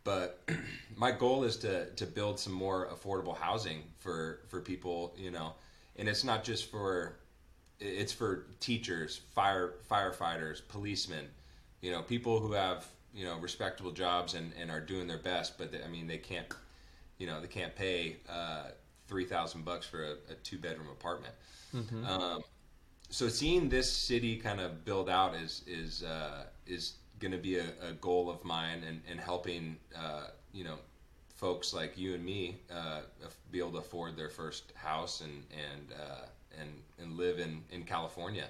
But 0.02 0.42
my 0.96 1.12
goal 1.12 1.44
is 1.44 1.58
to 1.58 1.90
to 1.90 2.06
build 2.06 2.40
some 2.40 2.54
more 2.54 2.88
affordable 2.88 3.36
housing 3.36 3.82
for 3.98 4.40
for 4.48 4.62
people, 4.62 5.14
you 5.18 5.30
know, 5.30 5.52
and 5.96 6.08
it's 6.08 6.24
not 6.24 6.44
just 6.44 6.70
for 6.70 7.18
it's 7.78 8.14
for 8.14 8.46
teachers, 8.58 9.20
fire 9.34 9.74
firefighters, 9.90 10.66
policemen, 10.66 11.26
you 11.86 11.92
know, 11.92 12.02
people 12.02 12.40
who 12.40 12.52
have 12.52 12.84
you 13.14 13.24
know 13.24 13.38
respectable 13.38 13.92
jobs 13.92 14.34
and, 14.34 14.52
and 14.60 14.72
are 14.72 14.80
doing 14.80 15.06
their 15.06 15.18
best, 15.18 15.56
but 15.56 15.70
they, 15.70 15.80
I 15.84 15.86
mean 15.86 16.08
they 16.08 16.18
can't, 16.18 16.52
you 17.18 17.28
know, 17.28 17.40
they 17.40 17.46
can't 17.46 17.74
pay 17.76 18.16
uh, 18.28 18.70
three 19.06 19.24
thousand 19.24 19.64
bucks 19.64 19.86
for 19.86 20.02
a, 20.02 20.12
a 20.32 20.34
two 20.42 20.58
bedroom 20.58 20.88
apartment. 20.90 21.32
Mm-hmm. 21.72 22.04
Um, 22.04 22.42
so 23.08 23.28
seeing 23.28 23.68
this 23.68 23.90
city 23.90 24.36
kind 24.36 24.60
of 24.60 24.84
build 24.84 25.08
out 25.08 25.36
is 25.36 25.62
is 25.68 26.02
uh, 26.02 26.46
is 26.66 26.94
going 27.20 27.30
to 27.30 27.38
be 27.38 27.58
a, 27.58 27.68
a, 27.88 27.92
goal 27.92 28.28
of 28.28 28.44
mine, 28.44 28.82
and, 28.86 29.00
and 29.08 29.20
helping 29.20 29.76
uh, 29.96 30.26
you 30.52 30.64
know 30.64 30.78
folks 31.36 31.72
like 31.72 31.96
you 31.96 32.14
and 32.14 32.24
me 32.24 32.56
uh, 32.74 33.02
be 33.52 33.60
able 33.60 33.70
to 33.70 33.78
afford 33.78 34.16
their 34.16 34.28
first 34.28 34.72
house 34.74 35.20
and 35.20 35.44
and 35.52 35.92
uh, 35.92 36.26
and 36.60 36.70
and 37.00 37.16
live 37.16 37.38
in 37.38 37.62
in 37.70 37.84
California. 37.84 38.48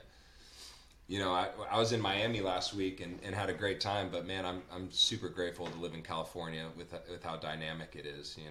You 1.08 1.20
know, 1.20 1.32
I, 1.32 1.48
I 1.70 1.78
was 1.78 1.92
in 1.92 2.00
Miami 2.00 2.40
last 2.40 2.74
week 2.74 3.00
and, 3.00 3.20
and 3.22 3.34
had 3.34 3.48
a 3.48 3.52
great 3.52 3.80
time, 3.80 4.08
but 4.10 4.26
man, 4.26 4.44
I'm 4.44 4.62
I'm 4.74 4.90
super 4.90 5.28
grateful 5.28 5.66
to 5.66 5.78
live 5.78 5.94
in 5.94 6.02
California 6.02 6.66
with 6.76 6.92
with 7.10 7.22
how 7.22 7.36
dynamic 7.36 7.94
it 7.94 8.06
is. 8.06 8.36
You 8.44 8.50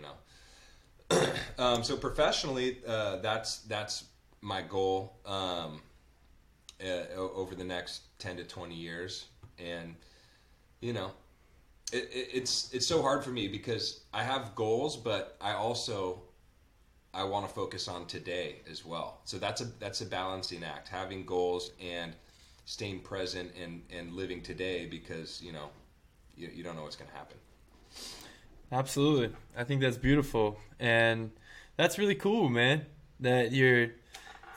know, 1.20 1.28
um, 1.64 1.84
so 1.84 1.98
professionally, 1.98 2.78
uh, 2.88 3.18
that's 3.18 3.60
that's 3.60 4.06
my 4.42 4.62
goal 4.62 5.18
um, 5.26 5.82
uh, 6.82 7.18
over 7.18 7.56
the 7.56 7.64
next 7.64 8.04
ten 8.20 8.38
to 8.38 8.46
twenty 8.46 8.76
years, 8.76 9.26
and 9.60 9.94
you 10.80 10.94
know, 10.94 11.12
it, 11.92 12.10
it, 12.14 12.30
it's 12.34 12.74
it's 12.74 12.88
so 12.88 13.02
hard 13.02 13.22
for 13.22 13.32
me 13.32 13.50
because 13.50 14.02
I 14.14 14.24
have 14.24 14.56
goals, 14.56 14.96
but 14.96 15.36
I 15.42 15.54
also 15.54 16.22
I 17.14 17.24
want 17.24 17.48
to 17.48 17.54
focus 17.54 17.90
on 17.90 18.06
today 18.06 18.58
as 18.70 18.86
well. 18.86 19.20
So 19.26 19.38
that's 19.38 19.62
a 19.62 19.66
that's 19.80 20.00
a 20.00 20.06
balancing 20.06 20.64
act, 20.64 20.88
having 20.88 21.26
goals 21.26 21.72
and 21.82 22.14
staying 22.66 23.00
present 23.00 23.52
and 23.62 23.84
and 23.90 24.14
living 24.14 24.42
today 24.42 24.86
because 24.86 25.42
you 25.42 25.54
know 25.54 25.70
you, 26.36 26.50
you 26.54 26.64
don't 26.64 26.76
know 26.76 26.84
what's 26.84 26.96
going 26.96 27.10
to 27.10 27.16
happen. 27.18 27.38
Absolutely, 28.72 29.36
I 29.56 29.64
think 29.64 29.82
that's 29.82 29.98
beautiful, 29.98 30.60
and 30.80 31.32
that's 31.78 31.98
really 31.98 32.16
cool, 32.16 32.50
man. 32.50 32.86
That 33.20 33.52
you're 33.52 33.92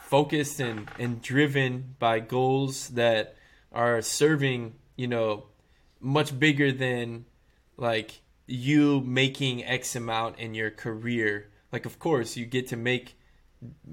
focused 0.01 0.59
and 0.59 0.89
and 0.99 1.23
driven 1.23 1.95
by 1.99 2.21
goals 2.21 2.89
that 2.89 3.37
are 3.71 4.01
serving 4.01 4.75
you 4.97 5.07
know 5.07 5.45
much 6.01 6.39
bigger 6.39 6.73
than 6.73 7.27
like 7.77 8.23
you 8.47 9.01
making 9.03 9.63
X 9.65 9.95
amount 9.95 10.39
in 10.39 10.55
your 10.55 10.71
career 10.71 11.51
like 11.71 11.85
of 11.85 11.99
course 11.99 12.37
you 12.37 12.47
get 12.47 12.67
to 12.69 12.77
make 12.77 13.19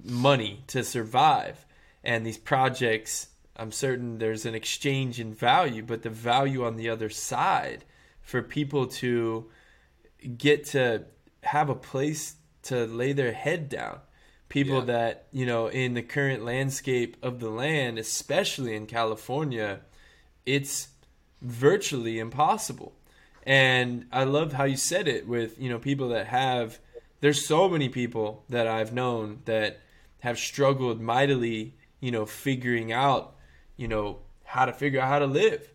money 0.03 0.63
to 0.68 0.84
survive 0.84 1.66
and 2.03 2.26
these 2.26 2.38
projects 2.38 3.28
i'm 3.56 3.72
certain 3.72 4.18
there's 4.18 4.45
an 4.45 4.56
exchange 4.56 5.20
in 5.20 5.34
value 5.34 5.84
but 5.84 6.03
the 6.03 6.10
value 6.10 6.66
on 6.66 6.76
the 6.76 6.89
other 6.89 7.10
side 7.10 7.84
for 8.22 8.41
people 8.41 8.88
to 8.88 9.45
get 10.38 10.66
to 10.66 11.03
have 11.43 11.70
a 11.70 11.76
place 11.76 12.36
to 12.64 12.86
lay 12.86 13.14
their 13.14 13.34
head 13.34 13.70
down 13.70 13.99
people 14.49 14.80
yeah. 14.80 14.86
that 14.86 15.28
you 15.32 15.45
know 15.45 15.68
in 15.68 15.93
the 15.93 16.01
current 16.01 16.43
landscape 16.43 17.18
of 17.22 17.39
the 17.39 17.49
land 17.49 17.97
especially 17.97 18.76
in 18.76 18.86
california 18.86 19.80
it's 20.45 20.89
virtually 21.41 22.20
impossible 22.20 22.93
and 23.43 24.06
i 24.12 24.24
love 24.24 24.53
how 24.53 24.64
you 24.64 24.78
said 24.78 25.08
it 25.08 25.28
with 25.28 25.60
you 25.60 25.70
know 25.70 25.78
people 25.78 26.10
that 26.10 26.28
have 26.28 26.80
there's 27.26 27.45
so 27.45 27.70
many 27.70 27.89
people 27.89 28.43
that 28.49 28.68
I've 28.68 28.93
known 28.93 29.39
that 29.45 29.80
have 30.20 30.38
struggled 30.38 31.01
mightily, 31.01 31.76
you 31.99 32.12
know, 32.12 32.26
figuring 32.26 32.91
out, 32.91 33.34
you 33.78 33.88
know, 33.88 34.19
how 34.43 34.65
to 34.65 34.73
figure 34.73 34.99
out 34.99 35.07
how 35.07 35.19
to 35.19 35.26
live. 35.26 35.69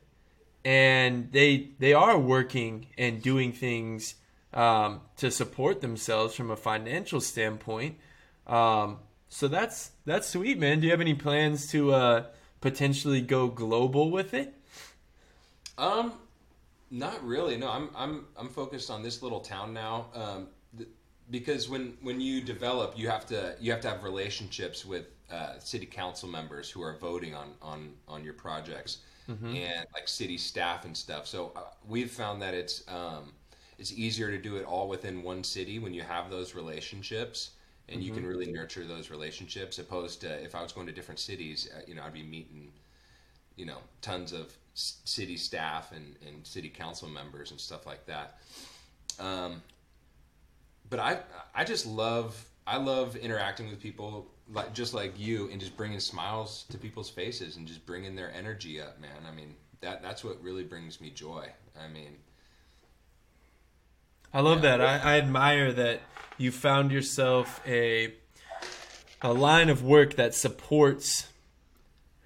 And 0.64 1.32
they 1.32 1.70
they 1.78 1.94
are 1.94 2.18
working 2.18 2.86
and 2.98 3.22
doing 3.22 3.52
things 3.52 4.14
um, 4.52 5.00
to 5.16 5.30
support 5.30 5.80
themselves 5.80 6.34
from 6.34 6.50
a 6.50 6.56
financial 6.56 7.20
standpoint. 7.20 7.98
Um, 8.46 8.98
so 9.28 9.48
that's 9.48 9.92
that's 10.04 10.28
sweet, 10.28 10.58
man. 10.58 10.80
Do 10.80 10.86
you 10.86 10.90
have 10.90 11.00
any 11.00 11.14
plans 11.14 11.68
to 11.68 11.92
uh, 11.94 12.24
potentially 12.60 13.20
go 13.20 13.48
global 13.48 14.10
with 14.10 14.34
it? 14.34 14.54
Um, 15.78 16.12
not 16.90 17.24
really. 17.24 17.56
No, 17.56 17.70
I'm 17.70 17.90
I'm 17.96 18.26
I'm 18.36 18.48
focused 18.48 18.90
on 18.90 19.02
this 19.02 19.22
little 19.22 19.40
town 19.40 19.72
now. 19.72 20.06
Um, 20.14 20.48
because 21.30 21.68
when 21.68 21.96
when 22.02 22.20
you 22.20 22.40
develop, 22.40 22.98
you 22.98 23.08
have 23.08 23.26
to 23.26 23.56
you 23.60 23.70
have 23.70 23.80
to 23.82 23.88
have 23.88 24.02
relationships 24.02 24.84
with 24.84 25.06
uh, 25.30 25.58
city 25.58 25.86
council 25.86 26.28
members 26.28 26.70
who 26.70 26.82
are 26.82 26.96
voting 26.96 27.34
on 27.34 27.52
on 27.62 27.92
on 28.08 28.24
your 28.24 28.34
projects 28.34 28.98
mm-hmm. 29.28 29.46
and 29.46 29.86
like 29.94 30.08
city 30.08 30.36
staff 30.36 30.84
and 30.84 30.96
stuff. 30.96 31.26
So 31.26 31.52
uh, 31.56 31.60
we've 31.86 32.10
found 32.10 32.42
that 32.42 32.54
it's 32.54 32.84
um, 32.88 33.32
it's 33.78 33.92
easier 33.92 34.30
to 34.30 34.38
do 34.38 34.56
it 34.56 34.64
all 34.64 34.88
within 34.88 35.22
one 35.22 35.42
city 35.44 35.78
when 35.78 35.94
you 35.94 36.02
have 36.02 36.30
those 36.30 36.54
relationships 36.54 37.50
and 37.88 37.98
mm-hmm. 37.98 38.06
you 38.06 38.12
can 38.12 38.22
mm-hmm. 38.22 38.30
really 38.30 38.52
nurture 38.52 38.84
those 38.84 39.10
relationships. 39.10 39.78
Opposed 39.78 40.20
to 40.22 40.42
if 40.42 40.54
I 40.54 40.62
was 40.62 40.72
going 40.72 40.86
to 40.86 40.92
different 40.92 41.20
cities, 41.20 41.68
uh, 41.76 41.80
you 41.86 41.94
know, 41.94 42.02
I'd 42.02 42.12
be 42.12 42.22
meeting 42.22 42.72
you 43.56 43.66
know 43.66 43.78
tons 44.00 44.32
of 44.32 44.56
city 44.74 45.36
staff 45.36 45.92
and, 45.92 46.16
and 46.26 46.46
city 46.46 46.68
council 46.68 47.08
members 47.08 47.50
and 47.50 47.60
stuff 47.60 47.86
like 47.86 48.06
that. 48.06 48.38
Um, 49.18 49.62
but 50.88 50.98
I 50.98 51.20
I 51.54 51.64
just 51.64 51.86
love 51.86 52.44
I 52.66 52.76
love 52.76 53.16
interacting 53.16 53.68
with 53.68 53.80
people 53.80 54.30
like 54.52 54.74
just 54.74 54.94
like 54.94 55.18
you 55.18 55.48
and 55.50 55.60
just 55.60 55.76
bringing 55.76 56.00
smiles 56.00 56.64
to 56.70 56.78
people's 56.78 57.10
faces 57.10 57.56
and 57.56 57.66
just 57.66 57.84
bringing 57.86 58.16
their 58.16 58.32
energy 58.32 58.80
up, 58.80 59.00
man. 59.00 59.26
I 59.26 59.34
mean 59.34 59.54
that 59.80 60.02
that's 60.02 60.24
what 60.24 60.42
really 60.42 60.64
brings 60.64 61.00
me 61.00 61.10
joy. 61.10 61.48
I 61.78 61.88
mean. 61.88 62.16
I 64.32 64.40
love 64.40 64.62
yeah. 64.62 64.76
that. 64.76 64.80
I, 65.04 65.14
I 65.14 65.18
admire 65.18 65.72
that 65.72 66.00
you 66.38 66.52
found 66.52 66.92
yourself 66.92 67.60
a 67.66 68.14
a 69.22 69.32
line 69.32 69.68
of 69.68 69.82
work 69.82 70.16
that 70.16 70.34
supports 70.34 71.28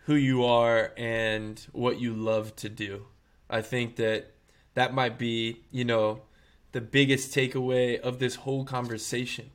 who 0.04 0.14
you 0.14 0.44
are 0.44 0.92
and 0.96 1.66
what 1.72 1.98
you 1.98 2.14
love 2.14 2.54
to 2.56 2.68
do. 2.68 3.06
I 3.48 3.62
think 3.62 3.96
that 3.96 4.32
that 4.74 4.94
might 4.94 5.18
be, 5.18 5.62
you 5.70 5.84
know, 5.84 6.22
the 6.72 6.80
biggest 6.80 7.34
takeaway 7.34 7.98
of 7.98 8.18
this 8.18 8.36
whole 8.36 8.64
conversation. 8.64 9.50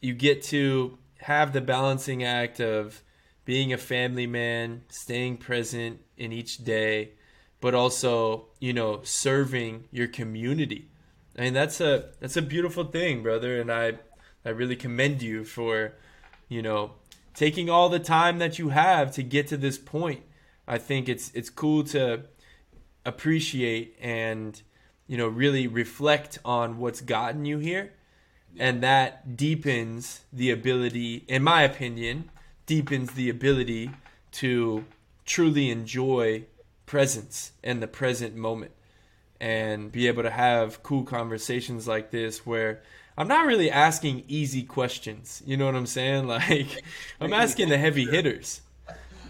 You 0.00 0.14
get 0.14 0.42
to 0.44 0.98
have 1.18 1.52
the 1.52 1.60
balancing 1.60 2.22
act 2.22 2.60
of 2.60 3.02
being 3.44 3.72
a 3.72 3.78
family 3.78 4.26
man, 4.26 4.82
staying 4.88 5.38
present 5.38 6.00
in 6.16 6.32
each 6.32 6.64
day, 6.64 7.12
but 7.60 7.74
also, 7.74 8.46
you 8.60 8.72
know, 8.72 9.00
serving 9.02 9.84
your 9.90 10.08
community. 10.08 10.88
I 11.38 11.42
mean, 11.42 11.54
that's 11.54 11.80
a 11.80 12.10
that's 12.20 12.36
a 12.36 12.42
beautiful 12.42 12.84
thing, 12.84 13.22
brother, 13.22 13.60
and 13.60 13.70
I 13.70 13.94
I 14.44 14.50
really 14.50 14.76
commend 14.76 15.22
you 15.22 15.44
for, 15.44 15.92
you 16.48 16.62
know, 16.62 16.92
taking 17.34 17.70
all 17.70 17.88
the 17.88 17.98
time 17.98 18.38
that 18.38 18.58
you 18.58 18.70
have 18.70 19.12
to 19.12 19.22
get 19.22 19.46
to 19.48 19.56
this 19.56 19.78
point. 19.78 20.22
I 20.66 20.78
think 20.78 21.08
it's 21.08 21.30
it's 21.34 21.50
cool 21.50 21.84
to 21.84 22.24
appreciate 23.04 23.96
and 24.00 24.60
you 25.06 25.16
know, 25.16 25.28
really 25.28 25.66
reflect 25.66 26.38
on 26.44 26.78
what's 26.78 27.00
gotten 27.00 27.44
you 27.44 27.58
here. 27.58 27.92
And 28.58 28.82
that 28.82 29.36
deepens 29.36 30.20
the 30.32 30.50
ability, 30.50 31.24
in 31.28 31.42
my 31.42 31.62
opinion, 31.62 32.30
deepens 32.66 33.12
the 33.12 33.28
ability 33.28 33.90
to 34.32 34.84
truly 35.24 35.70
enjoy 35.70 36.44
presence 36.86 37.52
and 37.62 37.82
the 37.82 37.86
present 37.86 38.34
moment 38.34 38.72
and 39.40 39.92
be 39.92 40.06
able 40.06 40.22
to 40.22 40.30
have 40.30 40.82
cool 40.82 41.04
conversations 41.04 41.86
like 41.86 42.10
this 42.10 42.46
where 42.46 42.82
I'm 43.18 43.28
not 43.28 43.46
really 43.46 43.70
asking 43.70 44.24
easy 44.28 44.62
questions. 44.62 45.42
You 45.46 45.56
know 45.56 45.66
what 45.66 45.74
I'm 45.74 45.86
saying? 45.86 46.26
Like 46.26 46.84
I'm 47.20 47.32
asking 47.32 47.68
the 47.68 47.78
heavy 47.78 48.04
hitters. 48.06 48.60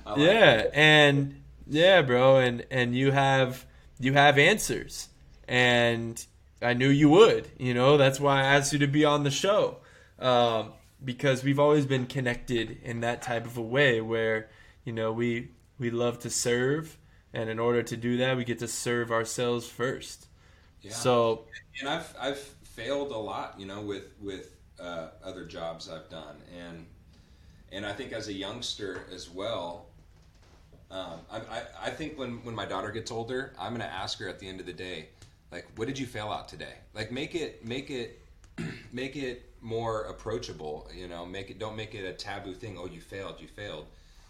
Like 0.04 0.18
yeah, 0.18 0.56
that. 0.56 0.76
and 0.76 1.42
yeah, 1.66 2.02
bro, 2.02 2.38
and 2.38 2.64
and 2.70 2.94
you 2.94 3.10
have 3.10 3.66
you 3.98 4.12
have 4.12 4.38
answers 4.38 5.08
and 5.48 6.24
I 6.62 6.74
knew 6.74 6.88
you 6.88 7.08
would. 7.10 7.48
You 7.58 7.74
know, 7.74 7.96
that's 7.96 8.20
why 8.20 8.40
I 8.40 8.44
asked 8.44 8.72
you 8.72 8.78
to 8.80 8.86
be 8.86 9.04
on 9.04 9.24
the 9.24 9.30
show 9.30 9.78
um, 10.18 10.72
because 11.04 11.44
we've 11.44 11.58
always 11.58 11.86
been 11.86 12.06
connected 12.06 12.78
in 12.82 13.00
that 13.00 13.22
type 13.22 13.46
of 13.46 13.56
a 13.56 13.62
way 13.62 14.00
where 14.00 14.48
you 14.84 14.92
know 14.92 15.12
we 15.12 15.50
we 15.78 15.90
love 15.90 16.18
to 16.20 16.30
serve 16.30 16.98
And 17.32 17.50
in 17.50 17.58
order 17.58 17.82
to 17.82 17.96
do 17.96 18.16
that, 18.18 18.36
we 18.36 18.44
get 18.44 18.58
to 18.60 18.68
serve 18.68 19.12
ourselves 19.12 19.68
first. 19.68 20.26
Yeah. 20.80 20.92
So, 20.92 21.48
and 21.80 21.88
I've 21.88 22.14
I've 22.20 22.38
failed 22.38 23.10
a 23.12 23.18
lot, 23.18 23.54
you 23.58 23.66
know, 23.66 23.82
with 23.82 24.04
with 24.20 24.56
uh, 24.80 25.08
other 25.24 25.44
jobs 25.44 25.88
I've 25.88 26.08
done, 26.08 26.36
and 26.56 26.86
and 27.72 27.86
I 27.86 27.92
think 27.92 28.12
as 28.12 28.28
a 28.28 28.32
youngster 28.32 29.06
as 29.12 29.28
well. 29.30 29.86
Um, 30.90 31.20
I, 31.30 31.38
I, 31.38 31.62
I 31.86 31.90
think 31.90 32.16
when, 32.18 32.44
when 32.44 32.54
my 32.54 32.64
daughter 32.64 32.90
gets 32.92 33.10
older, 33.10 33.52
I'm 33.58 33.72
gonna 33.72 33.84
ask 33.84 34.18
her 34.20 34.28
at 34.28 34.38
the 34.38 34.48
end 34.48 34.60
of 34.60 34.66
the 34.66 34.72
day, 34.72 35.08
like, 35.52 35.66
what 35.76 35.86
did 35.86 35.98
you 35.98 36.06
fail 36.06 36.32
at 36.32 36.48
today? 36.48 36.74
Like, 36.94 37.12
make 37.12 37.34
it 37.34 37.64
make 37.64 37.90
it 37.90 38.20
make 38.92 39.16
it 39.16 39.52
more 39.60 40.02
approachable. 40.02 40.90
You 40.94 41.08
know, 41.08 41.26
make 41.26 41.50
it 41.50 41.58
don't 41.58 41.76
make 41.76 41.94
it 41.94 42.04
a 42.04 42.12
taboo 42.12 42.54
thing. 42.54 42.76
Oh, 42.78 42.86
you 42.86 43.00
failed, 43.00 43.36
you 43.40 43.48
failed, 43.48 43.86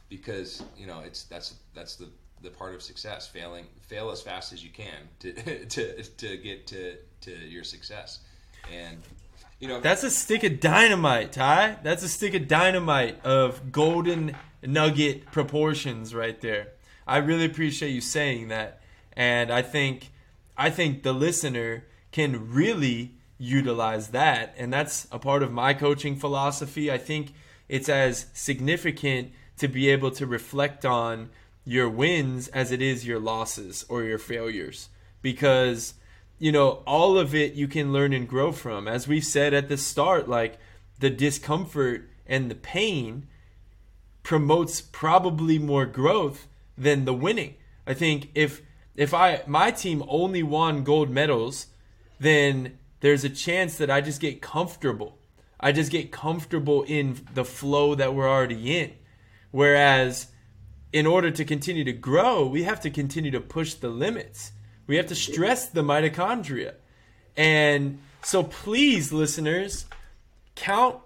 because 0.09 0.63
you 0.77 0.87
know 0.87 1.01
it's 1.01 1.25
that's 1.25 1.55
that's 1.75 1.97
the 1.97 2.09
the 2.43 2.51
part 2.51 2.75
of 2.75 2.83
success. 2.83 3.27
Failing, 3.27 3.67
fail 3.83 4.11
as 4.11 4.23
fast 4.23 4.53
as 4.53 4.63
you 4.63 4.71
can 4.71 5.09
to 5.21 5.65
to 5.67 6.03
to 6.03 6.37
get 6.37 6.67
to 6.69 6.97
to 7.23 7.31
your 7.31 7.65
success, 7.65 8.21
and 8.73 8.99
you 9.61 9.69
know 9.69 9.81
that's 9.81 10.03
a 10.03 10.11
stick 10.11 10.45
of 10.45 10.61
dynamite, 10.61 11.33
Ty. 11.33 11.79
That's 11.83 12.03
a 12.03 12.09
stick 12.09 12.35
of 12.35 12.49
dynamite 12.49 13.25
of 13.25 13.73
golden 13.73 14.37
nugget 14.63 15.27
proportions 15.27 16.15
right 16.15 16.41
there. 16.41 16.69
I 17.07 17.19
really 17.19 17.45
appreciate 17.45 17.91
you 17.91 18.01
saying 18.01 18.49
that, 18.49 18.81
and 19.17 19.53
I 19.53 19.63
think 19.63 20.11
I 20.57 20.71
think 20.71 21.03
the 21.03 21.13
listener 21.13 21.85
can 22.13 22.53
really 22.53 23.13
utilize 23.39 24.09
that. 24.09 24.55
And 24.57 24.73
that's 24.73 25.07
a 25.13 25.19
part 25.19 25.43
of 25.43 25.53
my 25.53 25.75
coaching 25.75 26.17
philosophy. 26.17 26.91
I 26.91 26.99
think 26.99 27.33
it's 27.69 27.89
as 27.89 28.27
significant 28.33 29.33
to 29.59 29.69
be 29.69 29.89
able 29.91 30.11
to 30.13 30.27
reflect 30.27 30.85
on 30.85 31.31
your 31.65 31.89
wins 31.89 32.49
as 32.49 32.71
it 32.71 32.81
is 32.81 33.07
your 33.07 33.19
losses 33.19 33.85
or 33.89 34.05
your 34.05 34.19
failures 34.19 34.89
because 35.21 35.95
you 36.39 36.53
know 36.53 36.83
all 36.87 37.19
of 37.19 37.35
it 37.35 37.55
you 37.55 37.67
can 37.67 37.93
learn 37.93 38.13
and 38.13 38.29
grow 38.29 38.53
from 38.53 38.87
as 38.87 39.09
we 39.09 39.21
said 39.21 39.53
at 39.53 39.69
the 39.69 39.77
start 39.77 40.29
like 40.29 40.59
the 41.01 41.11
discomfort 41.11 42.09
and 42.25 42.49
the 42.49 42.55
pain 42.55 43.27
promotes 44.23 44.81
probably 44.81 45.59
more 45.59 45.87
growth 45.87 46.47
than 46.79 47.05
the 47.05 47.15
winning 47.15 47.55
i 47.85 47.93
think 47.93 48.31
if 48.35 48.63
if 48.97 49.13
i 49.15 49.43
my 49.47 49.71
team 49.71 50.03
only 50.09 50.43
won 50.43 50.83
gold 50.83 51.11
medals 51.11 51.67
then 52.19 52.79
there's 53.01 53.25
a 53.25 53.31
chance 53.31 53.79
that 53.79 53.91
I 53.91 54.01
just 54.01 54.21
get 54.21 54.41
comfortable. 54.41 55.19
I 55.61 55.73
just 55.73 55.91
get 55.91 56.13
comfortable 56.13 56.83
in 56.83 57.21
the 57.35 57.45
flow 57.45 57.95
that 57.95 58.15
we're 58.15 58.29
already 58.29 58.79
in. 58.79 58.93
Whereas, 59.51 60.29
in 60.93 61.07
order 61.07 61.31
to 61.31 61.45
continue 61.45 61.85
to 61.85 61.93
grow, 61.93 62.47
we 62.47 62.65
have 62.65 62.81
to 62.81 62.91
continue 62.91 63.31
to 63.31 63.41
push 63.41 63.75
the 63.75 63.89
limits. 63.89 64.53
We 64.87 64.97
have 64.97 65.07
to 65.07 65.15
stress 65.15 65.69
the 65.69 65.83
mitochondria. 65.83 66.75
And 67.37 68.01
so, 68.23 68.43
please, 68.43 69.13
listeners, 69.13 69.87
count 70.55 70.99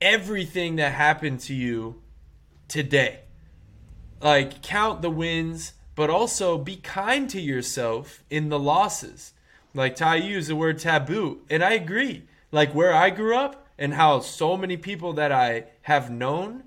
everything 0.00 0.76
that 0.76 0.92
happened 0.92 1.40
to 1.40 1.54
you 1.54 2.02
today. 2.68 3.20
Like, 4.20 4.62
count 4.62 5.02
the 5.02 5.10
wins, 5.10 5.72
but 5.94 6.10
also 6.10 6.58
be 6.58 6.76
kind 6.76 7.28
to 7.30 7.40
yourself 7.40 8.22
in 8.30 8.48
the 8.48 8.58
losses 8.58 9.32
like 9.74 9.96
Ty 9.96 10.16
used 10.16 10.50
the 10.50 10.56
word 10.56 10.78
taboo, 10.78 11.40
and 11.48 11.64
I 11.64 11.72
agree. 11.72 12.24
Like 12.50 12.74
where 12.74 12.92
I 12.92 13.10
grew 13.10 13.36
up 13.36 13.66
and 13.78 13.94
how 13.94 14.20
so 14.20 14.56
many 14.56 14.76
people 14.76 15.14
that 15.14 15.32
I 15.32 15.64
have 15.82 16.10
known, 16.10 16.64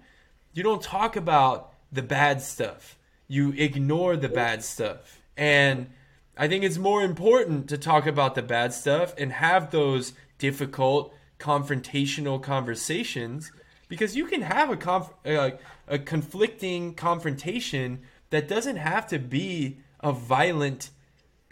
you 0.53 0.63
don't 0.63 0.81
talk 0.81 1.15
about 1.15 1.71
the 1.91 2.01
bad 2.01 2.41
stuff. 2.41 2.97
You 3.27 3.53
ignore 3.55 4.17
the 4.17 4.29
bad 4.29 4.63
stuff. 4.63 5.21
And 5.37 5.89
I 6.35 6.47
think 6.47 6.63
it's 6.63 6.77
more 6.77 7.03
important 7.03 7.69
to 7.69 7.77
talk 7.77 8.07
about 8.07 8.33
the 8.35 8.41
bad 8.41 8.73
stuff 8.73 9.13
and 9.17 9.31
have 9.33 9.69
those 9.69 10.13
difficult 10.39 11.13
confrontational 11.39 12.41
conversations 12.41 13.51
because 13.87 14.15
you 14.15 14.25
can 14.25 14.41
have 14.41 14.71
a 14.71 14.77
conf- 14.77 15.13
a, 15.25 15.53
a 15.87 15.99
conflicting 15.99 16.95
confrontation 16.95 18.01
that 18.35 18.47
doesn't 18.47 18.77
have 18.77 19.07
to 19.07 19.19
be 19.19 19.77
a 20.01 20.11
violent 20.11 20.89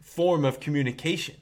form 0.02 0.46
of 0.46 0.60
communication. 0.60 1.36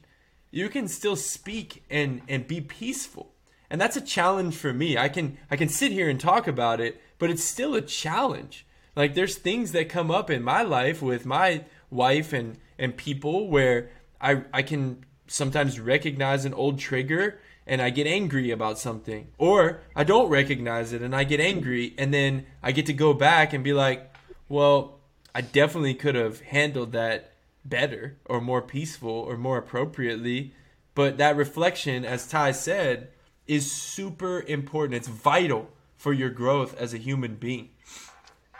You 0.52 0.70
can 0.70 0.88
still 0.88 1.16
speak 1.16 1.84
and 1.90 2.22
and 2.28 2.48
be 2.48 2.62
peaceful. 2.62 3.34
And 3.70 3.80
that's 3.80 3.96
a 3.96 4.02
challenge 4.02 4.56
for 4.56 4.74
me. 4.74 4.98
I 4.98 5.10
can 5.10 5.38
i 5.50 5.56
can 5.56 5.70
sit 5.70 5.92
here 5.92 6.10
and 6.10 6.20
talk 6.20 6.48
about 6.48 6.80
it 6.80 7.02
but 7.20 7.30
it's 7.30 7.44
still 7.44 7.76
a 7.76 7.82
challenge. 7.82 8.66
Like 8.96 9.14
there's 9.14 9.38
things 9.38 9.74
that 9.74 9.90
come 9.90 10.10
up 10.10 10.30
in 10.30 10.42
my 10.42 10.64
life 10.64 11.02
with 11.02 11.26
my 11.26 11.66
wife 11.90 12.34
and 12.34 12.58
and 12.80 12.96
people 12.96 13.50
where 13.50 13.90
i 14.20 14.44
i 14.54 14.62
can 14.62 15.06
sometimes 15.28 15.80
recognize 15.80 16.46
an 16.46 16.54
old 16.54 16.80
trigger 16.80 17.40
and 17.68 17.82
i 17.82 17.90
get 17.90 18.08
angry 18.08 18.52
about 18.52 18.80
something. 18.80 19.28
Or 19.38 19.82
i 19.96 20.04
don't 20.04 20.30
recognize 20.30 20.94
it 20.94 21.02
and 21.02 21.16
i 21.16 21.24
get 21.24 21.40
angry 21.40 21.94
and 21.98 22.14
then 22.14 22.46
i 22.64 22.72
get 22.72 22.86
to 22.88 22.94
go 22.94 23.14
back 23.14 23.54
and 23.54 23.64
be 23.64 23.74
like 23.74 24.16
well 24.50 25.01
i 25.34 25.42
definitely 25.42 25.94
could 25.94 26.16
have 26.16 26.42
handled 26.42 26.92
that 26.92 27.32
better 27.66 28.18
or 28.26 28.42
more 28.42 28.62
peaceful 28.62 29.12
or 29.12 29.38
more 29.38 29.58
appropriately. 29.58 30.54
But 30.96 31.18
that 31.18 31.36
reflection, 31.36 32.06
as 32.06 32.28
Ty 32.28 32.52
said, 32.52 33.10
is 33.48 33.72
super 33.72 34.42
important. 34.42 34.96
It's 34.96 35.08
vital 35.08 35.70
for 35.98 36.14
your 36.14 36.30
growth 36.30 36.76
as 36.80 36.94
a 36.94 36.98
human 36.98 37.36
being. 37.36 37.70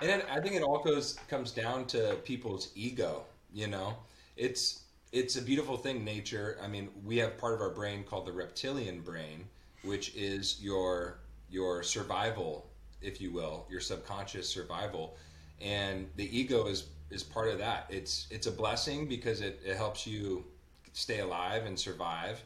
And 0.02 0.24
I 0.32 0.40
think 0.40 0.56
it 0.56 0.64
all 0.64 0.82
goes 0.84 1.18
comes 1.28 1.52
down 1.52 1.86
to 1.88 2.16
people's 2.24 2.72
ego. 2.76 3.24
You 3.54 3.68
know, 3.68 3.98
it's 4.38 4.84
it's 5.12 5.36
a 5.36 5.42
beautiful 5.42 5.78
thing. 5.78 6.04
Nature. 6.04 6.58
I 6.64 6.68
mean, 6.68 6.90
we 7.06 7.18
have 7.18 7.38
part 7.38 7.54
of 7.54 7.62
our 7.62 7.70
brain 7.70 8.04
called 8.04 8.26
the 8.26 8.32
reptilian 8.32 9.02
brain, 9.02 9.46
which 9.84 10.16
is 10.16 10.60
your 10.62 11.20
your 11.50 11.84
survival, 11.84 12.72
if 13.02 13.20
you 13.20 13.32
will, 13.32 13.68
your 13.70 13.82
subconscious 13.82 14.50
survival, 14.50 15.18
and 15.64 16.08
the 16.16 16.38
ego 16.38 16.68
is 16.68 16.88
is 17.10 17.24
part 17.24 17.50
of 17.50 17.58
that. 17.60 17.86
It's 17.90 18.28
it's 18.30 18.48
a 18.48 18.52
blessing 18.52 19.08
because 19.08 19.42
it, 19.42 19.60
it 19.66 19.76
helps 19.76 20.08
you 20.08 20.46
stay 20.94 21.20
alive 21.20 21.66
and 21.66 21.78
survive, 21.78 22.42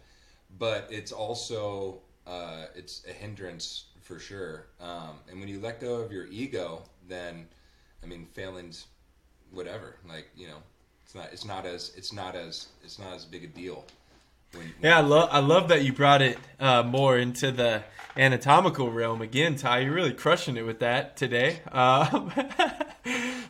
but 0.58 0.88
it's 0.90 1.12
also 1.12 2.02
uh, 2.28 2.66
it's 2.76 3.04
a 3.10 3.14
hindrance 3.14 3.86
for 4.02 4.20
sure. 4.20 4.68
Um, 4.80 5.20
and 5.30 5.40
when 5.40 5.50
you 5.50 5.60
let 5.60 5.80
go 5.80 5.96
of 5.96 6.12
your 6.12 6.28
ego, 6.28 6.84
then 7.08 7.48
I 8.04 8.08
mean, 8.08 8.28
failings, 8.34 8.86
whatever. 9.52 9.96
Like 10.08 10.30
you 10.36 10.48
know, 10.48 10.58
it's 11.04 11.16
not 11.16 11.30
it's 11.32 11.46
not 11.46 11.66
as 11.66 11.92
it's 11.96 12.14
not 12.14 12.36
as 12.36 12.68
it's 12.84 13.00
not 13.00 13.14
as 13.14 13.26
big 13.26 13.44
a 13.44 13.48
deal. 13.48 13.86
Yeah, 14.82 15.00
I 15.00 15.02
love 15.02 15.30
I 15.32 15.40
love 15.40 15.68
that 15.70 15.84
you 15.84 15.92
brought 15.92 16.22
it 16.22 16.38
uh, 16.60 16.84
more 16.84 17.18
into 17.18 17.52
the 17.52 17.84
anatomical 18.16 18.92
realm 18.92 19.22
again, 19.22 19.56
Ty. 19.56 19.80
You're 19.80 19.94
really 19.94 20.14
crushing 20.14 20.56
it 20.56 20.66
with 20.66 20.80
that 20.80 21.18
today. 21.18 21.60
Um, 21.72 22.32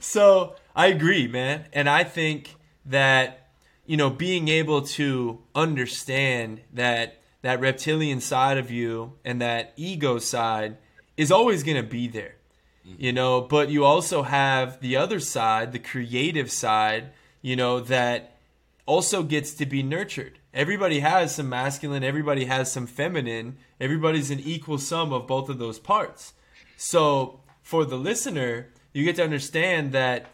so 0.05 0.55
I 0.75 0.87
agree, 0.87 1.27
man. 1.27 1.65
And 1.73 1.89
I 1.89 2.03
think 2.03 2.55
that, 2.85 3.49
you 3.85 3.97
know, 3.97 4.09
being 4.09 4.47
able 4.47 4.83
to 4.83 5.39
understand 5.55 6.61
that 6.73 7.21
that 7.41 7.59
reptilian 7.59 8.21
side 8.21 8.57
of 8.57 8.71
you 8.71 9.13
and 9.23 9.41
that 9.41 9.73
ego 9.75 10.19
side 10.19 10.77
is 11.17 11.31
always 11.31 11.63
going 11.63 11.77
to 11.77 11.83
be 11.83 12.07
there. 12.07 12.35
Mm-hmm. 12.87 13.03
You 13.03 13.13
know, 13.13 13.41
but 13.41 13.69
you 13.69 13.83
also 13.83 14.21
have 14.23 14.79
the 14.79 14.95
other 14.95 15.19
side, 15.19 15.71
the 15.71 15.79
creative 15.79 16.51
side, 16.51 17.11
you 17.41 17.55
know, 17.55 17.79
that 17.79 18.37
also 18.85 19.23
gets 19.23 19.53
to 19.55 19.65
be 19.65 19.81
nurtured. 19.81 20.37
Everybody 20.53 20.99
has 20.99 21.35
some 21.35 21.49
masculine, 21.49 22.03
everybody 22.03 22.45
has 22.45 22.71
some 22.71 22.85
feminine, 22.85 23.57
everybody's 23.79 24.31
an 24.31 24.39
equal 24.39 24.77
sum 24.77 25.11
of 25.11 25.27
both 25.27 25.49
of 25.49 25.57
those 25.57 25.79
parts. 25.79 26.33
So, 26.77 27.39
for 27.61 27.85
the 27.85 27.97
listener, 27.97 28.69
you 28.95 29.03
get 29.03 29.17
to 29.17 29.23
understand 29.23 29.91
that 29.91 30.27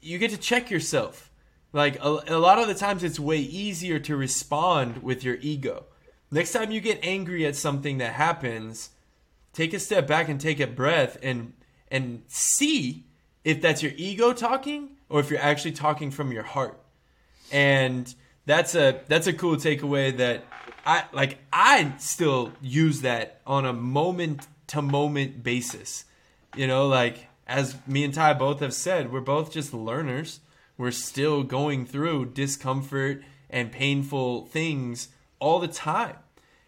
you 0.00 0.18
get 0.18 0.30
to 0.30 0.36
check 0.36 0.70
yourself. 0.70 1.32
Like 1.72 1.96
a, 2.02 2.20
a 2.28 2.38
lot 2.38 2.60
of 2.60 2.68
the 2.68 2.74
times, 2.74 3.02
it's 3.02 3.18
way 3.18 3.38
easier 3.38 3.98
to 3.98 4.16
respond 4.16 5.02
with 5.02 5.24
your 5.24 5.36
ego. 5.40 5.84
Next 6.30 6.52
time 6.52 6.70
you 6.70 6.80
get 6.80 7.00
angry 7.02 7.44
at 7.44 7.56
something 7.56 7.98
that 7.98 8.12
happens, 8.12 8.90
take 9.52 9.74
a 9.74 9.80
step 9.80 10.06
back 10.06 10.28
and 10.28 10.40
take 10.40 10.60
a 10.60 10.68
breath 10.68 11.18
and 11.24 11.54
and 11.90 12.22
see 12.28 13.04
if 13.42 13.60
that's 13.60 13.82
your 13.82 13.92
ego 13.96 14.32
talking 14.32 14.90
or 15.08 15.18
if 15.18 15.28
you're 15.28 15.40
actually 15.40 15.72
talking 15.72 16.12
from 16.12 16.30
your 16.30 16.44
heart. 16.44 16.78
And 17.50 18.14
that's 18.46 18.76
a 18.76 19.00
that's 19.08 19.26
a 19.26 19.32
cool 19.32 19.56
takeaway 19.56 20.16
that 20.18 20.44
I 20.86 21.04
like 21.12 21.38
I 21.52 21.94
still 21.98 22.52
use 22.62 23.00
that 23.00 23.40
on 23.44 23.66
a 23.66 23.72
moment 23.72 24.46
to 24.68 24.82
moment 24.82 25.42
basis. 25.42 26.04
You 26.56 26.68
know, 26.68 26.86
like 26.86 27.27
as 27.48 27.76
me 27.86 28.04
and 28.04 28.12
Ty 28.12 28.34
both 28.34 28.60
have 28.60 28.74
said, 28.74 29.10
we're 29.10 29.20
both 29.20 29.50
just 29.50 29.72
learners. 29.72 30.40
We're 30.76 30.90
still 30.90 31.42
going 31.42 31.86
through 31.86 32.26
discomfort 32.26 33.22
and 33.50 33.72
painful 33.72 34.46
things 34.46 35.08
all 35.40 35.58
the 35.58 35.68
time. 35.68 36.16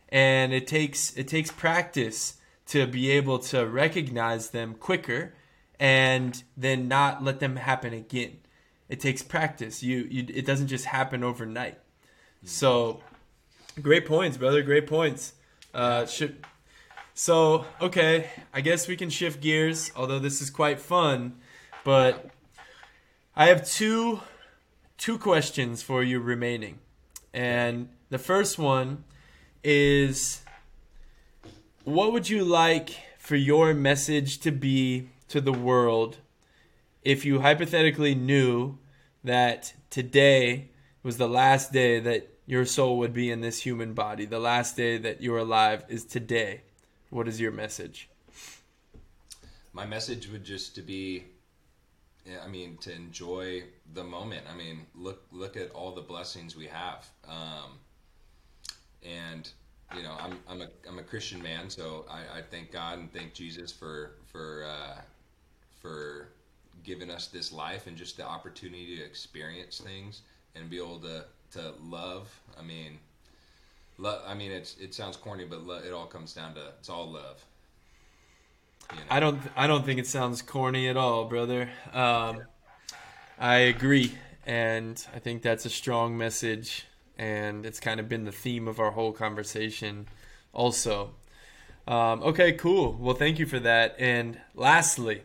And 0.08 0.52
it 0.52 0.66
takes 0.66 1.16
it 1.16 1.28
takes 1.28 1.52
practice 1.52 2.38
to 2.68 2.86
be 2.86 3.10
able 3.10 3.38
to 3.38 3.66
recognize 3.66 4.50
them 4.50 4.74
quicker 4.74 5.34
and 5.78 6.42
then 6.56 6.88
not 6.88 7.22
let 7.22 7.40
them 7.40 7.56
happen 7.56 7.92
again. 7.92 8.38
it 8.88 8.98
takes 9.00 9.22
practice. 9.22 9.82
You, 9.82 10.08
you 10.10 10.26
it 10.28 10.44
doesn't 10.44 10.66
just 10.66 10.84
happen 10.84 11.22
overnight. 11.22 11.78
So, 12.44 13.00
great 13.80 14.06
points, 14.06 14.36
brother. 14.36 14.62
Great 14.62 14.86
points. 14.86 15.34
Uh, 15.72 16.06
should, 16.06 16.44
so 17.14 17.64
okay, 17.80 18.30
I 18.52 18.60
guess 18.60 18.88
we 18.88 18.96
can 18.96 19.10
shift 19.10 19.40
gears. 19.40 19.90
Although 19.96 20.18
this 20.18 20.40
is 20.40 20.50
quite 20.50 20.80
fun, 20.80 21.36
but 21.84 22.30
I 23.36 23.46
have 23.46 23.68
two 23.68 24.20
two 24.96 25.18
questions 25.18 25.82
for 25.82 26.02
you 26.02 26.20
remaining, 26.20 26.78
and 27.32 27.88
the 28.10 28.18
first 28.18 28.58
one 28.58 29.04
is, 29.62 30.42
what 31.84 32.12
would 32.12 32.28
you 32.28 32.44
like 32.44 32.96
for 33.18 33.36
your 33.36 33.74
message 33.74 34.40
to 34.40 34.50
be 34.50 35.08
to 35.28 35.40
the 35.40 35.52
world 35.52 36.18
if 37.02 37.24
you 37.24 37.40
hypothetically 37.40 38.14
knew 38.14 38.78
that 39.24 39.74
today 39.90 40.68
was 41.02 41.16
the 41.16 41.28
last 41.28 41.72
day 41.72 42.00
that 42.00 42.28
your 42.46 42.64
soul 42.64 42.98
would 42.98 43.12
be 43.12 43.30
in 43.30 43.40
this 43.40 43.62
human 43.62 43.94
body, 43.94 44.24
the 44.24 44.40
last 44.40 44.76
day 44.76 44.98
that 44.98 45.22
you're 45.22 45.38
alive 45.38 45.84
is 45.88 46.04
today. 46.04 46.62
What 47.10 47.26
is 47.26 47.40
your 47.40 47.50
message? 47.50 48.08
My 49.72 49.84
message 49.84 50.28
would 50.30 50.44
just 50.44 50.74
to 50.76 50.82
be 50.82 51.24
I 52.44 52.48
mean, 52.48 52.76
to 52.78 52.94
enjoy 52.94 53.64
the 53.94 54.04
moment. 54.04 54.46
I 54.50 54.56
mean, 54.56 54.86
look 54.94 55.22
look 55.32 55.56
at 55.56 55.70
all 55.70 55.92
the 55.94 56.02
blessings 56.02 56.54
we 56.54 56.66
have. 56.66 57.08
Um, 57.28 57.78
and 59.02 59.50
you 59.96 60.02
know, 60.02 60.16
I'm 60.20 60.38
I'm 60.48 60.62
a 60.62 60.68
I'm 60.88 60.98
a 60.98 61.02
Christian 61.02 61.42
man, 61.42 61.68
so 61.70 62.04
I, 62.08 62.38
I 62.38 62.42
thank 62.42 62.70
God 62.70 62.98
and 62.98 63.12
thank 63.12 63.34
Jesus 63.34 63.72
for 63.72 64.12
for 64.26 64.64
uh, 64.64 65.00
for 65.80 66.28
giving 66.84 67.10
us 67.10 67.26
this 67.26 67.52
life 67.52 67.86
and 67.86 67.96
just 67.96 68.16
the 68.16 68.24
opportunity 68.24 68.96
to 68.96 69.02
experience 69.02 69.80
things 69.80 70.22
and 70.54 70.70
be 70.70 70.76
able 70.76 71.00
to 71.00 71.24
to 71.52 71.74
love. 71.82 72.28
I 72.58 72.62
mean, 72.62 72.98
love. 74.00 74.22
I 74.26 74.34
mean, 74.34 74.50
it's 74.50 74.76
it 74.78 74.94
sounds 74.94 75.16
corny, 75.16 75.44
but 75.44 75.66
lo- 75.66 75.80
it 75.84 75.92
all 75.92 76.06
comes 76.06 76.32
down 76.32 76.54
to 76.54 76.68
it's 76.78 76.88
all 76.88 77.10
love. 77.10 77.44
You 78.90 78.96
know? 78.96 79.02
I 79.10 79.20
don't 79.20 79.40
I 79.56 79.66
don't 79.66 79.84
think 79.84 80.00
it 80.00 80.06
sounds 80.06 80.42
corny 80.42 80.88
at 80.88 80.96
all, 80.96 81.26
brother. 81.26 81.70
Um, 81.92 82.42
I 83.38 83.56
agree, 83.56 84.12
and 84.46 85.04
I 85.14 85.18
think 85.18 85.42
that's 85.42 85.64
a 85.64 85.70
strong 85.70 86.18
message, 86.18 86.86
and 87.18 87.64
it's 87.64 87.80
kind 87.80 88.00
of 88.00 88.08
been 88.08 88.24
the 88.24 88.32
theme 88.32 88.68
of 88.68 88.80
our 88.80 88.90
whole 88.90 89.12
conversation, 89.12 90.08
also. 90.52 91.14
Um, 91.88 92.22
okay, 92.22 92.52
cool. 92.52 92.92
Well, 93.00 93.14
thank 93.14 93.38
you 93.38 93.46
for 93.46 93.58
that. 93.60 93.96
And 93.98 94.38
lastly, 94.54 95.22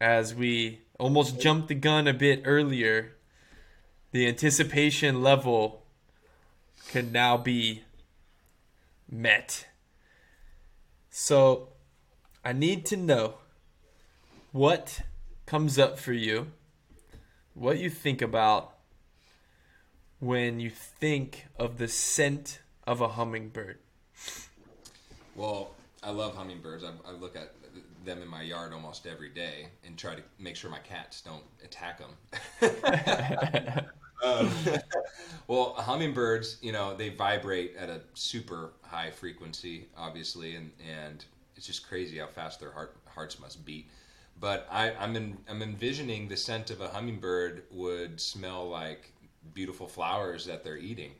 as 0.00 0.34
we 0.34 0.80
almost 0.98 1.40
jumped 1.40 1.68
the 1.68 1.74
gun 1.74 2.08
a 2.08 2.14
bit 2.14 2.42
earlier, 2.44 3.12
the 4.10 4.26
anticipation 4.26 5.22
level 5.22 5.84
can 6.88 7.12
now 7.12 7.36
be 7.36 7.82
met. 9.10 9.66
So 11.10 11.68
I 12.44 12.52
need 12.52 12.86
to 12.86 12.96
know 12.96 13.34
what 14.52 15.00
comes 15.46 15.78
up 15.78 15.98
for 15.98 16.12
you, 16.12 16.48
what 17.54 17.78
you 17.78 17.90
think 17.90 18.22
about 18.22 18.74
when 20.18 20.60
you 20.60 20.70
think 20.70 21.46
of 21.58 21.78
the 21.78 21.88
scent 21.88 22.60
of 22.86 23.00
a 23.00 23.08
hummingbird. 23.08 23.78
Well, 25.36 25.70
I 26.02 26.10
love 26.10 26.34
hummingbirds. 26.34 26.84
I, 26.84 26.90
I 27.06 27.12
look 27.12 27.36
at 27.36 27.52
them 28.04 28.22
in 28.22 28.28
my 28.28 28.42
yard 28.42 28.72
almost 28.72 29.06
every 29.06 29.28
day 29.28 29.68
and 29.84 29.96
try 29.98 30.14
to 30.14 30.22
make 30.38 30.56
sure 30.56 30.70
my 30.70 30.78
cats 30.78 31.20
don't 31.20 31.44
attack 31.62 31.98
them. 31.98 33.84
um, 34.24 34.50
well, 35.46 35.74
hummingbirds, 35.74 36.58
you 36.62 36.72
know, 36.72 36.96
they 36.96 37.10
vibrate 37.10 37.76
at 37.76 37.88
a 37.88 38.00
super 38.14 38.72
high 38.82 39.10
frequency, 39.10 39.88
obviously, 39.96 40.56
and, 40.56 40.70
and 40.88 41.24
it's 41.56 41.66
just 41.66 41.86
crazy 41.88 42.18
how 42.18 42.26
fast 42.26 42.60
their 42.60 42.72
heart, 42.72 42.96
hearts 43.06 43.38
must 43.40 43.64
beat. 43.64 43.88
But 44.40 44.68
I, 44.70 44.92
I'm, 44.92 45.16
in, 45.16 45.38
I'm 45.48 45.62
envisioning 45.62 46.28
the 46.28 46.36
scent 46.36 46.70
of 46.70 46.80
a 46.80 46.88
hummingbird 46.88 47.64
would 47.70 48.20
smell 48.20 48.68
like 48.68 49.12
beautiful 49.54 49.88
flowers 49.88 50.46
that 50.46 50.62
they're 50.62 50.78
eating. 50.78 51.12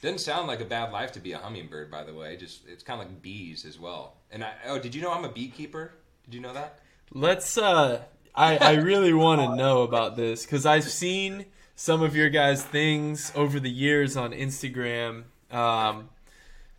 Doesn't 0.00 0.18
sound 0.18 0.48
like 0.48 0.60
a 0.60 0.64
bad 0.64 0.92
life 0.92 1.12
to 1.12 1.20
be 1.20 1.32
a 1.32 1.38
hummingbird, 1.38 1.90
by 1.90 2.02
the 2.02 2.12
way. 2.12 2.36
Just 2.36 2.66
it's 2.68 2.82
kind 2.82 3.00
of 3.00 3.06
like 3.06 3.22
bees 3.22 3.64
as 3.64 3.78
well. 3.78 4.16
And 4.32 4.42
I, 4.42 4.52
oh, 4.66 4.78
did 4.78 4.94
you 4.94 5.02
know 5.02 5.12
I'm 5.12 5.24
a 5.24 5.28
beekeeper? 5.28 5.92
Did 6.24 6.34
you 6.34 6.40
know 6.40 6.52
that? 6.52 6.80
Let's. 7.12 7.56
uh 7.56 8.02
I 8.34 8.56
I 8.58 8.72
really 8.90 9.12
want 9.12 9.40
to 9.40 9.56
know 9.56 9.82
about 9.82 10.16
this 10.16 10.44
because 10.44 10.66
I've 10.66 10.84
seen 10.84 11.46
some 11.74 12.02
of 12.02 12.14
your 12.14 12.28
guys' 12.28 12.62
things 12.62 13.32
over 13.34 13.58
the 13.58 13.70
years 13.70 14.16
on 14.16 14.32
Instagram. 14.32 15.24
Um, 15.50 16.10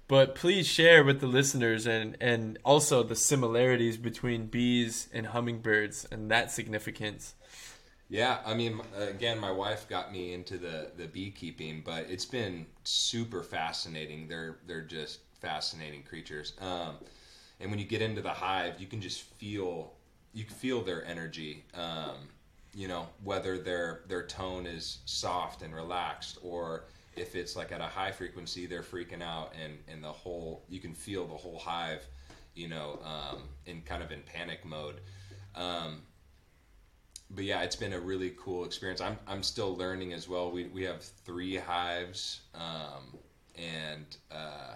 but 0.07 0.35
please 0.35 0.67
share 0.67 1.03
with 1.03 1.21
the 1.21 1.27
listeners 1.27 1.87
and 1.87 2.17
and 2.19 2.59
also 2.63 3.03
the 3.03 3.15
similarities 3.15 3.97
between 3.97 4.47
bees 4.47 5.09
and 5.13 5.27
hummingbirds 5.27 6.05
and 6.11 6.29
that 6.31 6.51
significance. 6.51 7.35
Yeah, 8.09 8.39
I 8.45 8.53
mean, 8.53 8.79
again, 8.95 9.39
my 9.39 9.49
wife 9.49 9.87
got 9.89 10.11
me 10.11 10.33
into 10.33 10.57
the 10.57 10.91
the 10.97 11.07
beekeeping, 11.07 11.81
but 11.85 12.05
it's 12.09 12.25
been 12.25 12.67
super 12.83 13.41
fascinating. 13.43 14.27
They're 14.27 14.57
they're 14.67 14.81
just 14.81 15.21
fascinating 15.41 16.03
creatures. 16.03 16.53
Um, 16.61 16.97
and 17.59 17.71
when 17.71 17.79
you 17.79 17.85
get 17.85 18.01
into 18.01 18.21
the 18.21 18.29
hive, 18.29 18.79
you 18.79 18.87
can 18.87 19.01
just 19.01 19.21
feel 19.21 19.93
you 20.33 20.43
can 20.43 20.55
feel 20.55 20.81
their 20.81 21.05
energy. 21.05 21.63
Um, 21.73 22.29
you 22.73 22.87
know, 22.87 23.07
whether 23.23 23.57
their 23.57 24.01
their 24.07 24.25
tone 24.25 24.65
is 24.65 24.99
soft 25.05 25.61
and 25.61 25.73
relaxed, 25.75 26.39
or 26.41 26.85
if 27.15 27.35
it's 27.35 27.55
like 27.55 27.71
at 27.71 27.81
a 27.81 27.85
high 27.85 28.11
frequency, 28.11 28.65
they're 28.65 28.81
freaking 28.81 29.21
out, 29.21 29.53
and 29.63 29.77
and 29.87 30.03
the 30.03 30.11
whole 30.11 30.63
you 30.69 30.79
can 30.79 30.93
feel 30.93 31.27
the 31.27 31.35
whole 31.35 31.59
hive, 31.59 32.05
you 32.55 32.67
know, 32.67 32.99
um, 33.03 33.43
in 33.65 33.81
kind 33.81 34.01
of 34.01 34.11
in 34.11 34.21
panic 34.21 34.65
mode. 34.65 35.01
Um, 35.55 36.01
but 37.29 37.43
yeah, 37.43 37.61
it's 37.61 37.75
been 37.75 37.93
a 37.93 37.99
really 37.99 38.33
cool 38.37 38.65
experience. 38.65 39.01
I'm 39.01 39.17
I'm 39.27 39.43
still 39.43 39.75
learning 39.75 40.13
as 40.13 40.27
well. 40.27 40.51
We 40.51 40.65
we 40.65 40.83
have 40.83 41.03
three 41.03 41.55
hives, 41.57 42.41
um, 42.55 43.17
and 43.55 44.17
uh, 44.31 44.75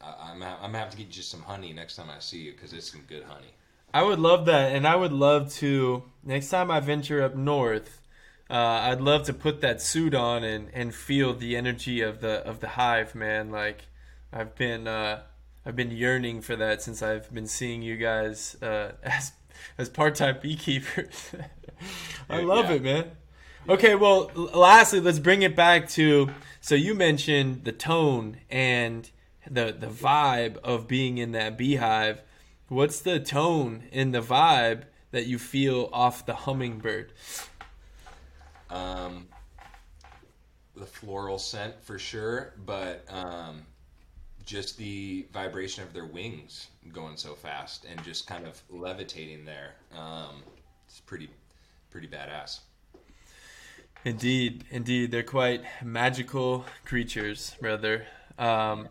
I, 0.00 0.32
am 0.32 0.42
I'm, 0.42 0.48
I'm 0.48 0.60
gonna 0.62 0.78
have 0.78 0.90
to 0.90 0.96
get 0.96 1.14
you 1.14 1.22
some 1.22 1.42
honey 1.42 1.74
next 1.74 1.96
time 1.96 2.08
I 2.08 2.20
see 2.20 2.38
you 2.38 2.52
because 2.52 2.72
it's 2.72 2.90
some 2.90 3.02
good 3.06 3.24
honey. 3.24 3.52
I 3.94 4.02
would 4.02 4.18
love 4.18 4.46
that, 4.46 4.74
and 4.74 4.88
I 4.88 4.96
would 4.96 5.12
love 5.12 5.52
to 5.54 6.02
next 6.24 6.48
time 6.48 6.68
I 6.68 6.80
venture 6.80 7.22
up 7.22 7.36
north. 7.36 8.02
Uh, 8.50 8.56
I'd 8.90 9.00
love 9.00 9.22
to 9.26 9.32
put 9.32 9.60
that 9.60 9.80
suit 9.80 10.16
on 10.16 10.42
and, 10.42 10.68
and 10.74 10.92
feel 10.92 11.32
the 11.32 11.56
energy 11.56 12.00
of 12.00 12.20
the 12.20 12.44
of 12.44 12.58
the 12.58 12.70
hive, 12.70 13.14
man. 13.14 13.52
Like 13.52 13.86
I've 14.32 14.56
been 14.56 14.88
uh, 14.88 15.22
I've 15.64 15.76
been 15.76 15.92
yearning 15.92 16.42
for 16.42 16.56
that 16.56 16.82
since 16.82 17.02
I've 17.02 17.32
been 17.32 17.46
seeing 17.46 17.82
you 17.82 17.96
guys 17.96 18.56
uh, 18.60 18.94
as 19.04 19.30
as 19.78 19.88
part 19.88 20.16
time 20.16 20.38
beekeepers. 20.42 21.30
I 22.28 22.40
love 22.40 22.70
yeah. 22.70 22.76
it, 22.76 22.82
man. 22.82 23.10
Okay, 23.68 23.94
well, 23.94 24.28
lastly, 24.34 24.98
let's 24.98 25.20
bring 25.20 25.42
it 25.42 25.54
back 25.54 25.88
to. 25.90 26.30
So 26.60 26.74
you 26.74 26.96
mentioned 26.96 27.62
the 27.62 27.72
tone 27.72 28.38
and 28.50 29.08
the 29.48 29.72
the 29.78 29.86
vibe 29.86 30.56
of 30.64 30.88
being 30.88 31.18
in 31.18 31.30
that 31.30 31.56
beehive. 31.56 32.22
What's 32.68 33.00
the 33.00 33.20
tone 33.20 33.84
in 33.92 34.12
the 34.12 34.22
vibe 34.22 34.84
that 35.10 35.26
you 35.26 35.38
feel 35.38 35.90
off 35.92 36.24
the 36.24 36.34
hummingbird? 36.34 37.12
Um, 38.70 39.28
the 40.74 40.86
floral 40.86 41.38
scent 41.38 41.74
for 41.82 41.98
sure, 41.98 42.54
but 42.64 43.04
um, 43.10 43.62
just 44.46 44.78
the 44.78 45.26
vibration 45.30 45.82
of 45.82 45.92
their 45.92 46.06
wings 46.06 46.68
going 46.90 47.18
so 47.18 47.34
fast 47.34 47.84
and 47.84 48.02
just 48.02 48.26
kind 48.26 48.46
of 48.46 48.62
levitating 48.70 49.44
there. 49.44 49.74
Um, 49.94 50.42
it's 50.86 51.00
pretty 51.00 51.28
pretty 51.90 52.08
badass. 52.08 52.60
Indeed, 54.06 54.64
indeed, 54.70 55.10
they're 55.10 55.22
quite 55.22 55.62
magical 55.82 56.64
creatures, 56.84 57.56
brother. 57.60 58.06
Um, 58.38 58.88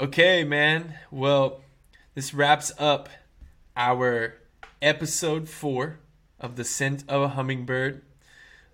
okay, 0.00 0.44
man. 0.44 0.94
Well, 1.10 1.62
this 2.18 2.34
wraps 2.34 2.72
up 2.78 3.08
our 3.76 4.34
episode 4.82 5.48
four 5.48 6.00
of 6.40 6.56
the 6.56 6.64
scent 6.64 7.04
of 7.06 7.22
a 7.22 7.28
hummingbird. 7.28 8.02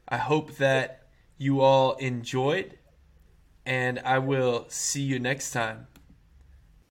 I 0.09 0.17
hope 0.17 0.57
that 0.57 1.09
you 1.37 1.61
all 1.61 1.93
enjoyed, 1.97 2.79
and 3.67 3.99
I 3.99 4.19
will 4.19 4.65
see 4.69 5.03
you 5.03 5.19
next 5.19 5.51
time. 5.51 5.89